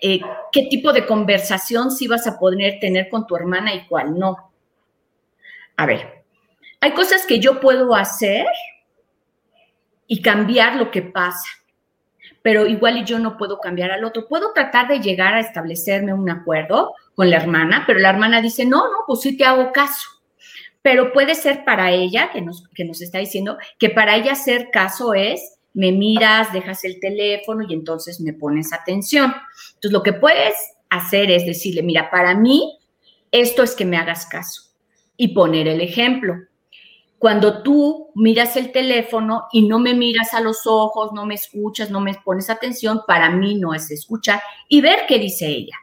Eh, 0.00 0.22
qué 0.50 0.62
tipo 0.70 0.94
de 0.94 1.04
conversación 1.04 1.90
sí 1.90 2.08
vas 2.08 2.26
a 2.26 2.38
poder 2.38 2.80
tener 2.80 3.10
con 3.10 3.26
tu 3.26 3.36
hermana 3.36 3.74
y 3.74 3.86
cuál 3.86 4.18
no. 4.18 4.50
A 5.76 5.84
ver, 5.84 6.24
hay 6.80 6.92
cosas 6.92 7.26
que 7.26 7.38
yo 7.38 7.60
puedo 7.60 7.94
hacer 7.94 8.46
y 10.12 10.20
cambiar 10.22 10.74
lo 10.74 10.90
que 10.90 11.02
pasa. 11.02 11.48
Pero 12.42 12.66
igual 12.66 13.04
yo 13.04 13.20
no 13.20 13.36
puedo 13.36 13.60
cambiar 13.60 13.92
al 13.92 14.02
otro. 14.02 14.26
Puedo 14.26 14.52
tratar 14.52 14.88
de 14.88 14.98
llegar 14.98 15.34
a 15.34 15.40
establecerme 15.40 16.12
un 16.12 16.28
acuerdo 16.28 16.94
con 17.14 17.30
la 17.30 17.36
hermana, 17.36 17.84
pero 17.86 18.00
la 18.00 18.10
hermana 18.10 18.42
dice, 18.42 18.66
no, 18.66 18.90
no, 18.90 19.04
pues 19.06 19.20
sí 19.20 19.36
te 19.36 19.44
hago 19.44 19.70
caso. 19.70 20.08
Pero 20.82 21.12
puede 21.12 21.36
ser 21.36 21.64
para 21.64 21.92
ella, 21.92 22.32
que 22.32 22.40
nos, 22.40 22.66
que 22.74 22.84
nos 22.84 23.00
está 23.00 23.18
diciendo, 23.18 23.56
que 23.78 23.88
para 23.88 24.16
ella 24.16 24.32
hacer 24.32 24.70
caso 24.72 25.14
es, 25.14 25.60
me 25.74 25.92
miras, 25.92 26.52
dejas 26.52 26.82
el 26.82 26.98
teléfono 26.98 27.64
y 27.68 27.72
entonces 27.72 28.20
me 28.20 28.32
pones 28.32 28.72
atención. 28.72 29.32
Entonces 29.74 29.92
lo 29.92 30.02
que 30.02 30.14
puedes 30.14 30.56
hacer 30.88 31.30
es 31.30 31.46
decirle, 31.46 31.84
mira, 31.84 32.10
para 32.10 32.34
mí 32.34 32.80
esto 33.30 33.62
es 33.62 33.76
que 33.76 33.84
me 33.84 33.96
hagas 33.96 34.26
caso 34.26 34.72
y 35.16 35.28
poner 35.28 35.68
el 35.68 35.80
ejemplo 35.80 36.34
cuando 37.20 37.62
tú 37.62 38.08
miras 38.14 38.56
el 38.56 38.72
teléfono 38.72 39.42
y 39.52 39.68
no 39.68 39.78
me 39.78 39.92
miras 39.92 40.32
a 40.32 40.40
los 40.40 40.66
ojos, 40.66 41.12
no 41.12 41.26
me 41.26 41.34
escuchas, 41.34 41.90
no 41.90 42.00
me 42.00 42.14
pones 42.14 42.48
atención, 42.48 43.02
para 43.06 43.28
mí 43.28 43.56
no 43.56 43.74
es 43.74 43.90
escuchar 43.90 44.40
y 44.70 44.80
ver 44.80 45.00
qué 45.06 45.18
dice 45.18 45.46
ella. 45.46 45.76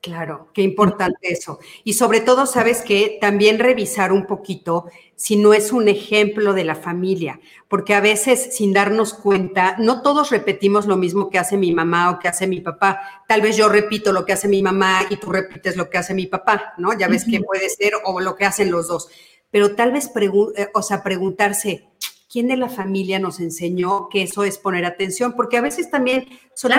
Claro, 0.00 0.48
qué 0.54 0.62
importante 0.62 1.30
eso. 1.30 1.60
Y 1.84 1.92
sobre 1.92 2.20
todo, 2.20 2.46
sabes 2.46 2.80
que 2.80 3.18
también 3.20 3.58
revisar 3.58 4.10
un 4.10 4.26
poquito 4.26 4.86
si 5.16 5.36
no 5.36 5.52
es 5.52 5.70
un 5.70 5.86
ejemplo 5.86 6.54
de 6.54 6.64
la 6.64 6.76
familia, 6.76 7.38
porque 7.68 7.94
a 7.94 8.00
veces 8.00 8.56
sin 8.56 8.72
darnos 8.72 9.12
cuenta, 9.12 9.76
no 9.78 10.00
todos 10.00 10.30
repetimos 10.30 10.86
lo 10.86 10.96
mismo 10.96 11.28
que 11.28 11.38
hace 11.38 11.58
mi 11.58 11.72
mamá 11.72 12.10
o 12.10 12.18
que 12.18 12.26
hace 12.26 12.46
mi 12.46 12.60
papá. 12.60 13.22
Tal 13.28 13.42
vez 13.42 13.56
yo 13.56 13.68
repito 13.68 14.12
lo 14.12 14.24
que 14.24 14.32
hace 14.32 14.48
mi 14.48 14.62
mamá 14.62 15.02
y 15.10 15.16
tú 15.18 15.30
repites 15.30 15.76
lo 15.76 15.90
que 15.90 15.98
hace 15.98 16.14
mi 16.14 16.26
papá, 16.26 16.72
¿no? 16.78 16.98
Ya 16.98 17.06
ves 17.06 17.24
que 17.24 17.40
puede 17.40 17.68
ser 17.68 17.92
o 18.02 18.18
lo 18.18 18.34
que 18.34 18.46
hacen 18.46 18.70
los 18.70 18.88
dos. 18.88 19.08
Pero 19.52 19.76
tal 19.76 19.92
vez, 19.92 20.10
eh, 20.56 20.68
o 20.74 20.82
sea, 20.82 21.04
preguntarse, 21.04 21.86
¿quién 22.28 22.48
de 22.48 22.56
la 22.56 22.70
familia 22.70 23.18
nos 23.18 23.38
enseñó 23.38 24.08
que 24.08 24.22
eso 24.22 24.42
es 24.42 24.58
poner 24.58 24.86
atención? 24.86 25.34
Porque 25.36 25.58
a 25.58 25.60
veces 25.60 25.90
también 25.90 26.26
son 26.56 26.72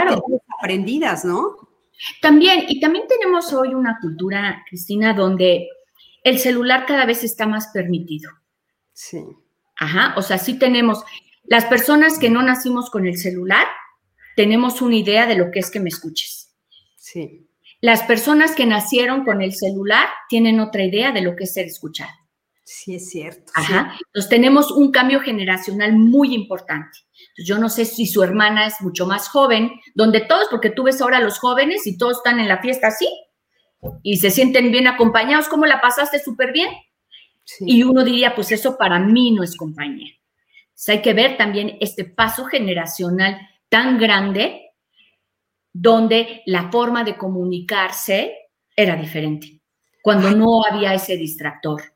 aprendidas, 0.60 1.24
¿no? 1.24 1.56
También, 2.20 2.66
y 2.68 2.80
también 2.80 3.06
tenemos 3.08 3.54
hoy 3.54 3.76
una 3.76 4.00
cultura, 4.02 4.66
Cristina, 4.68 5.14
donde 5.14 5.70
el 6.24 6.40
celular 6.40 6.86
cada 6.88 7.06
vez 7.06 7.24
está 7.24 7.46
más 7.46 7.68
permitido. 7.68 8.32
Sí. 8.92 9.24
Ajá, 9.78 10.16
o 10.18 10.24
sea, 10.24 10.40
sí 10.40 10.58
tenemos, 10.58 11.04
las 11.44 11.66
personas 11.66 12.18
que 12.18 12.32
no 12.32 12.42
nacimos 12.42 12.90
con 12.90 13.06
el 13.06 13.18
celular, 13.18 13.68
tenemos 14.36 14.82
una 14.82 14.96
idea 14.96 15.28
de 15.28 15.36
lo 15.36 15.52
que 15.52 15.60
es 15.60 15.70
que 15.70 15.80
me 15.80 15.90
escuches. 15.90 16.56
Sí. 16.96 17.48
Las 17.82 18.02
personas 18.02 18.56
que 18.56 18.66
nacieron 18.66 19.26
con 19.26 19.44
el 19.44 19.54
celular 19.54 20.08
tienen 20.28 20.60
otra 20.60 20.84
idea 20.84 21.12
de 21.12 21.22
lo 21.22 21.36
que 21.36 21.44
es 21.44 21.54
ser 21.54 21.68
escuchado. 21.68 22.23
Sí, 22.76 22.96
es 22.96 23.12
cierto. 23.12 23.52
Ajá. 23.54 23.96
Entonces 24.08 24.30
tenemos 24.30 24.72
un 24.72 24.92
cambio 24.92 25.20
generacional 25.20 25.94
muy 25.94 26.34
importante. 26.34 26.98
yo 27.46 27.60
no 27.60 27.70
sé 27.70 27.86
si 27.86 28.08
su 28.08 28.24
hermana 28.24 28.66
es 28.66 28.82
mucho 28.82 29.06
más 29.06 29.30
joven, 29.30 29.72
donde 29.94 30.22
todos, 30.22 30.48
porque 30.50 30.72
tú 30.72 30.84
ves 30.84 31.00
ahora 31.00 31.18
a 31.18 31.22
los 31.22 31.38
jóvenes 31.38 31.86
y 31.86 31.98
todos 31.98 32.18
están 32.18 32.40
en 32.40 32.48
la 32.48 32.62
fiesta 32.62 32.88
así 32.88 33.08
y 34.02 34.18
se 34.18 34.32
sienten 34.32 34.72
bien 34.72 34.88
acompañados. 34.88 35.50
¿Cómo 35.50 35.68
la 35.68 35.82
pasaste 35.82 36.20
súper 36.20 36.52
bien? 36.52 36.70
Y 37.60 37.84
uno 37.84 38.04
diría, 38.04 38.34
pues 38.34 38.52
eso 38.52 38.76
para 38.76 38.98
mí 38.98 39.32
no 39.32 39.44
es 39.44 39.56
compañía. 39.56 40.12
Entonces 40.70 40.90
hay 40.90 41.02
que 41.04 41.14
ver 41.14 41.38
también 41.38 41.78
este 41.80 42.06
paso 42.06 42.46
generacional 42.46 43.38
tan 43.70 44.00
grande 44.00 44.72
donde 45.72 46.42
la 46.48 46.72
forma 46.72 47.04
de 47.04 47.18
comunicarse 47.18 48.50
era 48.76 48.96
diferente, 48.96 49.62
cuando 50.02 50.32
no 50.32 50.66
había 50.66 50.96
ese 50.96 51.18
distractor. 51.18 51.93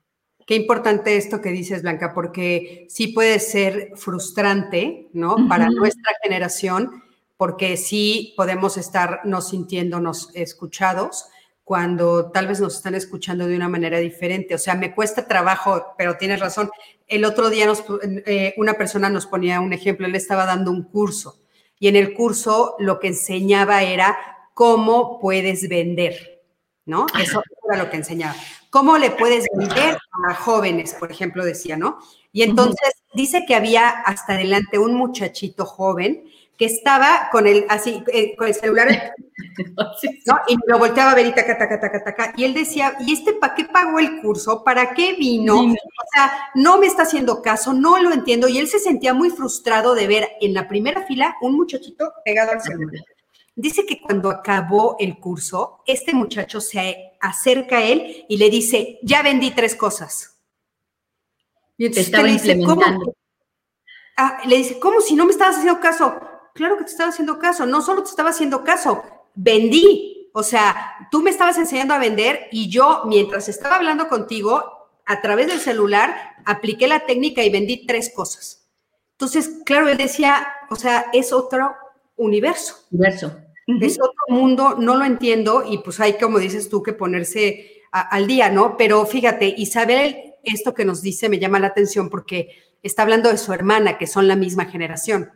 Qué 0.47 0.55
importante 0.55 1.17
esto 1.17 1.41
que 1.41 1.49
dices, 1.49 1.81
Blanca, 1.81 2.13
porque 2.13 2.87
sí 2.89 3.07
puede 3.07 3.37
ser 3.39 3.91
frustrante, 3.95 5.09
¿no? 5.11 5.35
Para 5.49 5.69
nuestra 5.69 6.13
generación, 6.23 7.03
porque 7.35 7.75
sí 7.75 8.33
podemos 8.37 8.77
estarnos 8.77 9.49
sintiéndonos 9.49 10.31
escuchados 10.33 11.25
cuando 11.65 12.31
tal 12.31 12.47
vez 12.47 12.61
nos 12.61 12.77
están 12.77 12.95
escuchando 12.95 13.45
de 13.45 13.57
una 13.57 13.67
manera 13.67 13.99
diferente. 13.99 14.55
O 14.55 14.57
sea, 14.57 14.75
me 14.75 14.95
cuesta 14.95 15.27
trabajo, 15.27 15.87
pero 15.97 16.15
tienes 16.15 16.39
razón. 16.39 16.71
El 17.09 17.25
otro 17.25 17.49
día 17.49 17.65
nos, 17.65 17.83
eh, 18.25 18.53
una 18.55 18.75
persona 18.75 19.09
nos 19.09 19.25
ponía 19.25 19.59
un 19.59 19.73
ejemplo, 19.73 20.07
él 20.07 20.15
estaba 20.15 20.45
dando 20.45 20.71
un 20.71 20.83
curso 20.83 21.41
y 21.77 21.89
en 21.89 21.97
el 21.97 22.13
curso 22.13 22.77
lo 22.79 22.99
que 22.99 23.07
enseñaba 23.07 23.83
era 23.83 24.17
cómo 24.53 25.19
puedes 25.19 25.67
vender, 25.67 26.41
¿no? 26.85 27.05
Eso 27.21 27.43
era 27.69 27.83
lo 27.83 27.89
que 27.89 27.97
enseñaba. 27.97 28.37
¿Cómo 28.69 28.97
le 28.97 29.11
puedes 29.11 29.45
vender 29.55 29.97
a 30.27 30.33
jóvenes, 30.33 30.93
por 30.93 31.11
ejemplo, 31.11 31.45
decía, 31.45 31.77
¿no? 31.77 31.99
Y 32.33 32.43
entonces 32.43 32.91
dice 33.13 33.45
que 33.47 33.55
había 33.55 33.89
hasta 33.89 34.33
adelante 34.33 34.77
un 34.77 34.93
muchachito 34.93 35.65
joven 35.65 36.25
que 36.57 36.65
estaba 36.65 37.29
con 37.31 37.47
el 37.47 37.65
así 37.69 38.03
eh, 38.11 38.35
con 38.35 38.47
el 38.47 38.53
celular 38.53 38.87
¿no? 40.25 40.35
y 40.47 40.57
lo 40.65 40.79
volteaba 40.79 41.11
a 41.11 41.15
ver 41.15 41.27
y 41.27 41.33
taca, 41.33 41.57
taca, 41.57 41.79
taca, 41.79 42.03
taca. 42.03 42.33
Y 42.35 42.43
él 42.43 42.53
decía, 42.53 42.95
¿y 42.99 43.13
este 43.13 43.33
para 43.33 43.55
qué 43.55 43.65
pagó 43.65 43.99
el 43.99 44.21
curso? 44.21 44.63
¿Para 44.63 44.93
qué 44.93 45.13
vino? 45.13 45.61
O 45.61 45.75
sea, 46.13 46.49
no 46.55 46.79
me 46.79 46.87
está 46.87 47.03
haciendo 47.03 47.41
caso, 47.41 47.73
no 47.73 48.01
lo 48.01 48.11
entiendo. 48.11 48.47
Y 48.47 48.57
él 48.57 48.67
se 48.67 48.79
sentía 48.79 49.13
muy 49.13 49.29
frustrado 49.29 49.93
de 49.93 50.07
ver 50.07 50.29
en 50.41 50.53
la 50.53 50.67
primera 50.67 51.05
fila 51.05 51.35
un 51.41 51.55
muchachito 51.55 52.11
pegado 52.25 52.51
al 52.51 52.61
celular. 52.61 53.03
Dice 53.55 53.85
que 53.85 53.99
cuando 53.99 54.29
acabó 54.29 54.97
el 54.99 55.17
curso, 55.17 55.81
este 55.87 56.13
muchacho 56.13 56.61
se 56.61 57.16
acerca 57.19 57.77
a 57.77 57.83
él 57.83 58.25
y 58.27 58.37
le 58.37 58.49
dice, 58.49 58.99
ya 59.03 59.21
vendí 59.21 59.51
tres 59.51 59.75
cosas. 59.75 60.39
Y 61.77 61.85
entonces 61.85 62.11
le 62.11 62.31
dice, 62.31 62.63
¿cómo? 62.63 62.83
Ah, 64.17 64.39
le 64.45 64.57
dice, 64.57 64.79
¿cómo 64.79 64.99
si 64.99 65.15
no 65.15 65.25
me 65.25 65.31
estabas 65.31 65.57
haciendo 65.57 65.79
caso? 65.79 66.19
Claro 66.53 66.77
que 66.77 66.85
te 66.85 66.91
estaba 66.91 67.09
haciendo 67.09 67.37
caso, 67.37 67.65
no 67.65 67.81
solo 67.81 68.01
te 68.03 68.09
estaba 68.09 68.31
haciendo 68.31 68.63
caso, 68.63 69.03
vendí. 69.35 70.31
O 70.33 70.43
sea, 70.43 71.07
tú 71.11 71.21
me 71.21 71.29
estabas 71.29 71.57
enseñando 71.57 71.93
a 71.93 71.99
vender 71.99 72.47
y 72.51 72.69
yo, 72.69 73.03
mientras 73.05 73.47
estaba 73.47 73.75
hablando 73.75 74.07
contigo, 74.07 74.89
a 75.05 75.21
través 75.21 75.47
del 75.47 75.59
celular, 75.59 76.35
apliqué 76.45 76.87
la 76.87 77.05
técnica 77.05 77.43
y 77.43 77.49
vendí 77.49 77.85
tres 77.85 78.11
cosas. 78.13 78.67
Entonces, 79.13 79.61
claro, 79.65 79.87
él 79.87 79.97
decía, 79.97 80.47
o 80.69 80.75
sea, 80.75 81.07
es 81.13 81.31
otro 81.31 81.75
universo. 82.17 82.85
Universo. 82.91 83.35
Es 83.67 83.99
otro 83.99 84.13
mundo, 84.29 84.75
no 84.79 84.95
lo 84.95 85.03
entiendo 85.03 85.63
y 85.69 85.79
pues 85.79 85.99
hay, 85.99 86.13
como 86.13 86.39
dices 86.39 86.69
tú, 86.69 86.81
que 86.81 86.93
ponerse 86.93 87.83
al 87.91 88.25
día, 88.25 88.49
¿no? 88.49 88.77
Pero 88.77 89.05
fíjate, 89.05 89.53
Isabel, 89.57 90.35
esto 90.43 90.73
que 90.73 90.85
nos 90.85 91.01
dice 91.01 91.27
me 91.27 91.37
llama 91.37 91.59
la 91.59 91.67
atención 91.67 92.09
porque 92.09 92.49
está 92.81 93.01
hablando 93.01 93.29
de 93.29 93.37
su 93.37 93.51
hermana, 93.51 93.97
que 93.97 94.07
son 94.07 94.27
la 94.27 94.37
misma 94.37 94.65
generación. 94.65 95.31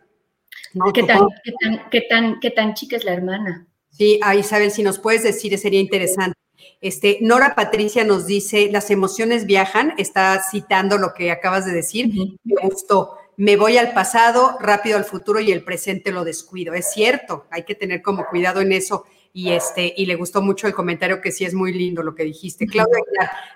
¿Qué, 0.94 1.04
tan, 1.04 1.28
qué, 1.44 2.02
tan, 2.10 2.40
qué, 2.40 2.52
tan, 2.52 2.74
chica 2.74 2.96
es 2.96 3.04
la 3.04 3.14
hermana? 3.14 3.68
Sí, 3.90 4.20
a 4.24 4.36
Isabel, 4.36 4.72
si 4.72 4.84
nos 4.84 5.00
puedes 5.00 5.24
decir, 5.24 5.58
sería 5.58 5.82
interesante. 5.82 6.38
Este, 6.80 7.18
Nora 7.22 7.54
Patricia 7.56 8.06
nos 8.06 8.26
dice, 8.26 8.70
las 8.72 8.90
emociones 8.90 9.46
viajan, 9.46 9.94
está 9.98 10.42
citando 10.50 10.98
lo 10.98 11.14
que 11.14 11.32
acabas 11.32 11.66
de 11.66 11.74
decir, 11.74 12.12
me 12.44 12.56
gustó 12.64 13.18
me 13.42 13.58
voy 13.58 13.80
al 13.80 13.92
pasado, 13.92 14.56
rápido 14.60 14.98
al 14.98 15.04
futuro 15.04 15.40
y 15.40 15.52
el 15.52 15.64
presente 15.64 16.12
lo 16.12 16.24
descuido. 16.24 16.76
Es 16.76 16.92
cierto, 16.92 17.48
hay 17.50 17.64
que 17.64 17.74
tener 17.74 18.04
como 18.04 18.28
cuidado 18.28 18.62
en 18.62 18.72
eso. 18.72 19.06
Y, 19.34 19.50
este, 19.50 19.92
y 19.98 20.06
le 20.06 20.14
gustó 20.14 20.44
mucho 20.44 20.68
el 20.68 20.76
comentario 20.76 21.22
que 21.22 21.32
sí 21.32 21.44
es 21.44 21.56
muy 21.56 21.74
lindo 21.74 22.04
lo 22.04 22.14
que 22.14 22.24
dijiste. 22.24 22.68
Claudia 22.68 23.02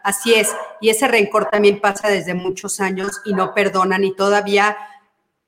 así 0.02 0.34
es. 0.34 0.56
Y 0.82 0.90
ese 0.90 1.08
rencor 1.08 1.52
también 1.52 1.80
pasa 1.82 2.08
desde 2.08 2.34
muchos 2.34 2.80
años 2.80 3.22
y 3.26 3.36
no 3.36 3.54
perdonan 3.54 4.04
y 4.04 4.16
todavía 4.16 4.76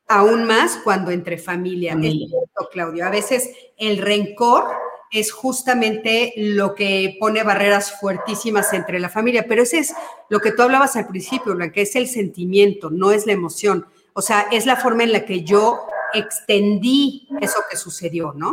aún 0.08 0.44
más 0.44 0.78
cuando 0.84 1.10
entre 1.10 1.40
familia. 1.40 1.94
Es 1.94 2.12
cierto, 2.12 2.70
Claudio. 2.72 3.08
A 3.08 3.10
veces 3.10 3.50
el 3.76 3.98
rencor 3.98 4.66
es 5.10 5.32
justamente 5.32 6.34
lo 6.38 6.76
que 6.76 7.18
pone 7.20 7.42
barreras 7.42 8.00
fuertísimas 8.00 8.72
entre 8.74 9.00
la 9.00 9.10
familia, 9.10 9.48
pero 9.48 9.64
ese 9.64 9.80
es 9.80 9.96
lo 10.30 10.42
que 10.42 10.52
tú 10.52 10.62
hablabas 10.62 10.96
al 10.96 11.08
principio, 11.08 11.56
Blanca, 11.56 11.82
es 11.82 11.96
el 11.96 12.08
sentimiento, 12.08 12.92
no 12.92 13.12
es 13.12 13.26
la 13.26 13.34
emoción. 13.34 13.88
O 14.18 14.22
sea, 14.24 14.48
es 14.52 14.66
la 14.66 14.76
forma 14.76 15.04
en 15.04 15.12
la 15.12 15.26
que 15.26 15.44
yo 15.44 15.86
extendí 16.12 17.28
eso 17.40 17.60
que 17.70 17.78
sucedió, 17.78 18.34
¿no? 18.34 18.52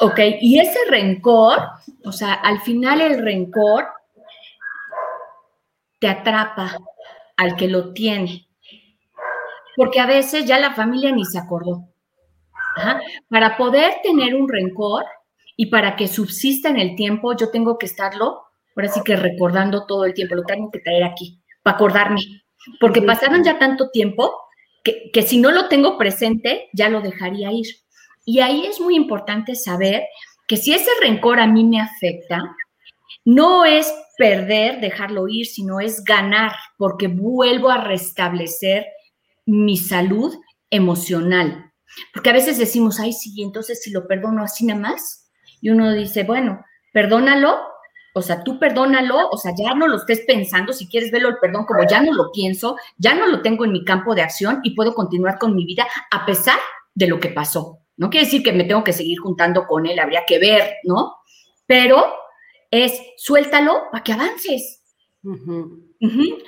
Ok, 0.00 0.18
y 0.40 0.58
ese 0.58 0.78
rencor, 0.88 1.58
o 2.06 2.10
sea, 2.10 2.32
al 2.32 2.62
final 2.62 3.02
el 3.02 3.22
rencor 3.22 3.84
te 6.00 6.08
atrapa 6.08 6.78
al 7.36 7.54
que 7.54 7.68
lo 7.68 7.92
tiene. 7.92 8.48
Porque 9.76 10.00
a 10.00 10.06
veces 10.06 10.46
ya 10.46 10.58
la 10.58 10.72
familia 10.72 11.12
ni 11.12 11.26
se 11.26 11.38
acordó. 11.38 11.86
Para 13.28 13.58
poder 13.58 13.96
tener 14.02 14.34
un 14.34 14.48
rencor 14.48 15.04
y 15.54 15.66
para 15.66 15.96
que 15.96 16.08
subsista 16.08 16.70
en 16.70 16.78
el 16.78 16.96
tiempo, 16.96 17.36
yo 17.36 17.50
tengo 17.50 17.76
que 17.76 17.84
estarlo, 17.84 18.46
ahora 18.74 18.88
sí 18.88 19.02
que 19.04 19.16
recordando 19.16 19.84
todo 19.84 20.06
el 20.06 20.14
tiempo, 20.14 20.34
lo 20.34 20.44
tengo 20.44 20.70
que 20.70 20.80
traer 20.80 21.04
aquí, 21.04 21.42
para 21.62 21.76
acordarme. 21.76 22.22
Porque 22.80 23.02
pasaron 23.02 23.44
ya 23.44 23.58
tanto 23.58 23.90
tiempo 23.90 24.43
que, 24.84 25.22
si 25.22 25.38
no 25.38 25.50
lo 25.50 25.68
tengo 25.68 25.98
presente, 25.98 26.68
ya 26.72 26.88
lo 26.88 27.00
dejaría 27.00 27.50
ir. 27.50 27.66
Y 28.24 28.40
ahí 28.40 28.66
es 28.66 28.80
muy 28.80 28.94
importante 28.94 29.54
saber 29.54 30.04
que 30.46 30.56
si 30.56 30.72
ese 30.74 30.90
rencor 31.00 31.40
a 31.40 31.46
mí 31.46 31.64
me 31.64 31.80
afecta, 31.80 32.54
no 33.24 33.64
es 33.64 33.92
perder, 34.18 34.80
dejarlo 34.80 35.26
ir, 35.26 35.46
sino 35.46 35.80
es 35.80 36.04
ganar, 36.04 36.52
porque 36.76 37.08
vuelvo 37.08 37.70
a 37.70 37.82
restablecer 37.82 38.86
mi 39.46 39.78
salud 39.78 40.34
emocional. 40.70 41.72
Porque 42.12 42.30
a 42.30 42.34
veces 42.34 42.58
decimos, 42.58 43.00
ay, 43.00 43.12
sí, 43.12 43.42
entonces 43.42 43.82
si 43.82 43.90
lo 43.90 44.06
perdono 44.06 44.42
así 44.42 44.66
nada 44.66 44.80
más, 44.80 45.30
y 45.60 45.70
uno 45.70 45.92
dice, 45.92 46.24
bueno, 46.24 46.62
perdónalo, 46.92 47.58
o 48.16 48.22
sea, 48.22 48.44
tú 48.44 48.60
perdónalo, 48.60 49.28
o 49.28 49.36
sea, 49.36 49.52
ya 49.58 49.74
no 49.74 49.88
lo 49.88 49.96
estés 49.96 50.20
pensando, 50.24 50.72
si 50.72 50.88
quieres 50.88 51.10
verlo 51.10 51.30
el 51.30 51.38
perdón 51.38 51.66
como 51.66 51.84
ya 51.88 52.00
no 52.00 52.12
lo 52.12 52.30
pienso, 52.32 52.76
ya 52.96 53.12
no 53.12 53.26
lo 53.26 53.42
tengo 53.42 53.64
en 53.64 53.72
mi 53.72 53.84
campo 53.84 54.14
de 54.14 54.22
acción 54.22 54.60
y 54.62 54.74
puedo 54.74 54.94
continuar 54.94 55.36
con 55.36 55.54
mi 55.54 55.66
vida 55.66 55.84
a 56.12 56.24
pesar 56.24 56.58
de 56.94 57.08
lo 57.08 57.18
que 57.18 57.30
pasó. 57.30 57.80
No 57.96 58.10
quiere 58.10 58.26
decir 58.26 58.44
que 58.44 58.52
me 58.52 58.64
tengo 58.64 58.84
que 58.84 58.92
seguir 58.92 59.18
juntando 59.18 59.66
con 59.66 59.86
él, 59.86 59.98
habría 59.98 60.24
que 60.24 60.38
ver, 60.38 60.74
¿no? 60.84 61.16
Pero 61.66 62.04
es 62.70 63.00
suéltalo 63.16 63.84
para 63.90 64.04
que 64.04 64.12
avances. 64.12 64.82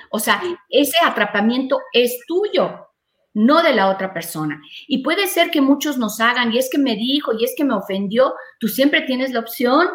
O 0.09 0.19
sea, 0.19 0.41
ese 0.69 0.97
atrapamiento 1.03 1.81
es 1.91 2.17
tuyo, 2.27 2.87
no 3.33 3.61
de 3.61 3.73
la 3.73 3.89
otra 3.89 4.13
persona. 4.13 4.61
Y 4.87 5.03
puede 5.03 5.27
ser 5.27 5.51
que 5.51 5.59
muchos 5.59 5.97
nos 5.97 6.21
hagan, 6.21 6.53
y 6.53 6.59
es 6.59 6.69
que 6.71 6.77
me 6.77 6.95
dijo, 6.95 7.33
y 7.37 7.43
es 7.43 7.53
que 7.57 7.65
me 7.65 7.75
ofendió, 7.75 8.33
tú 8.57 8.69
siempre 8.69 9.01
tienes 9.01 9.31
la 9.31 9.41
opción 9.41 9.87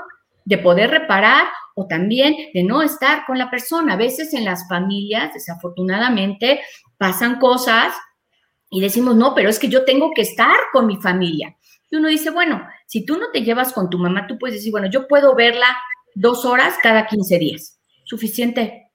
de 0.44 0.58
poder 0.58 0.90
reparar 0.90 1.46
o 1.74 1.86
también 1.86 2.34
de 2.52 2.62
no 2.62 2.82
estar 2.82 3.24
con 3.26 3.38
la 3.38 3.50
persona. 3.50 3.94
A 3.94 3.96
veces 3.96 4.34
en 4.34 4.44
las 4.44 4.68
familias, 4.68 5.34
desafortunadamente, 5.34 6.60
pasan 6.98 7.38
cosas 7.38 7.94
y 8.70 8.80
decimos, 8.80 9.16
no, 9.16 9.34
pero 9.34 9.48
es 9.48 9.58
que 9.58 9.68
yo 9.68 9.84
tengo 9.84 10.12
que 10.14 10.22
estar 10.22 10.56
con 10.72 10.86
mi 10.86 10.96
familia. 10.96 11.56
Y 11.90 11.96
uno 11.96 12.08
dice, 12.08 12.30
bueno, 12.30 12.66
si 12.86 13.04
tú 13.04 13.18
no 13.18 13.30
te 13.30 13.42
llevas 13.42 13.72
con 13.72 13.90
tu 13.90 13.98
mamá, 13.98 14.26
tú 14.26 14.38
puedes 14.38 14.56
decir, 14.56 14.72
bueno, 14.72 14.88
yo 14.88 15.06
puedo 15.06 15.34
verla 15.34 15.76
dos 16.14 16.44
horas 16.44 16.76
cada 16.82 17.06
15 17.06 17.38
días. 17.38 17.78
Suficiente 18.04 18.90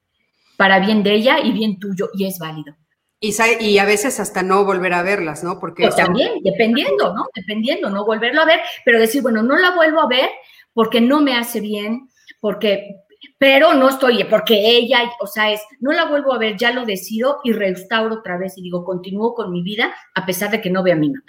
para 0.56 0.80
bien 0.80 1.04
de 1.04 1.14
ella 1.14 1.38
y 1.38 1.52
bien 1.52 1.78
tuyo, 1.78 2.10
y 2.12 2.26
es 2.26 2.38
válido. 2.40 2.76
Y, 3.20 3.32
y 3.60 3.78
a 3.78 3.84
veces 3.84 4.18
hasta 4.18 4.42
no 4.42 4.64
volver 4.64 4.92
a 4.92 5.02
verlas, 5.02 5.42
¿no? 5.42 5.58
Porque 5.60 5.84
pues 5.84 5.96
también, 5.96 6.32
dependiendo, 6.42 7.14
¿no? 7.14 7.26
Dependiendo, 7.34 7.90
no 7.90 8.04
volverlo 8.04 8.42
a 8.42 8.44
ver, 8.44 8.60
pero 8.84 8.98
decir, 8.98 9.22
bueno, 9.22 9.42
no 9.42 9.56
la 9.56 9.74
vuelvo 9.74 10.00
a 10.00 10.08
ver 10.08 10.28
porque 10.72 11.00
no 11.00 11.20
me 11.20 11.36
hace 11.36 11.60
bien, 11.60 12.08
porque, 12.40 12.96
pero 13.38 13.74
no 13.74 13.88
estoy, 13.88 14.24
porque 14.24 14.76
ella, 14.76 15.10
o 15.20 15.26
sea, 15.26 15.52
es, 15.52 15.60
no 15.80 15.92
la 15.92 16.06
vuelvo 16.06 16.32
a 16.32 16.38
ver, 16.38 16.56
ya 16.56 16.72
lo 16.72 16.84
decido 16.84 17.38
y 17.44 17.52
restauro 17.52 18.16
otra 18.16 18.38
vez 18.38 18.56
y 18.56 18.62
digo, 18.62 18.84
continúo 18.84 19.34
con 19.34 19.50
mi 19.52 19.62
vida 19.62 19.94
a 20.14 20.26
pesar 20.26 20.50
de 20.50 20.60
que 20.60 20.70
no 20.70 20.82
vea 20.82 20.94
a 20.94 20.98
mi 20.98 21.08
mamá. 21.08 21.24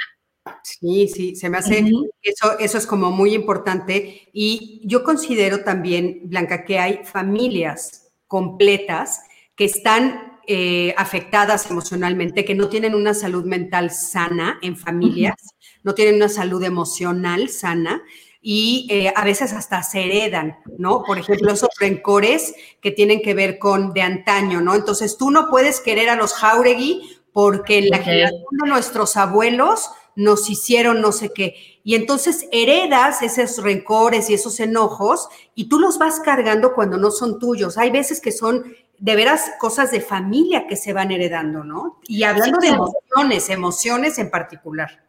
Sí, 0.64 1.08
sí, 1.08 1.36
se 1.36 1.50
me 1.50 1.58
hace, 1.58 1.86
eso, 2.22 2.58
eso 2.60 2.78
es 2.78 2.88
como 2.88 3.12
muy 3.12 3.34
importante. 3.34 4.30
Y 4.34 4.82
yo 4.86 5.04
considero 5.04 5.64
también, 5.64 6.22
Blanca, 6.26 6.66
que 6.66 6.80
hay 6.80 7.02
familias 7.04 8.12
completas 8.28 9.22
que 9.56 9.66
están 9.66 10.40
eh, 10.48 10.96
afectadas 10.98 11.70
emocionalmente, 11.70 12.46
que 12.46 12.56
no 12.56 12.70
tienen 12.70 12.96
una 12.96 13.14
salud 13.14 13.46
mental 13.46 13.92
sana 13.92 14.58
en 14.62 14.78
familias, 14.78 15.36
no 15.84 15.94
tienen 15.94 16.16
una 16.16 16.30
salud 16.30 16.64
emocional 16.64 17.50
sana 17.50 18.02
y 18.42 18.88
eh, 18.90 19.12
a 19.16 19.24
veces 19.26 19.52
hasta 19.54 19.84
se 19.84 20.06
heredan, 20.06 20.58
¿no? 20.78 21.04
Por 21.04 21.18
ejemplo, 21.18 21.52
esos 21.52 21.70
rencores 21.80 22.54
que 22.82 22.92
tienen 22.92 23.22
que 23.22 23.34
ver 23.34 23.60
con 23.60 23.94
de 23.94 24.02
antaño, 24.02 24.62
¿no? 24.62 24.76
Entonces 24.76 25.18
tú 25.18 25.30
no 25.30 25.50
puedes 25.50 25.82
querer 25.82 26.10
a 26.10 26.16
los 26.16 26.34
Jauregui 26.34 27.20
porque 27.34 27.82
la 27.82 28.00
generación 28.00 28.44
de 28.64 28.70
nuestros 28.70 29.18
abuelos 29.18 29.90
nos 30.16 30.50
hicieron 30.50 31.02
no 31.02 31.12
sé 31.12 31.32
qué. 31.34 31.80
Y 31.84 31.96
entonces 31.96 32.48
heredas 32.52 33.22
esos 33.22 33.64
rencores 33.64 34.30
y 34.30 34.34
esos 34.34 34.60
enojos 34.60 35.28
y 35.56 35.70
tú 35.70 35.80
los 35.80 35.98
vas 35.98 36.20
cargando 36.20 36.74
cuando 36.74 36.98
no 36.98 37.12
son 37.12 37.40
tuyos. 37.40 37.78
Hay 37.78 37.90
veces 37.90 38.22
que 38.22 38.32
son 38.32 38.74
de 38.98 39.16
veras 39.16 39.52
cosas 39.60 39.92
de 39.92 40.02
familia 40.02 40.68
que 40.68 40.76
se 40.76 40.94
van 40.94 41.12
heredando, 41.12 41.64
¿no? 41.64 42.00
Y 42.04 42.24
hablando 42.24 42.60
de 42.60 42.68
emociones, 42.68 43.50
emociones 43.50 44.18
en 44.18 44.30
particular. 44.30 45.09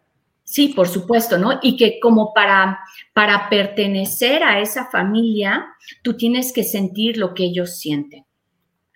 Sí, 0.50 0.70
por 0.74 0.88
supuesto, 0.88 1.38
¿no? 1.38 1.60
Y 1.62 1.76
que 1.76 2.00
como 2.00 2.34
para, 2.34 2.80
para 3.14 3.48
pertenecer 3.48 4.42
a 4.42 4.58
esa 4.58 4.86
familia, 4.86 5.64
tú 6.02 6.16
tienes 6.16 6.52
que 6.52 6.64
sentir 6.64 7.18
lo 7.18 7.34
que 7.34 7.44
ellos 7.44 7.78
sienten. 7.78 8.26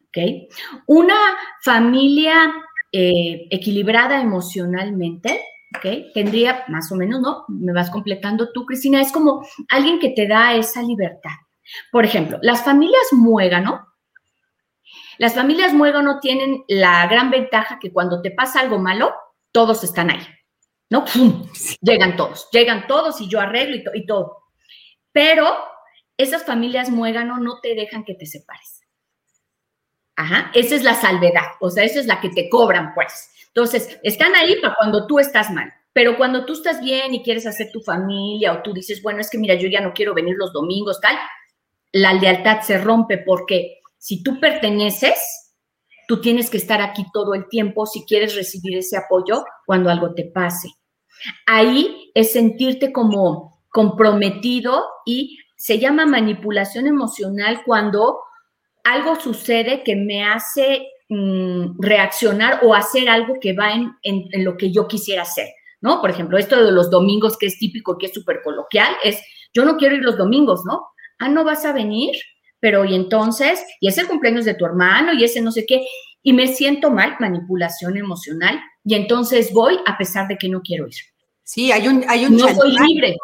¿Ok? 0.08 0.48
Una 0.88 1.14
familia 1.62 2.52
eh, 2.90 3.46
equilibrada 3.52 4.20
emocionalmente, 4.20 5.42
¿ok? 5.76 6.12
Tendría 6.12 6.64
más 6.66 6.90
o 6.90 6.96
menos, 6.96 7.20
¿no? 7.20 7.44
Me 7.46 7.72
vas 7.72 7.88
completando 7.88 8.50
tú, 8.50 8.66
Cristina, 8.66 9.00
es 9.00 9.12
como 9.12 9.46
alguien 9.68 10.00
que 10.00 10.10
te 10.10 10.26
da 10.26 10.56
esa 10.56 10.82
libertad. 10.82 11.36
Por 11.92 12.04
ejemplo, 12.04 12.36
las 12.42 12.64
familias 12.64 13.12
muégano, 13.12 13.86
las 15.18 15.36
familias 15.36 15.72
muégano 15.72 16.18
tienen 16.18 16.64
la 16.66 17.06
gran 17.06 17.30
ventaja 17.30 17.78
que 17.80 17.92
cuando 17.92 18.20
te 18.22 18.32
pasa 18.32 18.58
algo 18.58 18.80
malo, 18.80 19.14
todos 19.52 19.84
están 19.84 20.10
ahí, 20.10 20.26
¿no? 20.90 21.04
Llegan 21.80 22.16
todos, 22.16 22.48
llegan 22.52 22.86
todos 22.86 23.20
y 23.20 23.28
yo 23.28 23.40
arreglo 23.40 23.76
y, 23.76 24.00
y 24.00 24.06
todo. 24.06 24.44
Pero 25.12 25.46
esas 26.16 26.44
familias 26.44 26.90
muégano 26.90 27.38
no 27.38 27.60
te 27.60 27.74
dejan 27.74 28.04
que 28.04 28.14
te 28.14 28.26
separes. 28.26 28.82
Ajá, 30.16 30.50
esa 30.54 30.76
es 30.76 30.84
la 30.84 30.94
salvedad, 30.94 31.46
o 31.60 31.70
sea, 31.70 31.84
esa 31.84 31.98
es 31.98 32.06
la 32.06 32.20
que 32.20 32.30
te 32.30 32.48
cobran, 32.48 32.94
pues. 32.94 33.30
Entonces, 33.48 33.98
están 34.02 34.34
ahí 34.34 34.60
para 34.60 34.74
cuando 34.76 35.06
tú 35.06 35.18
estás 35.18 35.50
mal. 35.50 35.72
Pero 35.92 36.16
cuando 36.16 36.44
tú 36.44 36.54
estás 36.54 36.80
bien 36.80 37.14
y 37.14 37.22
quieres 37.22 37.46
hacer 37.46 37.70
tu 37.72 37.80
familia 37.80 38.52
o 38.52 38.62
tú 38.62 38.72
dices, 38.72 39.00
bueno, 39.00 39.20
es 39.20 39.30
que 39.30 39.38
mira, 39.38 39.54
yo 39.54 39.68
ya 39.68 39.80
no 39.80 39.94
quiero 39.94 40.12
venir 40.12 40.34
los 40.36 40.52
domingos, 40.52 41.00
tal, 41.00 41.16
la 41.92 42.12
lealtad 42.12 42.62
se 42.62 42.78
rompe 42.78 43.18
porque 43.18 43.78
si 43.96 44.22
tú 44.22 44.40
perteneces, 44.40 45.43
tú 46.06 46.20
tienes 46.20 46.50
que 46.50 46.56
estar 46.56 46.80
aquí 46.80 47.04
todo 47.12 47.34
el 47.34 47.48
tiempo 47.48 47.86
si 47.86 48.04
quieres 48.04 48.34
recibir 48.34 48.78
ese 48.78 48.96
apoyo 48.96 49.44
cuando 49.66 49.90
algo 49.90 50.14
te 50.14 50.24
pase. 50.24 50.68
Ahí 51.46 52.10
es 52.14 52.32
sentirte 52.32 52.92
como 52.92 53.62
comprometido 53.70 54.84
y 55.06 55.38
se 55.56 55.78
llama 55.78 56.06
manipulación 56.06 56.86
emocional 56.86 57.62
cuando 57.64 58.18
algo 58.84 59.16
sucede 59.16 59.82
que 59.82 59.96
me 59.96 60.24
hace 60.24 60.88
Mm, 61.10 61.76
reaccionar 61.80 62.60
o 62.62 62.74
hacer 62.74 63.10
algo 63.10 63.34
que 63.38 63.52
va 63.52 63.72
en, 63.72 64.26
lo 64.42 64.56
que 64.56 64.72
yo 64.72 64.88
quisiera 64.88 65.20
hacer, 65.22 65.48
¿no? 65.82 66.00
Por 66.00 66.08
ejemplo, 66.08 66.38
esto 66.38 66.64
de 66.64 66.72
los 66.72 66.90
domingos, 66.90 67.36
que 67.36 67.44
es 67.44 67.58
típico, 67.58 67.98
que 67.98 68.06
es 68.06 68.14
súper 68.14 68.40
coloquial, 68.42 68.96
es, 69.04 69.22
yo 69.52 69.66
no 69.66 69.76
quiero 69.76 69.96
ir 69.96 70.02
los 70.02 70.16
domingos, 70.16 70.62
¿no? 70.64 70.86
Ah, 71.18 71.28
no 71.28 71.44
vas 71.44 71.66
a 71.66 71.72
venir, 71.72 72.16
pero 72.60 72.84
y 72.84 72.94
entonces, 72.94 73.62
y 73.80 73.88
es 73.88 73.98
el 73.98 74.06
cumpleaños 74.06 74.44
de 74.44 74.54
tu 74.54 74.64
hermano, 74.64 75.12
y 75.12 75.24
ese 75.24 75.40
no 75.40 75.52
sé 75.52 75.66
qué, 75.66 75.86
y 76.22 76.32
me 76.32 76.48
siento 76.48 76.90
mal, 76.90 77.16
manipulación 77.20 77.96
emocional, 77.96 78.60
y 78.84 78.94
entonces 78.94 79.52
voy 79.52 79.78
a 79.86 79.98
pesar 79.98 80.28
de 80.28 80.38
que 80.38 80.48
no 80.48 80.62
quiero 80.62 80.86
ir. 80.86 80.94
Sí, 81.42 81.70
hay 81.70 81.88
un, 81.88 82.04
hay 82.08 82.24
un 82.24 82.36
no 82.36 82.48
soy 82.54 82.76
libre. 82.88 83.16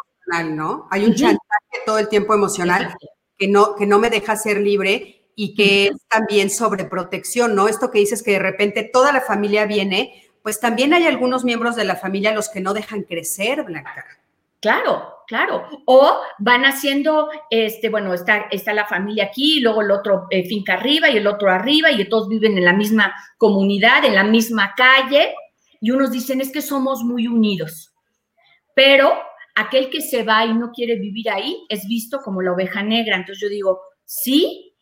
¿no? 0.53 0.87
Hay 0.91 1.05
un 1.05 1.14
chantaje 1.14 1.85
todo 1.85 1.99
el 1.99 2.09
tiempo 2.09 2.35
emocional 2.35 2.95
que 3.37 3.49
no, 3.49 3.74
que 3.74 3.87
no 3.87 3.99
me 3.99 4.11
deja 4.11 4.37
ser 4.37 4.61
libre 4.61 5.31
y 5.35 5.55
que 5.55 5.87
es 5.87 5.97
también 6.09 6.51
sobre 6.51 6.85
protección, 6.85 7.55
¿no? 7.55 7.68
Esto 7.68 7.91
que 7.91 7.99
dices 7.99 8.22
que 8.22 8.33
de 8.33 8.39
repente 8.39 8.89
toda 8.93 9.12
la 9.12 9.22
familia 9.22 9.64
viene, 9.64 10.31
pues 10.43 10.61
también 10.61 10.93
hay 10.93 11.07
algunos 11.07 11.45
miembros 11.45 11.76
de 11.76 11.85
la 11.85 11.97
familia 11.97 12.35
los 12.35 12.49
que 12.49 12.61
no 12.61 12.74
dejan 12.74 13.03
crecer, 13.03 13.64
Blanca. 13.64 14.05
Claro, 14.61 15.19
claro. 15.31 15.64
O 15.87 16.16
van 16.41 16.64
haciendo, 16.64 17.28
este, 17.51 17.89
bueno, 17.89 18.12
está, 18.12 18.49
está 18.51 18.74
la 18.74 18.85
familia 18.85 19.26
aquí, 19.26 19.59
y 19.59 19.61
luego 19.61 19.83
el 19.83 19.93
otro 19.93 20.26
eh, 20.28 20.45
finca 20.45 20.74
arriba 20.74 21.09
y 21.09 21.18
el 21.18 21.26
otro 21.28 21.53
arriba, 21.53 21.89
y 21.93 22.05
todos 22.09 22.28
viven 22.28 22.59
en 22.59 22.64
la 22.64 22.72
misma 22.72 23.14
comunidad, 23.39 24.05
en 24.05 24.16
la 24.16 24.24
misma 24.24 24.74
calle, 24.76 25.33
y 25.81 25.93
unos 25.93 26.11
dicen 26.11 26.41
es 26.41 26.51
que 26.51 26.61
somos 26.61 27.05
muy 27.05 27.28
unidos. 27.28 27.95
Pero 28.74 29.12
aquel 29.55 29.89
que 29.89 30.01
se 30.01 30.24
va 30.24 30.45
y 30.45 30.53
no 30.53 30.72
quiere 30.72 30.97
vivir 30.97 31.31
ahí 31.31 31.64
es 31.68 31.87
visto 31.87 32.18
como 32.24 32.43
la 32.43 32.53
oveja 32.53 32.83
negra. 32.83 33.14
Entonces 33.14 33.41
yo 33.41 33.49
digo, 33.49 33.81
sí, 34.05 34.74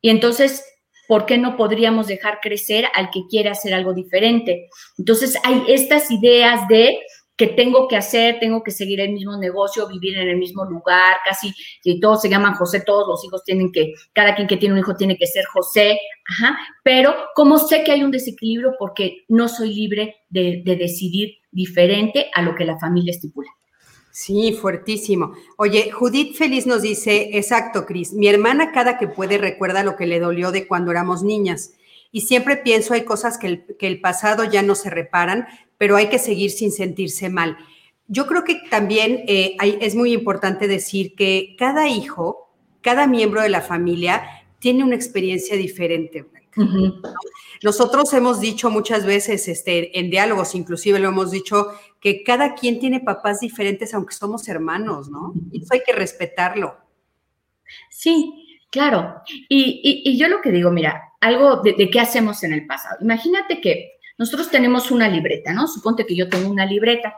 y 0.00 0.10
entonces, 0.10 0.64
¿por 1.08 1.26
qué 1.26 1.38
no 1.38 1.56
podríamos 1.56 2.06
dejar 2.06 2.38
crecer 2.40 2.86
al 2.94 3.10
que 3.10 3.26
quiere 3.28 3.48
hacer 3.48 3.74
algo 3.74 3.94
diferente? 3.94 4.68
Entonces, 4.96 5.36
hay 5.42 5.64
estas 5.66 6.08
ideas 6.12 6.68
de 6.68 7.00
que 7.38 7.46
tengo 7.46 7.86
que 7.86 7.96
hacer, 7.96 8.40
tengo 8.40 8.64
que 8.64 8.72
seguir 8.72 9.00
el 9.00 9.12
mismo 9.12 9.38
negocio, 9.38 9.86
vivir 9.86 10.18
en 10.18 10.28
el 10.28 10.36
mismo 10.36 10.64
lugar, 10.64 11.18
casi, 11.24 11.54
si 11.82 12.00
todos 12.00 12.20
se 12.20 12.28
llaman 12.28 12.54
José, 12.54 12.80
todos 12.80 13.06
los 13.06 13.24
hijos 13.24 13.44
tienen 13.44 13.70
que, 13.70 13.94
cada 14.12 14.34
quien 14.34 14.48
que 14.48 14.56
tiene 14.56 14.74
un 14.74 14.80
hijo 14.80 14.96
tiene 14.96 15.16
que 15.16 15.28
ser 15.28 15.44
José, 15.46 16.00
ajá, 16.28 16.58
pero 16.82 17.14
como 17.36 17.58
sé 17.58 17.84
que 17.84 17.92
hay 17.92 18.02
un 18.02 18.10
desequilibrio 18.10 18.74
porque 18.76 19.24
no 19.28 19.48
soy 19.48 19.72
libre 19.72 20.16
de, 20.28 20.62
de 20.64 20.74
decidir 20.74 21.36
diferente 21.52 22.28
a 22.34 22.42
lo 22.42 22.56
que 22.56 22.64
la 22.64 22.76
familia 22.80 23.12
estipula. 23.12 23.48
Sí, 24.10 24.52
fuertísimo. 24.52 25.32
Oye, 25.58 25.92
Judith 25.92 26.34
Feliz 26.34 26.66
nos 26.66 26.82
dice, 26.82 27.38
exacto, 27.38 27.86
Cris, 27.86 28.14
mi 28.14 28.26
hermana 28.26 28.72
cada 28.72 28.98
que 28.98 29.06
puede 29.06 29.38
recuerda 29.38 29.84
lo 29.84 29.94
que 29.94 30.08
le 30.08 30.18
dolió 30.18 30.50
de 30.50 30.66
cuando 30.66 30.90
éramos 30.90 31.22
niñas. 31.22 31.74
Y 32.10 32.22
siempre 32.22 32.56
pienso, 32.56 32.94
hay 32.94 33.04
cosas 33.04 33.38
que 33.38 33.76
el 33.78 34.00
pasado 34.00 34.42
ya 34.42 34.62
no 34.62 34.74
se 34.74 34.90
reparan, 34.90 35.46
pero 35.78 35.96
hay 35.96 36.08
que 36.08 36.18
seguir 36.18 36.50
sin 36.50 36.72
sentirse 36.72 37.30
mal. 37.30 37.56
Yo 38.08 38.26
creo 38.26 38.44
que 38.44 38.56
también 38.70 39.24
eh, 39.28 39.56
es 39.80 39.94
muy 39.94 40.12
importante 40.12 40.66
decir 40.66 41.14
que 41.14 41.54
cada 41.58 41.88
hijo, 41.88 42.50
cada 42.80 43.06
miembro 43.06 43.42
de 43.42 43.48
la 43.48 43.60
familia 43.60 44.22
tiene 44.58 44.84
una 44.84 44.96
experiencia 44.96 45.56
diferente. 45.56 46.26
Nosotros 47.62 48.12
hemos 48.14 48.40
dicho 48.40 48.70
muchas 48.70 49.04
veces 49.04 49.46
este, 49.48 49.98
en 49.98 50.10
diálogos, 50.10 50.54
inclusive 50.54 50.98
lo 50.98 51.08
hemos 51.08 51.30
dicho, 51.30 51.68
que 52.00 52.22
cada 52.24 52.54
quien 52.54 52.80
tiene 52.80 53.00
papás 53.00 53.40
diferentes, 53.40 53.94
aunque 53.94 54.14
somos 54.14 54.48
hermanos, 54.48 55.08
¿no? 55.08 55.32
Y 55.52 55.62
eso 55.62 55.74
hay 55.74 55.82
que 55.84 55.92
respetarlo. 55.92 56.76
Sí, 57.90 58.60
claro. 58.70 59.22
Y, 59.48 60.16
yo 60.18 60.28
lo 60.28 60.40
que 60.40 60.50
digo, 60.50 60.70
mira, 60.70 61.12
algo 61.20 61.56
de, 61.62 61.74
de, 61.74 61.90
qué 61.90 62.00
hacemos 62.00 62.42
en 62.42 62.52
el 62.52 62.66
pasado. 62.66 62.96
Imagínate 63.00 63.60
que 63.60 63.97
nosotros 64.18 64.50
tenemos 64.50 64.90
una 64.90 65.08
libreta, 65.08 65.52
¿no? 65.52 65.66
Suponte 65.66 66.04
que 66.04 66.16
yo 66.16 66.28
tengo 66.28 66.50
una 66.50 66.66
libreta. 66.66 67.14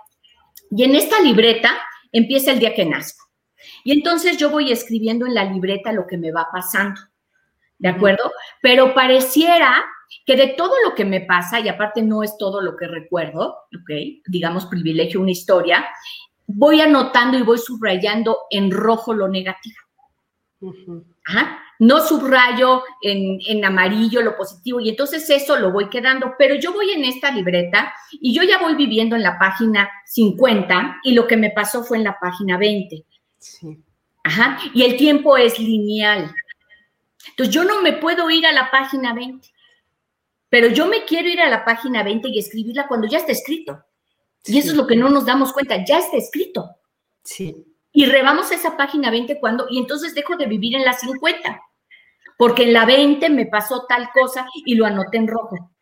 Y 0.71 0.85
en 0.85 0.95
esta 0.95 1.21
libreta 1.21 1.81
empieza 2.13 2.53
el 2.53 2.61
día 2.61 2.75
que 2.75 2.85
nazco. 2.85 3.25
Y 3.83 3.93
entonces 3.93 4.37
yo 4.37 4.51
voy 4.51 4.71
escribiendo 4.71 5.27
en 5.27 5.35
la 5.35 5.45
libreta 5.45 5.93
lo 5.93 6.07
que 6.07 6.19
me 6.19 6.31
va 6.31 6.49
pasando. 6.53 7.01
¿de 7.81 7.89
acuerdo? 7.89 8.31
Pero 8.63 8.95
pareciera 8.95 9.85
que 10.27 10.37
de 10.37 10.49
todo 10.49 10.73
lo 10.85 10.95
que 10.95 11.05
me 11.05 11.23
pasa, 11.23 11.61
y 11.61 11.69
aparte 11.69 12.03
no 12.03 12.23
es 12.23 12.37
todo 12.37 12.61
lo 12.61 12.77
que 12.77 12.87
recuerdo, 12.87 13.57
¿ok? 13.75 13.91
Digamos, 14.27 14.67
privilegio 14.67 15.21
una 15.21 15.31
historia, 15.31 15.89
voy 16.47 16.81
anotando 16.81 17.39
y 17.39 17.43
voy 17.43 17.59
subrayando 17.59 18.37
en 18.51 18.71
rojo 18.71 19.15
lo 19.15 19.29
negativo. 19.29 19.77
No 21.81 22.07
subrayo 22.07 22.83
en, 23.03 23.41
en, 23.47 23.65
amarillo 23.65 24.23
lo 24.23 24.37
positivo 24.37 24.81
y 24.81 24.91
entonces 24.91 25.29
eso 25.31 25.57
lo 25.57 25.73
voy 25.73 25.89
quedando, 25.89 26.35
pero 26.39 26.55
yo 26.55 26.73
voy 26.73 26.91
en 26.91 27.05
esta 27.05 27.31
libreta 27.31 27.93
y 28.13 28.33
yo 28.33 28.43
ya 28.43 28.59
voy 28.59 28.75
viviendo 28.75 29.17
en 29.17 29.23
la 29.23 29.39
página 29.39 29.91
50 30.07 31.01
y 31.03 31.15
lo 31.15 31.27
que 31.27 31.37
me 31.37 31.51
pasó 31.51 31.83
fue 31.83 31.97
en 31.97 32.05
la 32.05 32.19
página 32.21 32.59
20. 32.59 33.05
Sí. 33.39 33.79
Ajá, 34.23 34.59
y 34.75 34.83
el 34.83 34.97
tiempo 34.97 35.37
es 35.37 35.59
lineal. 35.59 36.33
Entonces 37.31 37.55
yo 37.55 37.65
no 37.65 37.83
me 37.83 37.95
puedo 37.95 38.31
ir 38.31 38.47
a 38.47 38.53
la 38.53 38.71
página 38.71 39.15
20, 39.15 39.49
pero 40.49 40.69
yo 40.69 40.87
me 40.87 41.05
quiero 41.05 41.29
ir 41.29 41.41
a 41.41 41.49
la 41.49 41.65
página 41.65 42.03
20 42.03 42.29
y 42.29 42.39
escribirla 42.39 42.87
cuando 42.87 43.09
ya 43.09 43.19
está 43.19 43.33
escrito. 43.33 43.83
Y 44.45 44.59
eso 44.59 44.71
es 44.71 44.77
lo 44.77 44.87
que 44.87 44.97
no 44.97 45.09
nos 45.09 45.27
damos 45.27 45.53
cuenta, 45.53 45.85
ya 45.85 45.99
está 45.99 46.17
escrito. 46.17 46.77
Sí. 47.23 47.65
Y 47.93 48.07
rebamos 48.07 48.51
esa 48.53 48.77
página 48.77 49.11
20 49.11 49.41
cuando, 49.41 49.67
y 49.71 49.79
entonces 49.79 50.15
dejo 50.15 50.37
de 50.37 50.47
vivir 50.47 50.77
en 50.77 50.85
la 50.85 50.93
50, 50.93 51.61
porque 52.41 52.63
en 52.63 52.73
la 52.73 52.87
20 52.87 53.29
me 53.29 53.45
pasó 53.45 53.85
tal 53.87 54.09
cosa 54.15 54.47
y 54.65 54.75
lo 54.75 54.87
anoté 54.87 55.19
en 55.19 55.29
rojo. 55.29 55.75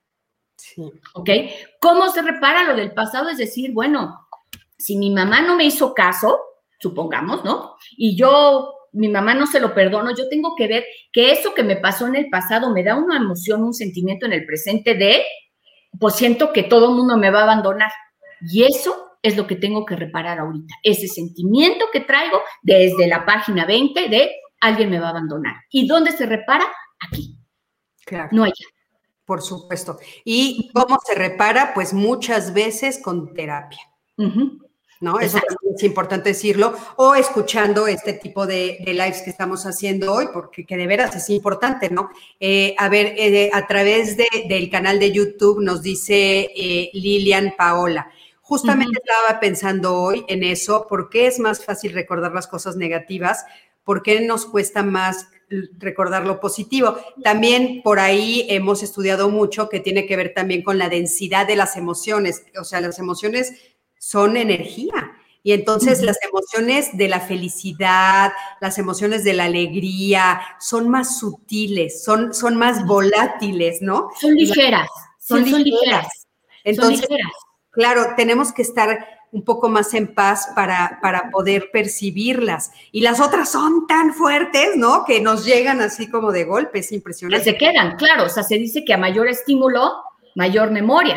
Sí. 0.57 0.83
¿Ok? 1.15 1.31
¿Cómo 1.79 2.09
se 2.09 2.21
repara 2.21 2.65
lo 2.65 2.75
del 2.75 2.91
pasado? 2.91 3.29
Es 3.29 3.39
decir, 3.39 3.71
bueno, 3.73 4.27
si 4.77 4.97
mi 4.97 5.11
mamá 5.11 5.41
no 5.41 5.55
me 5.55 5.67
hizo 5.67 5.95
caso, 5.95 6.41
supongamos, 6.81 7.45
¿no? 7.45 7.77
Y 7.97 8.17
yo, 8.17 8.75
mi 8.91 9.09
mamá 9.09 9.35
no 9.35 9.47
se 9.47 9.61
lo 9.61 9.73
perdono, 9.73 10.11
yo 10.17 10.29
tengo 10.29 10.57
que 10.57 10.67
ver 10.67 10.85
que 11.13 11.31
eso 11.31 11.55
que 11.55 11.63
me 11.63 11.77
pasó 11.77 12.09
en 12.09 12.17
el 12.17 12.29
pasado 12.29 12.73
me 12.73 12.83
da 12.83 12.97
una 12.97 13.19
emoción, 13.19 13.63
un 13.63 13.73
sentimiento 13.73 14.27
en 14.27 14.33
el 14.33 14.45
presente 14.45 14.95
de, 14.95 15.23
pues 16.01 16.17
siento 16.17 16.53
que 16.53 16.65
todo 16.65 16.89
el 16.89 16.97
mundo 16.97 17.17
me 17.17 17.31
va 17.31 17.39
a 17.39 17.45
abandonar. 17.45 17.93
Y 18.51 18.65
eso 18.65 19.13
es 19.23 19.37
lo 19.37 19.47
que 19.47 19.55
tengo 19.55 19.87
que 19.87 19.95
reparar 19.95 20.41
ahorita, 20.41 20.75
ese 20.83 21.07
sentimiento 21.07 21.85
que 21.93 22.01
traigo 22.01 22.41
desde 22.63 23.07
la 23.07 23.25
página 23.25 23.65
20 23.65 24.09
de 24.09 24.33
alguien 24.61 24.91
me 24.91 24.99
va 25.01 25.09
a 25.09 25.11
abandonar. 25.11 25.57
¿Y 25.71 25.87
dónde 25.87 26.13
se 26.13 26.27
repara? 26.27 26.65
Aquí. 27.07 27.39
Claro. 28.05 28.29
No 28.33 28.45
allá. 28.45 28.55
Por 29.25 29.43
supuesto. 29.43 29.99
¿Y 30.25 30.71
cómo 30.73 30.99
se 31.05 31.15
repara? 31.15 31.75
Pues 31.75 31.93
muchas 31.93 32.55
veces 32.55 33.01
con 33.03 33.35
terapia. 33.35 33.81
¿no? 35.01 35.21
Eso 35.21 35.39
es 35.77 35.83
importante 35.85 36.31
decirlo, 36.31 36.75
o 36.97 37.15
escuchando 37.15 37.87
este 37.87 38.15
tipo 38.15 38.47
de, 38.47 38.79
lives 38.85 39.23
que 39.23 39.31
estamos 39.31 39.65
haciendo 39.65 40.13
hoy, 40.13 40.27
porque 40.33 40.67
que 40.67 40.77
de 40.77 40.87
veras 40.87 41.15
es 41.15 41.31
importante, 41.31 41.91
¿no? 41.91 42.11
Eh, 42.41 42.75
a 42.79 42.89
ver, 42.89 43.15
eh, 43.17 43.51
a 43.53 43.67
través 43.67 44.17
del 44.17 44.71
canal 44.71 44.99
de 44.99 45.13
YouTube 45.13 45.63
nos 45.63 45.83
dice 45.83 46.51
eh, 46.55 46.91
Lilian 46.95 47.55
Paola. 47.57 48.11
Justamente 48.41 48.99
estaba 49.05 49.39
pensando 49.41 49.95
hoy 49.95 50.25
en 50.27 50.43
eso, 50.43 50.87
¿por 50.89 51.11
qué 51.11 51.27
es 51.27 51.39
más 51.39 51.63
fácil 51.63 51.93
recordar 51.93 52.33
las 52.33 52.47
cosas 52.47 52.77
negativas? 52.77 53.45
¿Por 53.89 54.03
qué 54.03 54.21
nos 54.21 54.45
cuesta 54.45 54.83
más 54.83 55.29
recordar 55.79 56.27
lo 56.27 56.41
positivo? 56.41 56.99
También 57.25 57.81
por 57.83 58.01
ahí 58.01 58.45
hemos 58.51 58.83
estudiado 58.83 59.31
mucho 59.31 59.71
que 59.71 59.81
tiene 59.81 60.05
que 60.05 60.15
ver 60.15 60.35
también 60.35 60.63
con 60.63 60.77
la 60.77 60.91
densidad 60.91 61.47
de 61.47 61.57
las 61.57 61.75
emociones, 61.75 62.43
o 62.61 62.65
sea, 62.65 62.83
las 62.83 62.99
emociones 62.99 63.55
son 63.99 64.37
energía. 64.37 64.93
Y 65.43 65.53
entonces 65.53 66.03
las 66.03 66.19
emociones 66.23 66.99
de 66.99 67.09
la 67.09 67.21
felicidad, 67.21 68.31
las 68.61 68.77
emociones 68.77 69.25
de 69.25 69.33
la 69.33 69.45
alegría, 69.45 70.39
son 70.61 70.91
más 70.91 71.19
sutiles, 71.19 72.05
son, 72.05 72.35
son 72.35 72.59
más 72.59 72.85
volátiles, 72.85 73.81
¿no? 73.81 74.11
Son 74.21 74.35
ligeras, 74.35 74.91
son, 75.19 75.45
ligeras. 75.51 76.27
Entonces, 76.63 77.09
claro, 77.71 78.09
tenemos 78.19 78.53
que 78.53 78.61
estar 78.61 79.18
un 79.33 79.45
poco 79.45 79.69
más 79.69 79.95
en 79.95 80.15
paz 80.15 80.51
para, 80.55 80.99
para 81.03 81.31
poder 81.31 81.71
percibirlas. 81.73 82.71
Y 82.93 83.01
las 83.01 83.21
otras 83.21 83.51
son 83.51 83.87
tan 83.87 84.15
fuertes, 84.15 84.77
¿no? 84.77 85.05
Que 85.05 85.21
nos 85.21 85.45
llegan 85.45 85.81
así 85.81 86.11
como 86.11 86.33
de 86.33 86.45
golpes, 86.45 86.93
impresionante. 86.93 87.45
se 87.45 87.57
quedan, 87.57 87.97
claro. 87.97 88.25
O 88.25 88.29
sea, 88.29 88.43
se 88.43 88.57
dice 88.59 88.85
que 88.85 88.95
a 88.95 88.99
mayor 88.99 89.29
estímulo, 89.29 89.93
mayor 90.35 90.71
memoria. 90.71 91.17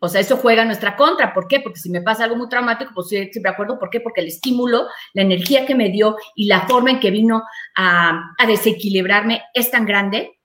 O 0.00 0.08
sea, 0.08 0.20
eso 0.20 0.36
juega 0.36 0.62
en 0.62 0.68
nuestra 0.68 0.96
contra. 0.96 1.34
¿Por 1.34 1.46
qué? 1.46 1.60
Porque 1.60 1.78
si 1.78 1.90
me 1.90 2.00
pasa 2.00 2.24
algo 2.24 2.36
muy 2.36 2.48
traumático, 2.48 2.92
pues 2.94 3.08
me 3.10 3.48
acuerdo. 3.48 3.78
¿Por 3.78 3.90
qué? 3.90 4.00
Porque 4.00 4.20
el 4.22 4.28
estímulo, 4.28 4.86
la 5.12 5.22
energía 5.22 5.66
que 5.66 5.74
me 5.74 5.90
dio 5.90 6.16
y 6.34 6.46
la 6.46 6.66
forma 6.66 6.90
en 6.90 7.00
que 7.00 7.10
vino 7.10 7.42
a, 7.76 8.34
desequilibrarme 8.46 9.42
es 9.52 9.70
tan 9.70 9.84
grande 9.84 10.38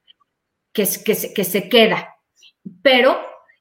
que, 0.73 0.87
que, 1.05 1.33
que 1.33 1.43
se 1.43 1.69
queda. 1.69 2.15
Pero, 2.81 3.17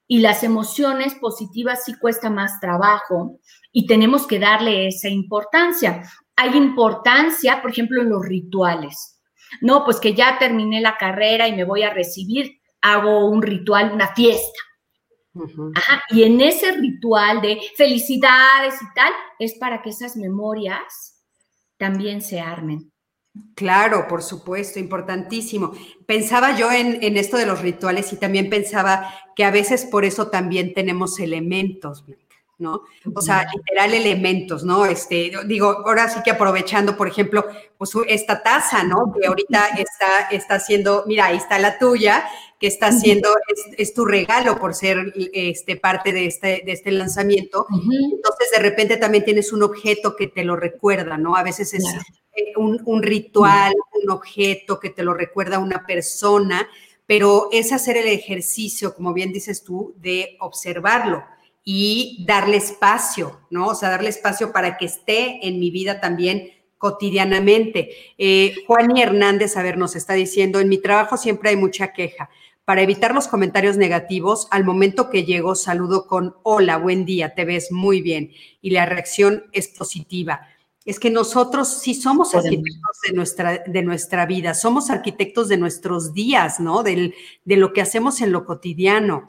y 0.07 0.19
las 0.19 0.43
emociones 0.43 1.15
positivas 1.15 1.83
sí 1.85 1.97
cuesta 1.97 2.29
más 2.29 2.59
trabajo 2.59 3.39
y 3.71 3.87
tenemos 3.87 4.27
que 4.27 4.39
darle 4.39 4.87
esa 4.87 5.09
importancia. 5.09 6.03
Hay 6.35 6.55
importancia, 6.55 7.61
por 7.61 7.71
ejemplo, 7.71 8.01
en 8.01 8.09
los 8.09 8.25
rituales. 8.25 9.19
No, 9.61 9.83
pues 9.85 9.99
que 9.99 10.13
ya 10.13 10.37
terminé 10.37 10.81
la 10.81 10.97
carrera 10.97 11.47
y 11.47 11.55
me 11.55 11.63
voy 11.63 11.83
a 11.83 11.93
recibir 11.93 12.59
hago 12.85 13.27
un 13.27 13.41
ritual, 13.41 13.91
una 13.93 14.13
fiesta. 14.13 14.59
Ajá, 15.75 16.03
y 16.11 16.23
en 16.23 16.39
ese 16.39 16.71
ritual 16.73 17.41
de 17.41 17.59
felicidades 17.75 18.75
y 18.81 18.85
tal, 18.93 19.11
es 19.39 19.55
para 19.55 19.81
que 19.81 19.89
esas 19.89 20.15
memorias 20.15 21.21
también 21.77 22.21
se 22.21 22.39
armen. 22.39 22.93
Claro, 23.55 24.07
por 24.07 24.21
supuesto, 24.21 24.79
importantísimo. 24.79 25.73
Pensaba 26.05 26.57
yo 26.57 26.71
en, 26.71 27.01
en, 27.03 27.17
esto 27.17 27.37
de 27.37 27.45
los 27.45 27.61
rituales 27.61 28.11
y 28.13 28.17
también 28.17 28.49
pensaba 28.49 29.13
que 29.35 29.45
a 29.45 29.51
veces 29.51 29.85
por 29.85 30.05
eso 30.05 30.27
también 30.27 30.73
tenemos 30.73 31.19
elementos. 31.19 32.03
¿no? 32.57 32.83
O 33.13 33.21
sea, 33.21 33.45
literal 33.53 33.93
elementos, 33.93 34.63
¿no? 34.63 34.85
Este, 34.85 35.31
digo, 35.45 35.83
ahora 35.85 36.07
sí 36.07 36.21
que 36.23 36.31
aprovechando, 36.31 36.95
por 36.95 37.07
ejemplo, 37.07 37.45
pues 37.77 37.91
esta 38.07 38.41
taza, 38.43 38.83
¿no? 38.83 39.13
Que 39.13 39.27
ahorita 39.27 39.67
está, 39.77 40.29
está 40.31 40.55
haciendo, 40.55 41.03
mira, 41.05 41.25
ahí 41.25 41.37
está 41.37 41.59
la 41.59 41.77
tuya, 41.77 42.25
que 42.59 42.67
está 42.67 42.87
haciendo, 42.87 43.29
es, 43.77 43.93
tu 43.93 44.05
regalo 44.05 44.57
por 44.57 44.73
ser 44.73 45.13
este, 45.33 45.75
parte 45.75 46.13
de 46.13 46.27
este, 46.27 46.63
de 46.65 46.71
este 46.71 46.91
lanzamiento. 46.91 47.67
Entonces, 47.69 48.51
de 48.55 48.59
repente 48.59 48.95
también 48.95 49.25
tienes 49.25 49.51
un 49.51 49.63
objeto 49.63 50.15
que 50.15 50.27
te 50.27 50.45
lo 50.45 50.55
recuerda, 50.55 51.17
¿no? 51.17 51.35
A 51.35 51.43
veces 51.43 51.73
es 51.73 51.83
un, 52.57 53.03
ritual, 53.03 53.73
un 54.03 54.09
objeto 54.09 54.79
que 54.79 54.89
te 54.89 55.03
lo 55.03 55.13
recuerda 55.13 55.59
una 55.59 55.85
persona, 55.85 56.67
pero 57.05 57.49
es 57.51 57.71
hacer 57.71 57.97
el 57.97 58.07
ejercicio, 58.07 58.95
como 58.95 59.13
bien 59.13 59.31
dices 59.31 59.63
tú, 59.63 59.93
de 59.97 60.37
observarlo 60.39 61.23
y 61.63 62.23
darle 62.27 62.57
espacio, 62.57 63.41
¿no? 63.49 63.67
O 63.67 63.75
sea, 63.75 63.89
darle 63.89 64.09
espacio 64.09 64.51
para 64.51 64.77
que 64.77 64.85
esté 64.85 65.47
en 65.47 65.59
mi 65.59 65.71
vida 65.71 65.99
también 65.99 66.51
cotidianamente. 66.77 67.89
Eh, 68.17 68.55
Juan 68.67 68.95
y 68.95 69.01
Hernández, 69.01 69.57
a 69.57 69.63
ver, 69.63 69.77
nos 69.77 69.95
está 69.95 70.13
diciendo, 70.13 70.59
en 70.59 70.69
mi 70.69 70.77
trabajo 70.77 71.17
siempre 71.17 71.49
hay 71.49 71.55
mucha 71.55 71.93
queja. 71.93 72.29
Para 72.65 72.81
evitar 72.81 73.13
los 73.13 73.27
comentarios 73.27 73.77
negativos, 73.77 74.47
al 74.49 74.63
momento 74.63 75.09
que 75.09 75.23
llego, 75.23 75.53
saludo 75.53 76.07
con 76.07 76.35
hola, 76.43 76.77
buen 76.77 77.05
día, 77.05 77.35
te 77.35 77.45
ves 77.45 77.71
muy 77.71 78.01
bien. 78.01 78.31
Y 78.61 78.71
la 78.71 78.85
reacción 78.85 79.45
es 79.51 79.67
positiva. 79.67 80.47
Es 80.85 80.99
que 80.99 81.09
nosotros 81.09 81.67
sí 81.67 81.95
somos 81.95 82.35
arquitectos 82.35 82.99
de 83.07 83.13
nuestra, 83.13 83.63
de 83.65 83.81
nuestra 83.81 84.25
vida, 84.27 84.53
somos 84.53 84.91
arquitectos 84.91 85.49
de 85.49 85.57
nuestros 85.57 86.13
días, 86.13 86.59
¿no? 86.59 86.83
Del, 86.83 87.15
de 87.43 87.57
lo 87.57 87.73
que 87.73 87.81
hacemos 87.81 88.21
en 88.21 88.31
lo 88.31 88.45
cotidiano. 88.45 89.25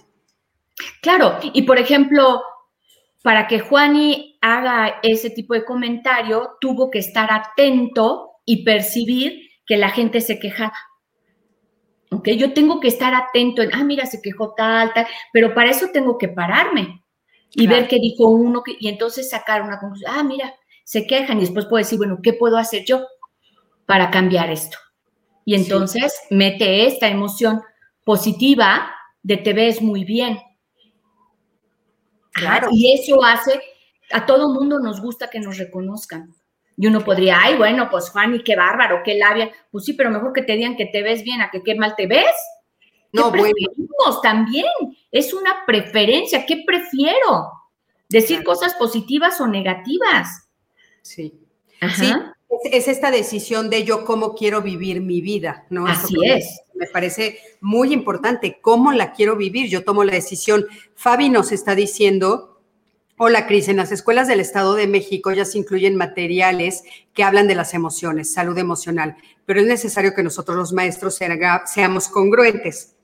Claro, 1.01 1.39
y 1.43 1.63
por 1.63 1.79
ejemplo, 1.79 2.43
para 3.23 3.47
que 3.49 3.59
Juani 3.59 4.39
haga 4.41 5.01
ese 5.03 5.31
tipo 5.31 5.55
de 5.55 5.65
comentario, 5.65 6.59
tuvo 6.61 6.91
que 6.91 6.99
estar 6.99 7.33
atento 7.33 8.33
y 8.45 8.63
percibir 8.63 9.49
que 9.67 9.77
la 9.77 9.91
gente 9.91 10.21
se 10.21 10.39
quejaba. 10.39 10.77
¿Ok? 12.13 12.29
Yo 12.31 12.53
tengo 12.53 12.79
que 12.79 12.89
estar 12.89 13.15
atento 13.15 13.63
en, 13.63 13.75
ah, 13.75 13.83
mira, 13.83 14.07
se 14.07 14.23
quejó 14.23 14.55
tal, 14.55 14.93
tal, 14.95 15.07
pero 15.33 15.55
para 15.55 15.71
eso 15.71 15.89
tengo 15.93 16.17
que 16.19 16.29
pararme 16.29 17.03
y 17.53 17.67
ver 17.67 17.89
qué 17.89 17.97
dijo 17.97 18.29
uno 18.29 18.63
y 18.79 18.89
entonces 18.89 19.29
sacar 19.29 19.63
una 19.63 19.81
conclusión. 19.81 20.13
Ah, 20.15 20.23
mira, 20.23 20.55
se 20.87 21.07
quejan 21.07 21.39
y 21.39 21.41
después 21.41 21.67
puedo 21.67 21.83
decir, 21.83 21.99
bueno, 21.99 22.21
¿qué 22.23 22.33
puedo 22.33 22.57
hacer 22.57 22.85
yo 22.85 23.07
para 23.87 24.11
cambiar 24.11 24.51
esto? 24.51 24.79
Y 25.45 25.55
entonces 25.55 26.15
mete 26.31 26.87
esta 26.87 27.09
emoción 27.09 27.61
positiva 28.05 28.91
de 29.23 29.37
te 29.37 29.53
ves 29.53 29.83
muy 29.83 30.05
bien, 30.05 30.39
Claro. 32.37 32.69
Y 32.71 32.93
eso 32.93 33.25
hace, 33.25 33.61
a 34.13 34.27
todo 34.27 34.53
mundo 34.53 34.79
nos 34.79 35.01
gusta 35.01 35.29
que 35.31 35.41
nos 35.41 35.57
reconozcan. 35.57 36.35
Y 36.77 36.87
uno 36.87 37.01
podría, 37.01 37.39
ay, 37.41 37.57
bueno, 37.57 37.89
pues 37.91 38.13
Fanny, 38.13 38.45
qué 38.45 38.55
bárbaro, 38.55 39.01
qué 39.03 39.15
labia. 39.15 39.51
Pues 39.71 39.87
sí, 39.87 39.95
pero 39.95 40.11
mejor 40.11 40.35
que 40.35 40.43
te 40.43 40.53
digan 40.53 40.77
que 40.77 40.87
te 40.87 41.03
ves 41.03 41.23
bien 41.23 41.41
a 41.41 41.51
que 41.51 41.63
qué 41.63 41.75
mal 41.75 41.95
te 41.97 42.07
ves. 42.07 42.37
No, 43.13 43.31
bueno. 43.31 43.55
También 44.23 44.67
es 45.11 45.33
una 45.33 45.65
preferencia. 45.67 46.45
¿Qué 46.45 46.63
prefiero? 46.67 47.51
¿Decir 48.11 48.45
cosas 48.45 48.75
positivas 48.75 49.41
o 49.41 49.47
negativas? 49.47 50.46
Sí. 51.07 51.33
Sí, 51.95 52.13
es, 52.73 52.89
esta 52.89 53.11
decisión 53.11 53.71
de 53.71 53.85
yo 53.85 54.05
cómo 54.05 54.35
quiero 54.35 54.63
vivir 54.63 55.01
mi 55.01 55.21
vida, 55.21 55.67
¿no? 55.71 55.87
Así 55.87 56.17
es. 56.25 56.63
Me 56.75 56.87
parece 56.87 57.39
muy 57.61 57.93
importante, 57.93 58.59
cómo 58.61 58.93
la 58.93 59.13
quiero 59.13 59.37
vivir. 59.37 59.69
Yo 59.69 59.85
tomo 59.85 60.05
la 60.05 60.15
decisión. 60.15 60.67
Fabi 60.95 61.29
nos 61.29 61.53
está 61.53 61.75
diciendo, 61.75 62.61
Hola, 63.19 63.47
Cris. 63.47 63.69
En 63.69 63.77
las 63.77 63.93
escuelas 63.93 64.27
del 64.27 64.41
Estado 64.41 64.75
de 64.75 64.87
México 64.87 65.33
ya 65.33 65.45
se 65.45 65.59
incluyen 65.59 65.97
materiales 65.97 66.83
que 67.15 67.23
hablan 67.23 67.47
de 67.47 67.55
las 67.55 67.73
emociones, 67.73 68.33
salud 68.33 68.59
emocional, 68.59 69.17
pero 69.47 69.61
es 69.61 69.67
necesario 69.67 70.13
que 70.15 70.23
nosotros 70.23 70.57
los 70.57 70.73
maestros 70.73 71.19
seamos 71.67 72.09
congruentes 72.09 72.96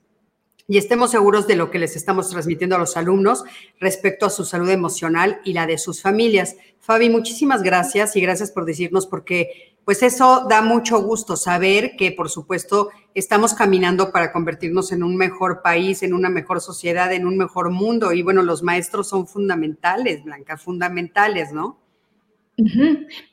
y 0.67 0.77
estemos 0.77 1.11
seguros 1.11 1.45
de 1.47 1.55
lo 1.55 1.71
que 1.71 1.79
les 1.79 1.95
estamos 1.95 2.29
transmitiendo 2.29 2.75
a 2.75 2.79
los 2.79 2.95
alumnos 2.95 3.43
respecto 3.79 4.25
a 4.25 4.29
su 4.29 4.45
salud 4.45 4.69
emocional 4.69 5.41
y 5.43 5.53
la 5.53 5.67
de 5.67 5.77
sus 5.77 6.01
familias. 6.01 6.55
Fabi, 6.79 7.09
muchísimas 7.09 7.63
gracias 7.63 8.15
y 8.15 8.21
gracias 8.21 8.51
por 8.51 8.65
decirnos 8.65 9.05
porque 9.05 9.73
pues 9.85 10.01
eso 10.01 10.45
da 10.49 10.61
mucho 10.61 11.01
gusto 11.01 11.35
saber 11.35 11.97
que, 11.97 12.13
por 12.13 12.29
supuesto, 12.29 12.89
estamos 13.13 13.53
caminando 13.53 14.13
para 14.13 14.31
convertirnos 14.31 14.93
en 14.93 15.03
un 15.03 15.17
mejor 15.17 15.61
país, 15.61 16.03
en 16.03 16.13
una 16.13 16.29
mejor 16.29 16.61
sociedad, 16.61 17.11
en 17.11 17.27
un 17.27 17.37
mejor 17.37 17.69
mundo. 17.69 18.13
Y 18.13 18.21
bueno, 18.21 18.43
los 18.43 18.63
maestros 18.63 19.09
son 19.09 19.27
fundamentales, 19.27 20.23
Blanca, 20.23 20.55
fundamentales, 20.55 21.51
¿no? 21.51 21.79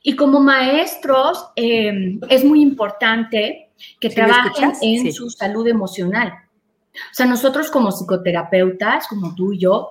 Y 0.02 0.16
como 0.16 0.40
maestros, 0.40 1.50
em, 1.54 2.18
es 2.28 2.44
muy 2.44 2.62
importante 2.62 3.70
que 4.00 4.10
trabajen 4.10 4.72
en 4.82 5.12
su 5.12 5.30
salud 5.30 5.68
emocional. 5.68 6.32
O 6.94 7.14
sea, 7.14 7.26
nosotros 7.26 7.70
como 7.70 7.90
psicoterapeutas, 7.90 9.06
como 9.08 9.34
tú 9.34 9.52
y 9.52 9.58
yo, 9.58 9.90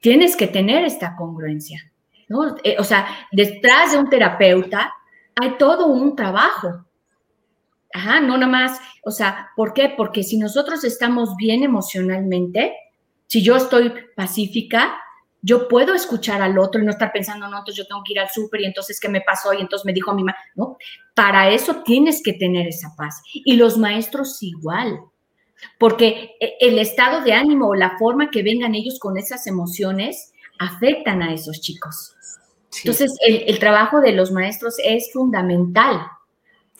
tienes 0.00 0.36
que 0.36 0.48
tener 0.48 0.84
esta 0.84 1.16
congruencia. 1.16 1.92
¿no? 2.28 2.56
Eh, 2.64 2.76
o 2.78 2.84
sea, 2.84 3.06
detrás 3.30 3.92
de 3.92 3.98
un 3.98 4.08
terapeuta 4.08 4.92
hay 5.40 5.56
todo 5.58 5.86
un 5.86 6.16
trabajo. 6.16 6.86
Ajá, 7.94 8.20
no 8.20 8.38
nada 8.38 8.50
más, 8.50 8.80
o 9.04 9.10
sea, 9.10 9.50
¿por 9.54 9.74
qué? 9.74 9.92
Porque 9.96 10.22
si 10.22 10.38
nosotros 10.38 10.82
estamos 10.84 11.36
bien 11.36 11.62
emocionalmente, 11.62 12.74
si 13.26 13.42
yo 13.42 13.56
estoy 13.56 13.92
pacífica, 14.16 14.98
yo 15.42 15.68
puedo 15.68 15.94
escuchar 15.94 16.40
al 16.40 16.58
otro 16.58 16.80
y 16.80 16.84
no 16.84 16.92
estar 16.92 17.12
pensando, 17.12 17.48
no, 17.48 17.58
entonces 17.58 17.76
yo 17.76 17.86
tengo 17.86 18.02
que 18.04 18.12
ir 18.12 18.20
al 18.20 18.30
súper 18.30 18.62
y 18.62 18.66
entonces 18.66 18.98
qué 19.00 19.08
me 19.08 19.20
pasó 19.20 19.52
y 19.52 19.60
entonces 19.60 19.84
me 19.84 19.92
dijo 19.92 20.14
mi 20.14 20.22
mamá, 20.22 20.36
¿no? 20.54 20.76
Para 21.14 21.50
eso 21.50 21.82
tienes 21.82 22.22
que 22.22 22.32
tener 22.32 22.66
esa 22.68 22.94
paz. 22.96 23.20
Y 23.32 23.56
los 23.56 23.76
maestros 23.76 24.42
igual, 24.42 25.00
porque 25.78 26.36
e, 26.40 26.56
el 26.60 26.78
estado 26.78 27.22
de 27.22 27.32
ánimo 27.32 27.68
o 27.68 27.74
la 27.74 27.96
forma 27.98 28.30
que 28.30 28.42
vengan 28.42 28.74
ellos 28.74 28.98
con 28.98 29.16
esas 29.18 29.46
emociones 29.46 30.32
afectan 30.58 31.22
a 31.22 31.32
esos 31.32 31.60
chicos. 31.60 32.14
Entonces, 32.78 33.12
el, 33.26 33.58
trabajo 33.58 34.00
de 34.00 34.12
los 34.12 34.32
maestros 34.32 34.76
es 34.82 35.12
fundamental, 35.12 36.06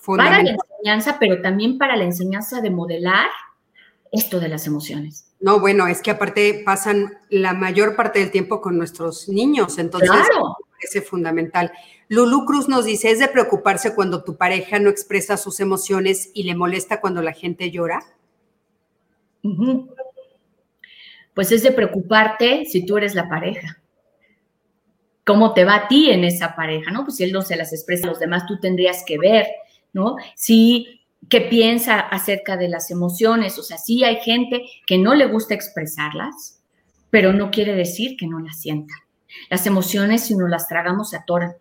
para 0.07 0.43
la 0.43 0.51
enseñanza, 0.51 1.19
pero 1.21 1.41
también 1.43 1.79
para 1.79 1.97
la 1.97 2.05
enseñanza 2.05 2.61
de 2.61 2.71
modelar 2.71 3.29
esto 4.11 4.41
de 4.41 4.49
las 4.49 4.67
emociones. 4.67 5.27
No, 5.41 5.61
bueno, 5.61 5.87
es 5.87 6.03
que 6.03 6.11
aparte 6.11 6.63
pasan 6.65 7.19
la 7.31 7.53
mayor 7.53 7.97
parte 7.97 8.21
del 8.21 8.31
tiempo 8.31 8.61
con 8.61 8.79
nuestros 8.79 9.29
niños, 9.29 9.79
entonces 9.79 10.11
claro. 10.11 10.57
parece 10.73 11.03
fundamental. 11.03 11.73
Lulu 12.09 12.45
Cruz 12.47 12.69
nos 12.69 12.85
dice, 12.85 13.11
¿es 13.11 13.19
de 13.19 13.29
preocuparse 13.29 13.95
cuando 13.95 14.23
tu 14.23 14.37
pareja 14.37 14.79
no 14.79 14.91
expresa 14.91 15.37
sus 15.37 15.61
emociones 15.61 16.31
y 16.35 16.45
le 16.45 16.55
molesta 16.55 17.01
cuando 17.01 17.23
la 17.23 17.33
gente 17.33 17.71
llora? 17.71 18.05
Pues 21.35 21.51
es 21.53 21.63
de 21.63 21.73
preocuparte 21.73 22.65
si 22.65 22.85
tú 22.85 22.97
eres 22.97 23.15
la 23.15 23.29
pareja 23.29 23.83
cómo 25.25 25.55
te 25.55 25.65
va 25.65 25.77
a 25.77 25.89
ti 25.89 26.11
en 26.11 26.25
esa 26.25 26.55
pareja, 26.57 26.91
¿no? 26.91 27.05
Pues 27.05 27.17
si 27.17 27.25
él 27.25 27.33
no 27.33 27.43
se 27.43 27.57
las 27.57 27.73
expresa 27.73 28.07
a 28.07 28.11
los 28.11 28.19
demás, 28.19 28.47
tú 28.47 28.59
tendrías 28.59 29.05
que 29.07 29.19
ver, 29.19 29.47
¿no? 29.93 30.17
Si 30.35 31.01
qué 31.29 31.43
piensa 31.43 32.01
acerca 32.01 32.57
de 32.57 32.69
las 32.69 32.91
emociones, 32.91 33.59
o 33.59 33.63
sea, 33.63 33.79
sí 33.79 34.05
hay 34.05 34.17
gente 34.17 34.65
que 34.87 34.99
no 34.99 35.15
le 35.15 35.27
gusta 35.27 35.55
expresarlas, 35.55 36.61
pero 37.11 37.33
no 37.33 37.51
quiere 37.51 37.75
decir 37.75 38.17
que 38.17 38.27
no 38.27 38.41
las 38.41 38.61
sienta. 38.61 38.95
Las 39.49 39.67
emociones, 39.67 40.25
si 40.25 40.35
no 40.35 40.49
las 40.49 40.69
tragamos, 40.69 41.11
se 41.11 41.17
atoran. 41.17 41.55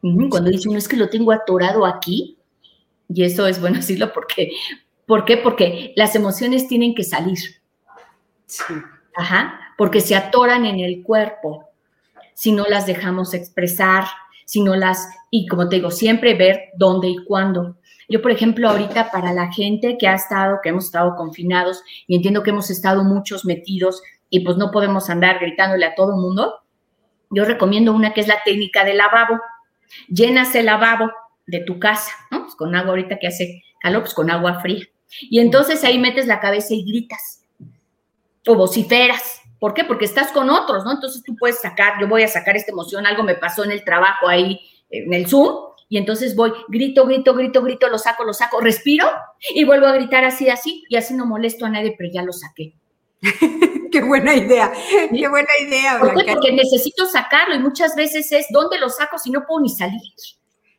Cuando 0.00 0.50
dice 0.50 0.68
uno 0.68 0.78
es 0.78 0.88
que 0.88 0.96
lo 0.96 1.10
tengo 1.10 1.32
atorado 1.32 1.84
aquí, 1.84 2.38
y 3.08 3.24
eso 3.24 3.46
es 3.46 3.60
bueno 3.60 3.76
decirlo 3.76 4.12
porque, 4.12 4.52
¿por 5.08 5.24
qué? 5.24 5.36
Porque 5.38 5.92
las 5.96 6.14
emociones 6.14 6.68
tienen 6.68 6.94
que 6.94 7.02
salir. 7.02 7.38
Sí. 8.46 8.74
Ajá, 9.16 9.58
porque 9.76 10.00
se 10.00 10.14
atoran 10.14 10.64
en 10.64 10.78
el 10.78 11.02
cuerpo 11.02 11.64
si 12.34 12.52
no 12.52 12.66
las 12.68 12.86
dejamos 12.86 13.34
expresar, 13.34 14.04
si 14.44 14.62
no 14.62 14.76
las, 14.76 15.08
y 15.28 15.48
como 15.48 15.68
te 15.68 15.76
digo, 15.76 15.90
siempre 15.90 16.34
ver 16.34 16.70
dónde 16.76 17.08
y 17.08 17.24
cuándo. 17.24 17.78
Yo, 18.08 18.22
por 18.22 18.30
ejemplo, 18.30 18.68
ahorita 18.68 19.10
para 19.10 19.32
la 19.32 19.52
gente 19.52 19.98
que 19.98 20.06
ha 20.06 20.14
estado, 20.14 20.60
que 20.62 20.68
hemos 20.68 20.84
estado 20.84 21.16
confinados, 21.16 21.82
y 22.06 22.14
entiendo 22.14 22.44
que 22.44 22.50
hemos 22.50 22.70
estado 22.70 23.02
muchos 23.02 23.44
metidos 23.44 24.02
y 24.30 24.40
pues 24.40 24.56
no 24.56 24.70
podemos 24.70 25.10
andar 25.10 25.40
gritándole 25.40 25.84
a 25.84 25.94
todo 25.96 26.14
el 26.14 26.20
mundo, 26.20 26.60
yo 27.30 27.44
recomiendo 27.44 27.92
una 27.92 28.14
que 28.14 28.20
es 28.20 28.28
la 28.28 28.40
técnica 28.44 28.84
del 28.84 28.98
lavabo. 28.98 29.40
Llenas 30.08 30.54
el 30.54 30.66
lavabo 30.66 31.10
de 31.46 31.60
tu 31.60 31.78
casa, 31.78 32.12
¿no? 32.30 32.42
Pues 32.42 32.54
con 32.54 32.74
agua 32.76 32.90
ahorita 32.90 33.18
que 33.18 33.26
hace 33.26 33.62
calor, 33.80 34.02
pues 34.02 34.14
con 34.14 34.30
agua 34.30 34.60
fría. 34.60 34.86
Y 35.22 35.40
entonces 35.40 35.84
ahí 35.84 35.98
metes 35.98 36.26
la 36.26 36.40
cabeza 36.40 36.74
y 36.74 36.84
gritas 36.84 37.44
o 38.46 38.54
vociferas 38.54 39.38
¿Por 39.58 39.74
qué? 39.74 39.84
Porque 39.84 40.04
estás 40.04 40.30
con 40.30 40.50
otros, 40.50 40.84
¿no? 40.84 40.92
Entonces 40.92 41.22
tú 41.24 41.36
puedes 41.36 41.60
sacar, 41.60 41.94
yo 42.00 42.06
voy 42.06 42.22
a 42.22 42.28
sacar 42.28 42.56
esta 42.56 42.70
emoción, 42.70 43.06
algo 43.06 43.24
me 43.24 43.34
pasó 43.34 43.64
en 43.64 43.72
el 43.72 43.84
trabajo 43.84 44.28
ahí, 44.28 44.60
en 44.90 45.12
el 45.12 45.26
Zoom, 45.26 45.72
y 45.88 45.98
entonces 45.98 46.36
voy, 46.36 46.52
grito, 46.68 47.06
grito, 47.06 47.34
grito, 47.34 47.62
grito, 47.62 47.88
lo 47.88 47.98
saco, 47.98 48.24
lo 48.24 48.34
saco, 48.34 48.60
respiro 48.60 49.08
y 49.54 49.64
vuelvo 49.64 49.86
a 49.86 49.92
gritar 49.92 50.24
así, 50.24 50.48
así, 50.48 50.84
y 50.88 50.96
así 50.96 51.14
no 51.14 51.26
molesto 51.26 51.66
a 51.66 51.70
nadie, 51.70 51.94
pero 51.96 52.10
ya 52.12 52.22
lo 52.22 52.32
saqué. 52.32 52.74
qué 53.90 54.02
buena 54.02 54.34
idea, 54.34 54.70
qué 55.10 55.28
buena 55.28 55.48
idea. 55.60 55.98
¿Por 55.98 56.14
qué? 56.14 56.32
Porque 56.32 56.52
necesito 56.52 57.06
sacarlo 57.06 57.54
y 57.56 57.58
muchas 57.58 57.96
veces 57.96 58.30
es, 58.30 58.46
¿dónde 58.50 58.78
lo 58.78 58.90
saco 58.90 59.18
si 59.18 59.30
no 59.30 59.44
puedo 59.46 59.62
ni 59.62 59.70
salir? 59.70 60.00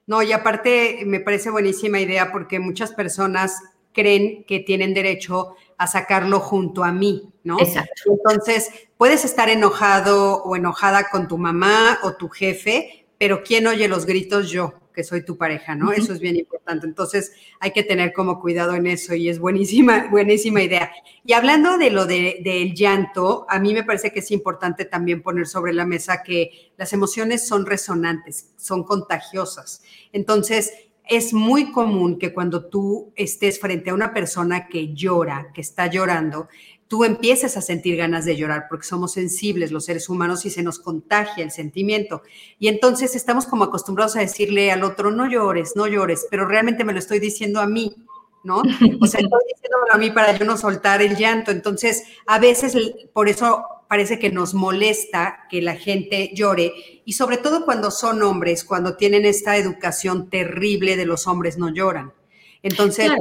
No, 0.08 0.22
y 0.22 0.32
aparte 0.32 1.02
me 1.06 1.20
parece 1.20 1.50
buenísima 1.50 2.00
idea 2.00 2.32
porque 2.32 2.60
muchas 2.60 2.94
personas 2.94 3.60
creen 3.94 4.44
que 4.46 4.60
tienen 4.60 4.94
derecho 4.94 5.56
a 5.78 5.88
sacarlo 5.88 6.40
junto 6.40 6.84
a 6.84 6.92
mí, 6.92 7.30
¿no? 7.44 7.60
Exacto. 7.60 8.12
Entonces, 8.12 8.70
puedes 8.98 9.26
estar 9.26 9.50
enojado 9.50 10.44
o 10.44 10.56
enojada 10.56 11.10
con 11.10 11.28
tu 11.28 11.38
mamá 11.38 12.00
o 12.04 12.14
tu 12.14 12.30
jefe, 12.30 13.06
pero 13.18 13.44
¿quién 13.44 13.68
oye 13.68 13.88
los 13.88 14.06
gritos? 14.06 14.50
Yo, 14.50 14.74
que 14.94 15.04
soy 15.04 15.24
tu 15.24 15.38
pareja, 15.38 15.76
¿no? 15.76 15.92
Eso 15.92 16.14
es 16.14 16.20
bien 16.20 16.36
importante. 16.36 16.86
Entonces, 16.86 17.32
hay 17.60 17.72
que 17.72 17.84
tener 17.84 18.12
como 18.12 18.42
cuidado 18.42 18.76
en 18.76 18.88
eso 18.88 19.16
y 19.16 19.30
es 19.30 19.40
buenísima, 19.40 20.08
buenísima 20.12 20.62
idea. 20.62 20.92
Y 21.24 21.34
hablando 21.34 21.78
de 21.78 21.90
lo 21.90 22.06
del 22.06 22.74
llanto, 22.74 23.46
a 23.50 23.60
mí 23.60 23.74
me 23.74 23.84
parece 23.84 24.12
que 24.12 24.20
es 24.20 24.32
importante 24.32 24.86
también 24.86 25.22
poner 25.22 25.48
sobre 25.48 25.74
la 25.74 25.86
mesa 25.86 26.24
que 26.24 26.74
las 26.76 26.92
emociones 26.92 27.48
son 27.48 27.66
resonantes, 27.66 28.52
son 28.58 28.84
contagiosas. 28.84 29.82
Entonces, 30.12 30.74
es 31.10 31.34
muy 31.34 31.72
común 31.72 32.20
que 32.20 32.34
cuando 32.34 32.66
tú 32.66 33.12
estés 33.16 33.60
frente 33.60 33.90
a 33.90 33.96
una 33.96 34.14
persona 34.14 34.68
que 34.68 34.94
llora, 34.94 35.52
que 35.54 35.62
está 35.62 35.88
llorando, 35.88 36.48
tú 36.88 37.04
empieces 37.04 37.58
a 37.58 37.62
sentir 37.62 37.98
ganas 37.98 38.26
de 38.26 38.36
llorar 38.36 38.68
porque 38.70 38.86
somos 38.86 39.14
sensibles 39.14 39.72
los 39.72 39.86
seres 39.86 40.08
humanos 40.08 40.46
y 40.46 40.50
se 40.50 40.64
nos 40.64 40.80
contagia 40.80 41.44
el 41.44 41.52
sentimiento. 41.52 42.22
Y 42.60 42.68
entonces 42.68 43.16
estamos 43.16 43.48
como 43.48 43.64
acostumbrados 43.64 44.16
a 44.16 44.22
decirle 44.22 44.72
al 44.72 44.84
otro, 44.84 45.12
no 45.12 45.30
llores, 45.30 45.76
no 45.76 45.88
llores, 45.88 46.28
pero 46.30 46.48
realmente 46.48 46.84
me 46.84 46.94
lo 46.94 47.00
estoy 47.00 47.20
diciendo 47.20 47.60
a 47.60 47.68
mí, 47.68 47.96
¿no? 48.44 48.58
O 49.02 49.08
sea, 49.08 49.20
estoy 49.20 49.42
diciéndolo 49.54 49.92
a 49.92 49.98
mí 49.98 50.12
para 50.12 50.38
yo 50.38 50.46
no 50.46 50.58
soltar 50.58 51.02
el 51.02 51.16
llanto. 51.16 51.52
Entonces, 51.52 52.04
a 52.28 52.38
veces 52.38 52.76
por 53.14 53.30
eso 53.30 53.66
parece 53.90 54.20
que 54.20 54.30
nos 54.30 54.54
molesta 54.54 55.48
que 55.50 55.64
la 55.64 55.76
gente 55.76 56.30
llore 56.36 57.02
y 57.06 57.14
sobre 57.14 57.38
todo 57.38 57.66
cuando 57.66 57.90
son 57.90 58.22
hombres, 58.22 58.64
cuando 58.64 58.96
tienen 58.96 59.26
esta 59.26 59.58
educación 59.58 60.30
terrible 60.30 60.96
de 60.96 61.08
los 61.08 61.26
hombres 61.26 61.58
no 61.58 61.74
lloran. 61.74 62.14
Entonces, 62.62 63.12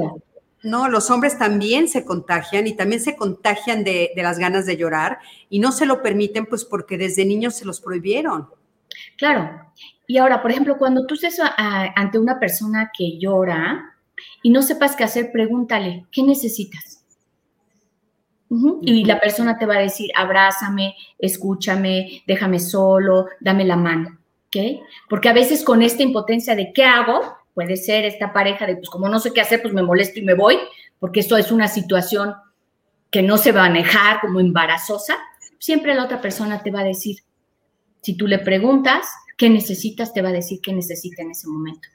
no, 0.61 0.87
los 0.87 1.09
hombres 1.09 1.39
también 1.39 1.87
se 1.87 2.05
contagian 2.05 2.67
y 2.67 2.75
también 2.75 3.01
se 3.01 3.15
contagian 3.15 3.83
de, 3.83 4.11
las 4.15 4.37
ganas 4.37 4.67
de 4.67 4.77
llorar 4.77 5.17
y 5.49 5.57
no 5.57 5.71
se 5.71 5.87
lo 5.87 6.03
permiten 6.03 6.45
pues 6.45 6.65
porque 6.65 6.99
desde 6.99 7.25
niños 7.25 7.55
se 7.55 7.65
los 7.65 7.81
prohibieron. 7.81 8.47
Claro. 9.17 9.71
Y 10.05 10.19
ahora, 10.19 10.39
por 10.39 10.51
ejemplo, 10.51 10.77
cuando 10.77 11.07
tú 11.07 11.15
estés 11.15 11.39
ante 11.57 12.19
una 12.19 12.39
persona 12.39 12.91
que 12.95 13.17
llora 13.17 13.95
y 14.43 14.51
no 14.51 14.61
sepas 14.61 14.95
qué 14.95 15.03
hacer, 15.03 15.31
pregúntale, 15.31 16.05
¿qué 16.11 16.21
necesitas? 16.21 16.98
Y 18.81 19.05
la 19.05 19.19
persona 19.19 19.57
te 19.59 19.67
va 19.67 19.75
a 19.75 19.81
decir, 19.81 20.09
abrázame, 20.15 20.95
escúchame, 21.19 22.23
déjame 22.25 22.59
solo, 22.59 23.27
dame 23.39 23.63
la 23.63 23.75
mano, 23.75 24.17
¿ok? 24.47 24.81
Porque 25.07 25.29
a 25.29 25.33
veces 25.33 25.63
con 25.63 25.83
esta 25.83 26.01
impotencia 26.01 26.55
de 26.55 26.73
qué 26.73 26.83
hago, 26.83 27.37
puede 27.53 27.77
ser 27.77 28.05
esta 28.05 28.33
pareja 28.33 28.65
de, 28.65 28.77
pues 28.77 28.89
como 28.89 29.07
no 29.07 29.19
sé 29.19 29.33
qué 29.33 29.41
hacer, 29.41 29.61
pues 29.61 29.73
me 29.73 29.83
molesto 29.83 30.19
y 30.19 30.23
me 30.23 30.33
voy, 30.33 30.57
porque 30.99 31.19
esto 31.19 31.37
es 31.37 31.51
una 31.51 31.67
situación 31.67 32.33
que 33.11 33.21
no 33.21 33.37
se 33.37 33.51
va 33.51 33.65
a 33.65 33.69
manejar 33.69 34.21
como 34.21 34.39
embarazosa, 34.39 35.17
siempre 35.59 35.93
la 35.93 36.05
otra 36.05 36.21
persona 36.21 36.63
te 36.63 36.71
va 36.71 36.81
a 36.81 36.85
decir, 36.85 37.17
si 38.01 38.15
tú 38.15 38.27
le 38.27 38.39
preguntas 38.39 39.07
qué 39.37 39.49
necesitas, 39.49 40.13
te 40.13 40.21
va 40.21 40.29
a 40.29 40.33
decir 40.33 40.59
qué 40.61 40.73
necesita 40.73 41.21
en 41.21 41.31
ese 41.31 41.47
momento. 41.47 41.87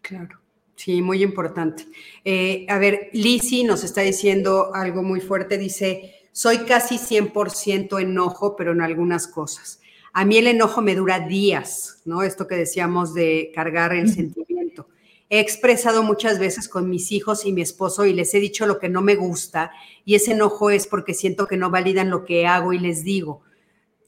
Claro. 0.00 0.41
Sí, 0.84 1.00
muy 1.00 1.22
importante. 1.22 1.86
Eh, 2.24 2.66
a 2.68 2.76
ver, 2.76 3.08
Lisi 3.12 3.62
nos 3.62 3.84
está 3.84 4.00
diciendo 4.00 4.74
algo 4.74 5.04
muy 5.04 5.20
fuerte. 5.20 5.56
Dice, 5.56 6.22
Soy 6.32 6.64
casi 6.64 6.96
100% 6.96 8.00
enojo, 8.00 8.56
pero 8.56 8.72
en 8.72 8.80
algunas 8.80 9.28
cosas. 9.28 9.80
A 10.12 10.24
mí 10.24 10.38
el 10.38 10.48
enojo 10.48 10.82
me 10.82 10.96
dura 10.96 11.20
días, 11.20 12.00
¿no? 12.04 12.24
Esto 12.24 12.48
que 12.48 12.56
decíamos 12.56 13.14
de 13.14 13.52
cargar 13.54 13.92
el 13.92 14.10
sentimiento. 14.12 14.88
He 15.30 15.38
expresado 15.38 16.02
muchas 16.02 16.40
veces 16.40 16.68
con 16.68 16.90
mis 16.90 17.12
hijos 17.12 17.46
y 17.46 17.52
mi 17.52 17.62
esposo 17.62 18.04
y 18.04 18.12
les 18.12 18.34
he 18.34 18.40
dicho 18.40 18.66
lo 18.66 18.80
que 18.80 18.88
no 18.88 19.02
me 19.02 19.14
gusta 19.14 19.70
y 20.04 20.16
ese 20.16 20.32
enojo 20.32 20.70
es 20.70 20.88
porque 20.88 21.14
siento 21.14 21.46
que 21.46 21.56
no 21.56 21.70
validan 21.70 22.10
lo 22.10 22.24
que 22.24 22.46
hago 22.46 22.72
y 22.72 22.80
les 22.80 23.04
digo. 23.04 23.42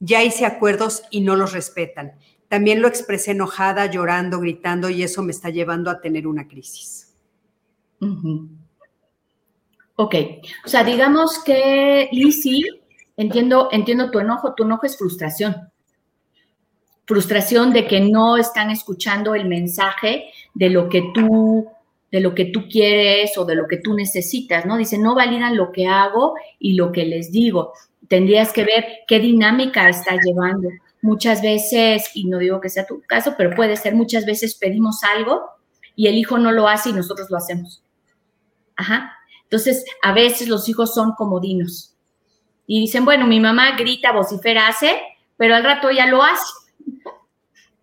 Ya 0.00 0.24
hice 0.24 0.44
acuerdos 0.44 1.04
y 1.10 1.20
no 1.20 1.36
los 1.36 1.52
respetan. 1.52 2.14
También 2.48 2.82
lo 2.82 2.88
expresé 2.88 3.32
enojada, 3.32 3.86
llorando, 3.86 4.40
gritando 4.40 4.88
y 4.90 5.02
eso 5.02 5.22
me 5.22 5.32
está 5.32 5.50
llevando 5.50 5.90
a 5.90 6.00
tener 6.00 6.26
una 6.26 6.46
crisis. 6.46 7.14
Ok, 9.96 10.14
o 10.64 10.68
sea, 10.68 10.82
digamos 10.84 11.42
que 11.44 12.08
Lizzie, 12.12 12.62
entiendo, 13.16 13.68
entiendo 13.70 14.10
tu 14.10 14.18
enojo, 14.18 14.54
tu 14.54 14.64
enojo 14.64 14.86
es 14.86 14.98
frustración. 14.98 15.54
Frustración 17.06 17.72
de 17.72 17.86
que 17.86 18.00
no 18.00 18.36
están 18.36 18.70
escuchando 18.70 19.34
el 19.34 19.46
mensaje 19.46 20.30
de 20.54 20.70
lo 20.70 20.88
que 20.88 21.10
tú, 21.14 21.68
de 22.10 22.20
lo 22.20 22.34
que 22.34 22.46
tú 22.46 22.66
quieres 22.68 23.36
o 23.38 23.44
de 23.44 23.54
lo 23.54 23.68
que 23.68 23.76
tú 23.76 23.94
necesitas, 23.94 24.66
¿no? 24.66 24.76
Dice, 24.76 24.98
no 24.98 25.14
validan 25.14 25.56
lo 25.56 25.70
que 25.70 25.86
hago 25.86 26.34
y 26.58 26.74
lo 26.74 26.90
que 26.90 27.04
les 27.04 27.30
digo. 27.30 27.72
Tendrías 28.08 28.52
que 28.52 28.64
ver 28.64 28.84
qué 29.06 29.20
dinámica 29.20 29.88
está 29.88 30.16
llevando. 30.16 30.70
Muchas 31.04 31.42
veces, 31.42 32.10
y 32.14 32.24
no 32.24 32.38
digo 32.38 32.62
que 32.62 32.70
sea 32.70 32.86
tu 32.86 33.02
caso, 33.02 33.34
pero 33.36 33.54
puede 33.54 33.76
ser, 33.76 33.94
muchas 33.94 34.24
veces 34.24 34.54
pedimos 34.54 35.04
algo 35.04 35.42
y 35.94 36.06
el 36.06 36.14
hijo 36.14 36.38
no 36.38 36.50
lo 36.50 36.66
hace 36.66 36.88
y 36.88 36.92
nosotros 36.94 37.28
lo 37.28 37.36
hacemos. 37.36 37.82
Ajá. 38.74 39.12
Entonces, 39.42 39.84
a 40.02 40.14
veces 40.14 40.48
los 40.48 40.66
hijos 40.66 40.94
son 40.94 41.12
comodinos 41.12 41.94
y 42.66 42.80
dicen, 42.80 43.04
bueno, 43.04 43.26
mi 43.26 43.38
mamá 43.38 43.76
grita, 43.76 44.12
vocifera, 44.12 44.66
hace, 44.66 44.98
pero 45.36 45.54
al 45.54 45.62
rato 45.62 45.90
ya 45.90 46.06
lo 46.06 46.22
hace. 46.22 46.50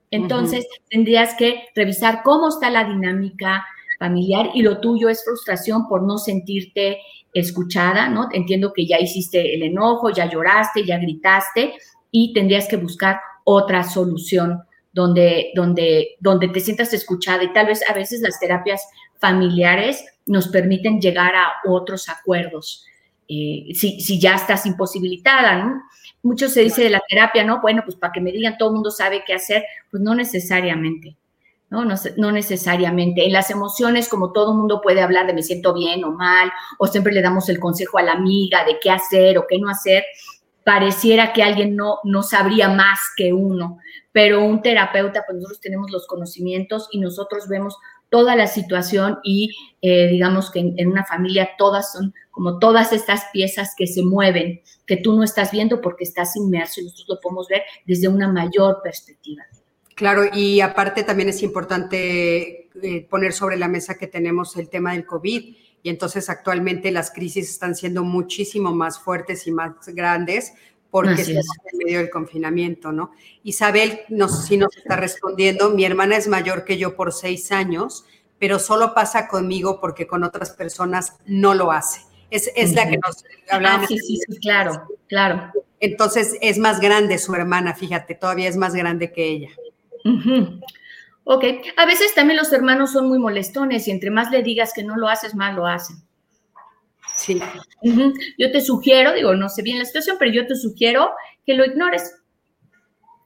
Entonces, 0.09 0.65
tendrías 0.89 1.36
que 1.36 1.65
revisar 1.76 2.24
cómo 2.24 2.49
está 2.49 2.72
la 2.72 2.86
dinámica 2.86 3.63
familiar 3.99 4.49
y 4.55 4.63
lo 4.63 4.80
tuyo 4.80 5.09
es 5.09 5.24
frustración 5.24 5.88
por 5.88 6.01
no 6.01 6.17
sentirte 6.17 6.97
escuchada, 7.36 8.09
¿no? 8.09 8.30
Entiendo 8.32 8.74
que 8.74 8.88
ya 8.88 8.97
hiciste 8.99 9.53
el 9.53 9.61
enojo, 9.61 10.09
ya 10.09 10.28
lloraste, 10.28 10.84
ya 10.88 10.97
gritaste 10.97 11.76
y 12.12 12.34
tendrías 12.34 12.68
que 12.68 12.78
buscar 12.78 13.20
otra 13.43 13.84
solución 13.84 14.62
donde, 14.93 15.51
donde, 15.55 16.18
donde 16.20 16.49
te 16.49 16.59
sientas 16.59 16.93
escuchada 16.93 17.43
y 17.43 17.53
tal 17.53 17.68
vez 17.68 17.82
a 17.89 17.93
veces 17.93 18.22
las 18.22 18.39
terapias 18.39 18.86
familiares 19.20 20.03
nos 20.26 20.47
permiten 20.49 20.99
llegar 20.99 21.34
a 21.36 21.47
otros 21.66 22.09
acuerdos. 22.09 22.86
Eh, 23.28 23.74
si, 23.74 24.01
si, 24.01 24.20
ya 24.20 24.36
estás 24.36 24.66
imposibilitada, 24.66 25.64
¿no? 25.64 25.82
Mucho 26.22 26.49
se 26.49 26.62
dice 26.62 26.84
de 26.84 26.89
la 26.89 27.01
terapia, 27.07 27.43
¿no? 27.45 27.62
Bueno, 27.62 27.82
pues 27.86 27.95
para 27.95 28.12
que 28.12 28.20
me 28.20 28.32
digan 28.32 28.57
todo 28.57 28.70
el 28.70 28.76
mundo 28.76 28.91
sabe 28.91 29.24
qué 29.26 29.34
hacer, 29.34 29.64
pues 29.89 30.03
no 30.03 30.14
necesariamente, 30.14 31.16
¿no? 31.70 31.86
No, 31.86 31.95
no 32.18 32.32
necesariamente. 32.34 33.26
En 33.26 33.32
las 33.32 33.49
emociones, 33.49 34.09
como 34.09 34.34
todo 34.34 34.51
el 34.51 34.57
mundo 34.57 34.82
puede 34.82 35.01
hablar 35.01 35.28
de 35.28 35.34
me 35.34 35.43
siento 35.43 35.74
bien 35.74 36.03
o 36.03 36.12
mal, 36.12 36.51
o 36.78 36.88
siempre 36.88 37.14
le 37.14 37.22
damos 37.22 37.47
el 37.47 37.59
consejo 37.59 37.99
a 37.99 38.03
la 38.03 38.14
amiga 38.14 38.66
de 38.66 38.78
qué 38.82 38.91
hacer 38.91 39.38
o 39.38 39.45
qué 39.47 39.57
no 39.59 39.70
hacer, 39.70 40.03
pareciera 40.64 41.34
que 41.34 41.43
alguien 41.43 41.76
no, 41.76 41.99
no 42.03 42.24
sabría 42.24 42.70
más 42.70 42.99
que 43.16 43.34
uno, 43.34 43.80
pero 44.12 44.43
un 44.43 44.62
terapeuta, 44.62 45.24
pues 45.26 45.38
nosotros 45.38 45.62
tenemos 45.62 45.91
los 45.91 46.07
conocimientos 46.07 46.88
y 46.91 46.99
nosotros 46.99 47.47
vemos 47.47 47.78
toda 48.09 48.36
la 48.36 48.45
situación 48.45 49.20
y 49.24 49.55
eh, 49.82 50.09
digamos 50.09 50.51
que 50.51 50.59
en, 50.59 50.88
una 50.88 51.05
familia 51.05 51.51
todas 51.57 51.93
son 51.93 52.14
como 52.30 52.59
todas 52.59 52.91
estas 52.91 53.24
piezas 53.32 53.74
que 53.76 53.88
se 53.88 54.03
mueven, 54.03 54.62
que 54.86 54.97
tú 54.97 55.16
no 55.16 55.24
estás 55.24 55.51
viendo 55.51 55.82
porque 55.82 56.03
estás 56.03 56.36
inmerso 56.36 56.82
y 56.82 56.84
nosotros 56.84 57.07
lo 57.07 57.22
podemos 57.22 57.47
ver 57.47 57.64
desde 57.86 58.09
una 58.09 58.28
mayor 58.28 58.82
perspectiva. 58.84 59.43
Claro, 59.95 60.24
y 60.34 60.59
aparte 60.59 61.03
también 61.03 61.30
es 61.30 61.41
importante 61.41 62.70
eh, 62.82 63.07
poner 63.09 63.32
sobre 63.32 63.57
la 63.57 63.68
mesa 63.68 63.97
que 63.97 64.07
tenemos 64.07 64.57
el 64.57 64.70
tema 64.70 64.93
del 64.93 65.05
COVID 65.05 65.55
y 65.84 65.89
entonces 65.89 66.29
actualmente 66.29 66.91
las 66.91 67.11
crisis 67.11 67.49
están 67.49 67.75
siendo 67.75 68.03
muchísimo 68.03 68.73
más 68.73 68.99
fuertes 68.99 69.47
y 69.47 69.51
más 69.51 69.73
grandes 69.88 70.53
porque 70.89 71.21
estamos 71.21 71.45
en 71.71 71.77
medio 71.77 71.99
del 71.99 72.09
confinamiento, 72.09 72.91
¿no? 72.91 73.11
Isabel 73.43 74.01
nos, 74.09 74.45
sí 74.45 74.57
nos 74.57 74.75
está 74.75 74.97
respondiendo, 74.97 75.69
mi 75.69 75.86
hermana 75.86 76.17
es 76.17 76.27
mayor 76.27 76.65
que 76.65 76.77
yo 76.77 76.97
por 76.97 77.13
seis 77.13 77.51
años, 77.53 78.05
pero 78.38 78.59
solo 78.59 78.93
pasa 78.93 79.27
conmigo 79.27 79.79
porque 79.79 80.05
con 80.05 80.23
otras 80.23 80.51
personas 80.51 81.15
no 81.25 81.53
lo 81.53 81.71
hace. 81.71 82.01
Es, 82.29 82.51
es 82.55 82.73
la 82.73 82.89
que 82.89 82.97
nos 82.97 83.23
hablamos. 83.49 83.86
Ah, 83.86 83.88
sí, 83.88 83.99
sí, 83.99 84.17
sí, 84.17 84.38
claro, 84.39 84.88
claro. 85.07 85.51
Entonces 85.79 86.38
es 86.41 86.57
más 86.57 86.79
grande 86.79 87.17
su 87.17 87.34
hermana, 87.36 87.73
fíjate, 87.73 88.13
todavía 88.15 88.49
es 88.49 88.57
más 88.57 88.73
grande 88.73 89.11
que 89.11 89.25
ella. 89.25 89.49
Ok, 91.34 91.45
a 91.77 91.86
veces 91.86 92.13
también 92.13 92.36
los 92.36 92.51
hermanos 92.51 92.91
son 92.91 93.07
muy 93.07 93.17
molestones 93.17 93.88
y 93.88 93.91
entre 93.91 94.11
más 94.11 94.32
le 94.32 94.43
digas 94.43 94.73
que 94.75 94.84
no 94.84 94.97
lo 94.97 95.07
haces, 95.07 95.34
más 95.34 95.55
lo 95.55 95.65
hacen. 95.65 95.95
Sí. 97.15 97.41
Yo 98.38 98.51
te 98.51 98.59
sugiero, 98.59 99.13
digo, 99.13 99.34
no 99.34 99.47
sé 99.47 99.61
bien 99.61 99.79
la 99.79 99.86
situación, 99.86 100.17
pero 100.19 100.29
yo 100.29 100.45
te 100.45 100.57
sugiero 100.57 101.11
que 101.45 101.53
lo 101.53 101.63
ignores. 101.63 102.13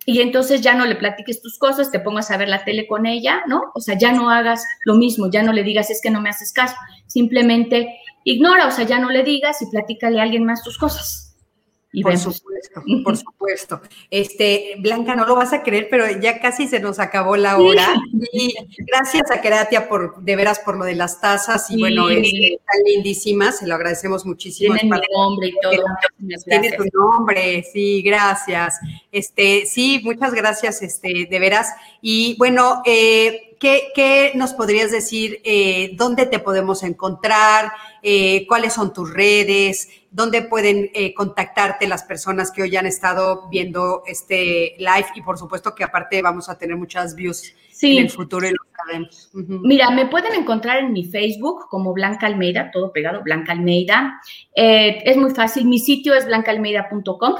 Y 0.06 0.22
entonces 0.22 0.62
ya 0.62 0.76
no 0.76 0.86
le 0.86 0.98
platiques 0.98 1.42
tus 1.42 1.58
cosas, 1.58 1.90
te 1.90 2.00
pongas 2.00 2.30
a 2.30 2.38
ver 2.38 2.48
la 2.48 2.64
tele 2.64 2.86
con 2.86 3.08
ella, 3.08 3.42
¿no? 3.48 3.72
O 3.74 3.82
sea, 3.82 3.98
ya 3.98 4.12
no 4.12 4.30
hagas 4.30 4.64
lo 4.86 4.94
mismo, 4.94 5.32
ya 5.32 5.42
no 5.42 5.52
le 5.52 5.64
digas 5.64 5.90
es 5.90 6.00
que 6.00 6.12
no 6.12 6.22
me 6.22 6.30
haces 6.30 6.54
caso, 6.54 6.76
simplemente 7.08 7.98
ignora, 8.24 8.68
o 8.68 8.72
sea, 8.72 8.86
ya 8.86 9.00
no 9.00 9.10
le 9.10 9.24
digas 9.24 9.64
y 9.64 9.66
platícale 9.72 10.20
a 10.20 10.24
alguien 10.24 10.46
más 10.46 10.62
tus 10.62 10.78
cosas 10.78 11.25
por 12.02 12.18
supuesto, 12.18 12.84
por 13.04 13.18
supuesto. 13.18 13.82
Este, 14.10 14.76
Blanca, 14.80 15.16
no 15.16 15.26
lo 15.26 15.36
vas 15.36 15.54
a 15.54 15.64
creer, 15.64 15.88
pero 15.90 16.06
ya 16.20 16.40
casi 16.40 16.68
se 16.68 16.80
nos 16.80 17.00
acabó 17.00 17.38
la 17.38 17.58
hora. 17.58 17.94
Y 18.34 18.54
gracias 18.80 19.32
a 19.32 19.42
Keratia 19.42 19.88
por, 19.88 20.22
de 20.22 20.36
veras, 20.36 20.60
por 20.60 20.78
lo 20.78 20.86
de 20.86 20.96
las 20.96 21.22
tazas 21.22 21.70
y 21.70 21.80
bueno, 21.80 22.10
es, 22.10 22.28
están 22.28 22.84
lindísimas, 22.86 23.60
se 23.60 23.68
lo 23.68 23.76
agradecemos 23.76 24.26
muchísimo. 24.26 24.76
Tiene 24.76 24.96
mi 24.96 25.16
nombre 25.16 25.48
y 25.50 25.56
todo. 25.62 25.84
Tiene 26.46 26.72
tu 26.74 26.84
nombre, 26.94 27.64
sí, 27.72 28.02
gracias. 28.02 28.80
Este, 29.12 29.66
sí, 29.66 30.02
muchas 30.04 30.34
gracias, 30.34 30.82
este, 30.82 31.28
de 31.30 31.40
veras. 31.40 31.70
Y 32.02 32.36
bueno, 32.38 32.82
eh, 32.86 33.55
¿qué, 33.94 34.32
nos 34.36 34.54
podrías 34.54 34.92
decir? 34.92 35.42
Eh, 35.44 35.92
¿Dónde 35.96 36.26
te 36.26 36.40
podemos 36.40 36.84
encontrar? 36.84 37.72
Eh, 38.02 38.46
¿Cuáles 38.48 38.74
son 38.74 38.94
tus 38.94 39.14
redes? 39.14 39.90
¿Dónde 40.12 40.44
pueden 40.44 40.92
contactarte 41.14 41.88
las 41.88 42.04
personas 42.04 42.52
que 42.52 42.62
hoy 42.62 42.76
han 42.78 42.86
estado 42.86 43.50
viendo 43.50 44.04
este 44.06 44.76
live? 44.78 45.08
Y 45.16 45.22
por 45.22 45.38
supuesto 45.38 45.76
que 45.76 45.84
aparte 45.84 46.22
vamos 46.22 46.48
a 46.48 46.58
tener 46.58 46.78
muchas 46.78 47.16
views 47.16 47.54
en 47.82 47.98
el 47.98 48.10
futuro 48.10 48.48
y 48.48 48.52
lo 48.52 48.58
sabemos. 48.78 49.30
Mira, 49.34 49.90
me 49.92 50.06
pueden 50.06 50.34
encontrar 50.36 50.78
en 50.78 50.94
mi 50.94 51.04
Facebook 51.04 51.68
como 51.70 51.92
Blanca 51.92 52.28
Almeida, 52.28 52.72
todo 52.72 52.94
pegado, 52.94 53.24
Blanca 53.24 53.52
Almeida. 53.52 54.22
es 54.54 55.18
muy 55.18 55.32
fácil, 55.32 55.66
mi 55.66 55.80
sitio 55.80 56.14
es 56.14 56.26
blancaalmeida.com 56.26 57.36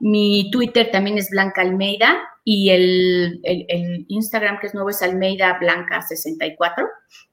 mi 0.00 0.50
Twitter 0.50 0.90
también 0.90 1.18
es 1.18 1.30
Blanca 1.30 1.60
Almeida 1.60 2.20
y 2.44 2.70
el, 2.70 3.40
Instagram 4.08 4.58
que 4.60 4.66
es 4.66 4.74
nuevo 4.74 4.90
es 4.90 5.02
Almeida 5.02 5.58
Blanca 5.60 6.02
64. 6.02 6.86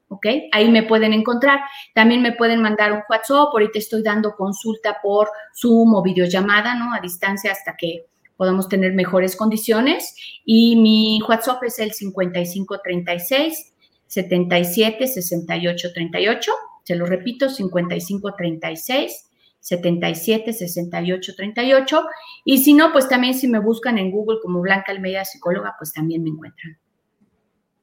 ¿ok? 0.09 0.25
Ahí 0.51 0.69
me 0.69 0.83
pueden 0.83 1.13
encontrar. 1.13 1.59
También 1.93 2.21
me 2.21 2.33
pueden 2.33 2.61
mandar 2.61 2.91
un 2.91 3.01
WhatsApp. 3.09 3.49
Ahorita 3.51 3.79
estoy 3.79 4.03
dando 4.03 4.35
consulta 4.35 4.97
por 5.01 5.29
Zoom 5.55 5.95
o 5.95 6.03
videollamada, 6.03 6.75
¿no? 6.75 6.93
A 6.93 6.99
distancia 6.99 7.51
hasta 7.51 7.75
que 7.77 8.05
podamos 8.37 8.69
tener 8.69 8.93
mejores 8.93 9.35
condiciones. 9.35 10.15
Y 10.45 10.75
mi 10.75 11.21
WhatsApp 11.27 11.63
es 11.63 11.79
el 11.79 11.91
5536 11.91 13.73
77 14.07 15.07
68 15.07 15.93
38. 15.93 16.51
Se 16.83 16.95
lo 16.95 17.05
repito, 17.05 17.49
5536 17.49 19.28
77 19.59 20.53
68 20.53 21.33
38. 21.35 22.05
Y 22.45 22.59
si 22.59 22.73
no, 22.73 22.91
pues 22.91 23.07
también 23.07 23.33
si 23.33 23.47
me 23.47 23.59
buscan 23.59 23.97
en 23.97 24.11
Google 24.11 24.39
como 24.41 24.61
Blanca 24.61 24.91
Almeida 24.91 25.25
Psicóloga, 25.25 25.75
pues 25.77 25.93
también 25.93 26.23
me 26.23 26.29
encuentran. 26.29 26.77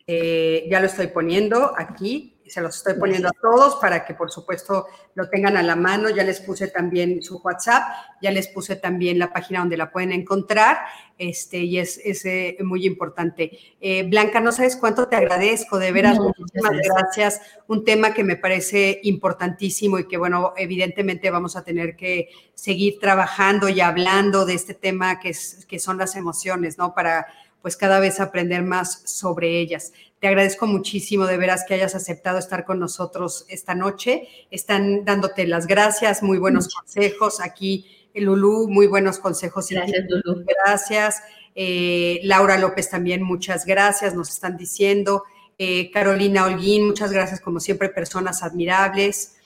Eh, 0.07 0.67
ya 0.71 0.81
lo 0.81 0.87
estoy 0.87 1.09
poniendo 1.09 1.73
aquí 1.77 2.36
se 2.49 2.61
los 2.61 2.77
estoy 2.77 2.95
poniendo 2.95 3.29
a 3.29 3.33
todos 3.33 3.77
para 3.77 4.05
que 4.05 4.15
por 4.15 4.31
supuesto 4.31 4.87
lo 5.15 5.29
tengan 5.29 5.57
a 5.57 5.63
la 5.63 5.77
mano. 5.77 6.11
Ya 6.11 6.25
les 6.25 6.41
puse 6.41 6.69
también 6.69 7.23
su 7.23 7.39
WhatsApp, 7.39 7.83
ya 8.23 8.31
les 8.31 8.49
puse 8.49 8.77
también 8.77 9.19
la 9.19 9.33
página 9.33 9.61
donde 9.61 9.77
la 9.77 9.91
pueden 9.91 10.13
encontrar, 10.13 10.79
este, 11.19 11.59
y 11.59 11.79
es, 11.79 11.99
eh, 12.25 12.57
muy 12.63 12.87
importante. 12.87 13.59
Eh, 13.81 14.05
Blanca, 14.05 14.41
no 14.41 14.53
sabes 14.53 14.77
cuánto 14.77 15.09
te 15.09 15.17
agradezco, 15.17 15.79
de 15.79 15.93
veras, 15.93 16.19
muchísimas 16.19 16.73
gracias. 16.83 17.41
Un 17.67 17.85
tema 17.85 18.15
que 18.15 18.25
me 18.25 18.37
parece 18.37 19.01
importantísimo 19.03 19.99
y 19.99 20.07
que, 20.07 20.17
bueno, 20.17 20.53
evidentemente 20.57 21.31
vamos 21.31 21.57
a 21.57 21.65
tener 21.65 21.97
que 21.97 22.29
seguir 22.55 22.99
trabajando 23.01 23.69
y 23.69 23.81
hablando 23.81 24.45
de 24.45 24.55
este 24.55 24.75
tema 24.75 25.21
que, 25.21 25.31
es, 25.31 25.67
que 25.67 25.79
son 25.79 25.99
las 25.99 26.17
emociones, 26.17 26.79
¿no? 26.79 26.95
Para 26.95 27.27
pues 27.67 27.77
cada 27.77 27.99
vez 27.99 28.21
aprender 28.21 28.63
más 28.63 29.03
sobre 29.07 29.59
ellas. 29.59 29.93
Te 30.21 30.29
agradezco 30.29 30.67
muchísimo 30.67 31.27
de 31.27 31.37
veras 31.37 31.65
que 31.69 31.75
hayas 31.75 31.95
aceptado 31.95 32.39
estar 32.39 32.65
con 32.65 32.79
nosotros 32.79 33.45
esta 33.49 33.75
noche. 33.75 34.29
Están 34.51 35.05
dándote 35.05 35.47
las 35.47 35.67
gracias, 35.67 36.23
muy 36.23 36.39
buenos 36.39 36.75
consejos. 36.75 37.41
Aquí, 37.41 37.87
Lulú, 38.15 38.69
muy 38.69 38.87
buenos 38.87 39.19
consejos. 39.19 39.69
Gracias, 39.69 40.07
Lulú. 40.09 40.45
Gracias. 40.65 41.23
Eh, 41.55 42.21
Laura 42.23 42.59
López 42.59 42.89
también, 42.89 43.23
muchas 43.23 43.67
gracias, 43.67 44.15
nos 44.15 44.31
están 44.31 44.57
diciendo. 44.57 45.25
Eh, 45.59 45.91
Carolina 45.91 46.45
Holguín, 46.45 46.87
muchas 46.87 47.13
gracias, 47.13 47.41
como 47.41 47.61
siempre, 47.61 47.89
personas 47.89 48.43
admirables. 48.43 49.37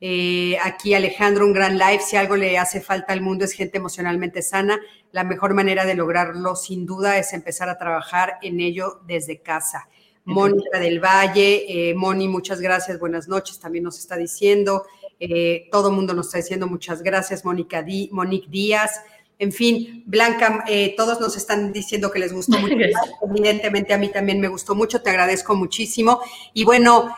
Eh, 0.00 0.56
aquí 0.62 0.94
Alejandro, 0.94 1.44
un 1.44 1.52
gran 1.52 1.78
live. 1.78 2.00
Si 2.00 2.16
algo 2.16 2.36
le 2.36 2.56
hace 2.58 2.80
falta 2.80 3.12
al 3.12 3.20
mundo 3.20 3.44
es 3.44 3.52
gente 3.52 3.78
emocionalmente 3.78 4.42
sana. 4.42 4.78
La 5.12 5.24
mejor 5.24 5.54
manera 5.54 5.84
de 5.84 5.94
lograrlo, 5.94 6.56
sin 6.56 6.86
duda, 6.86 7.18
es 7.18 7.32
empezar 7.32 7.68
a 7.68 7.78
trabajar 7.78 8.38
en 8.42 8.60
ello 8.60 9.00
desde 9.06 9.40
casa. 9.40 9.88
Mónica 10.28 10.78
del 10.78 11.00
Valle, 11.00 11.64
eh, 11.90 11.94
Moni, 11.94 12.28
muchas 12.28 12.60
gracias, 12.60 12.98
buenas 12.98 13.28
noches, 13.28 13.58
también 13.58 13.84
nos 13.84 13.98
está 13.98 14.16
diciendo. 14.16 14.84
Eh, 15.18 15.68
todo 15.72 15.88
el 15.88 15.96
mundo 15.96 16.12
nos 16.12 16.26
está 16.26 16.38
diciendo 16.38 16.66
muchas 16.66 17.02
gracias, 17.02 17.44
Mónica 17.44 17.84
Monique 18.10 18.48
Díaz. 18.50 19.00
En 19.40 19.52
fin, 19.52 20.02
Blanca, 20.04 20.64
eh, 20.68 20.94
todos 20.96 21.20
nos 21.20 21.36
están 21.36 21.72
diciendo 21.72 22.10
que 22.10 22.18
les 22.18 22.32
gustó 22.32 22.58
mucho. 22.58 22.74
Evidentemente 23.30 23.94
a 23.94 23.98
mí 23.98 24.08
también 24.08 24.40
me 24.40 24.48
gustó 24.48 24.74
mucho, 24.74 25.00
te 25.00 25.10
agradezco 25.10 25.54
muchísimo. 25.54 26.20
Y 26.52 26.64
bueno, 26.64 27.14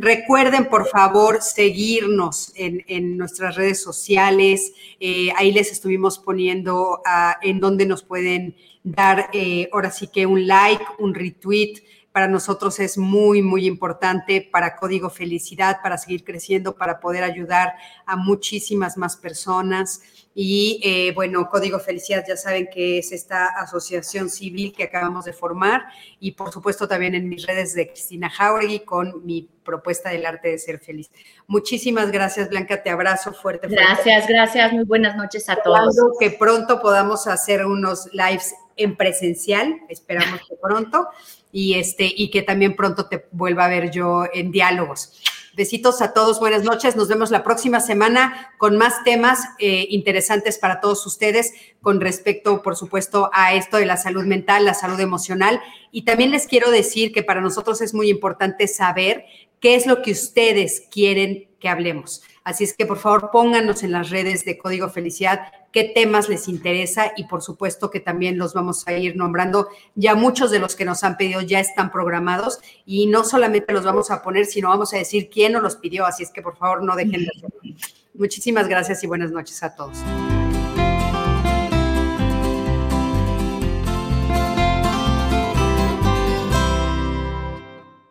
recuerden 0.00 0.66
por 0.66 0.88
favor 0.88 1.40
seguirnos 1.40 2.52
en, 2.56 3.16
nuestras 3.16 3.54
redes 3.54 3.80
sociales. 3.80 4.72
Eh, 4.98 5.28
ahí 5.36 5.52
les 5.52 5.70
estuvimos 5.70 6.18
poniendo 6.18 7.00
en 7.40 7.60
donde 7.60 7.86
nos 7.86 8.02
pueden 8.02 8.56
dar 8.86 9.30
eh, 9.32 9.68
ahora 9.72 9.90
sí 9.90 10.06
que 10.06 10.26
un 10.26 10.46
like, 10.46 10.84
un 10.98 11.12
retweet 11.12 11.82
para 12.16 12.28
nosotros 12.28 12.80
es 12.80 12.96
muy, 12.96 13.42
muy 13.42 13.66
importante 13.66 14.40
para 14.50 14.76
Código 14.76 15.10
Felicidad, 15.10 15.82
para 15.82 15.98
seguir 15.98 16.24
creciendo, 16.24 16.74
para 16.74 16.98
poder 16.98 17.22
ayudar 17.22 17.74
a 18.06 18.16
muchísimas 18.16 18.96
más 18.96 19.18
personas. 19.18 20.00
Y 20.34 20.80
eh, 20.82 21.12
bueno, 21.14 21.46
Código 21.50 21.78
Felicidad 21.78 22.24
ya 22.26 22.38
saben 22.38 22.70
que 22.72 22.96
es 22.96 23.12
esta 23.12 23.48
asociación 23.48 24.30
civil 24.30 24.72
que 24.74 24.84
acabamos 24.84 25.26
de 25.26 25.34
formar 25.34 25.88
y 26.18 26.32
por 26.32 26.50
supuesto 26.50 26.88
también 26.88 27.14
en 27.14 27.28
mis 27.28 27.46
redes 27.46 27.74
de 27.74 27.88
Cristina 27.88 28.30
Jauregui 28.30 28.80
con 28.86 29.22
mi 29.26 29.50
propuesta 29.62 30.08
del 30.08 30.24
arte 30.24 30.48
de 30.48 30.58
ser 30.58 30.78
feliz. 30.78 31.10
Muchísimas 31.46 32.10
gracias, 32.10 32.48
Blanca, 32.48 32.82
te 32.82 32.88
abrazo 32.88 33.34
fuerte. 33.34 33.68
Gracias, 33.68 34.26
gracias, 34.26 34.72
muy 34.72 34.84
buenas 34.84 35.18
noches 35.18 35.50
a 35.50 35.56
todos. 35.56 35.94
Que 36.18 36.30
pronto 36.30 36.80
podamos 36.80 37.26
hacer 37.26 37.66
unos 37.66 38.08
lives 38.14 38.54
en 38.76 38.96
presencial, 38.96 39.80
esperamos 39.88 40.40
que 40.48 40.56
pronto 40.56 41.08
y, 41.56 41.72
este, 41.78 42.12
y 42.14 42.28
que 42.28 42.42
también 42.42 42.76
pronto 42.76 43.06
te 43.06 43.28
vuelva 43.32 43.64
a 43.64 43.68
ver 43.68 43.90
yo 43.90 44.26
en 44.34 44.50
diálogos. 44.50 45.14
Besitos 45.54 46.02
a 46.02 46.12
todos, 46.12 46.38
buenas 46.38 46.64
noches. 46.64 46.96
Nos 46.96 47.08
vemos 47.08 47.30
la 47.30 47.42
próxima 47.42 47.80
semana 47.80 48.52
con 48.58 48.76
más 48.76 49.02
temas 49.04 49.40
eh, 49.58 49.86
interesantes 49.88 50.58
para 50.58 50.82
todos 50.82 51.06
ustedes 51.06 51.54
con 51.80 52.02
respecto, 52.02 52.60
por 52.60 52.76
supuesto, 52.76 53.30
a 53.32 53.54
esto 53.54 53.78
de 53.78 53.86
la 53.86 53.96
salud 53.96 54.26
mental, 54.26 54.66
la 54.66 54.74
salud 54.74 55.00
emocional. 55.00 55.58
Y 55.90 56.02
también 56.02 56.30
les 56.30 56.46
quiero 56.46 56.70
decir 56.70 57.10
que 57.10 57.22
para 57.22 57.40
nosotros 57.40 57.80
es 57.80 57.94
muy 57.94 58.10
importante 58.10 58.68
saber 58.68 59.24
qué 59.58 59.76
es 59.76 59.86
lo 59.86 60.02
que 60.02 60.10
ustedes 60.10 60.82
quieren 60.90 61.48
que 61.58 61.70
hablemos. 61.70 62.20
Así 62.46 62.62
es 62.62 62.74
que 62.74 62.86
por 62.86 62.98
favor 62.98 63.30
pónganos 63.32 63.82
en 63.82 63.90
las 63.90 64.08
redes 64.08 64.44
de 64.44 64.56
Código 64.56 64.88
Felicidad 64.88 65.48
qué 65.72 65.82
temas 65.82 66.28
les 66.28 66.46
interesa 66.46 67.10
y 67.16 67.24
por 67.24 67.42
supuesto 67.42 67.90
que 67.90 67.98
también 67.98 68.38
los 68.38 68.54
vamos 68.54 68.86
a 68.86 68.92
ir 68.92 69.16
nombrando. 69.16 69.66
Ya 69.96 70.14
muchos 70.14 70.52
de 70.52 70.60
los 70.60 70.76
que 70.76 70.84
nos 70.84 71.02
han 71.02 71.16
pedido 71.16 71.40
ya 71.40 71.58
están 71.58 71.90
programados 71.90 72.60
y 72.84 73.08
no 73.08 73.24
solamente 73.24 73.72
los 73.72 73.84
vamos 73.84 74.12
a 74.12 74.22
poner, 74.22 74.46
sino 74.46 74.68
vamos 74.68 74.94
a 74.94 74.98
decir 74.98 75.28
quién 75.28 75.54
nos 75.54 75.62
los 75.64 75.74
pidió. 75.74 76.06
Así 76.06 76.22
es 76.22 76.30
que 76.30 76.40
por 76.40 76.56
favor 76.56 76.84
no 76.84 76.94
dejen 76.94 77.24
de 77.24 77.30
hacerlo. 77.36 77.76
Muchísimas 78.14 78.68
gracias 78.68 79.02
y 79.02 79.08
buenas 79.08 79.32
noches 79.32 79.60
a 79.64 79.74
todos. 79.74 79.98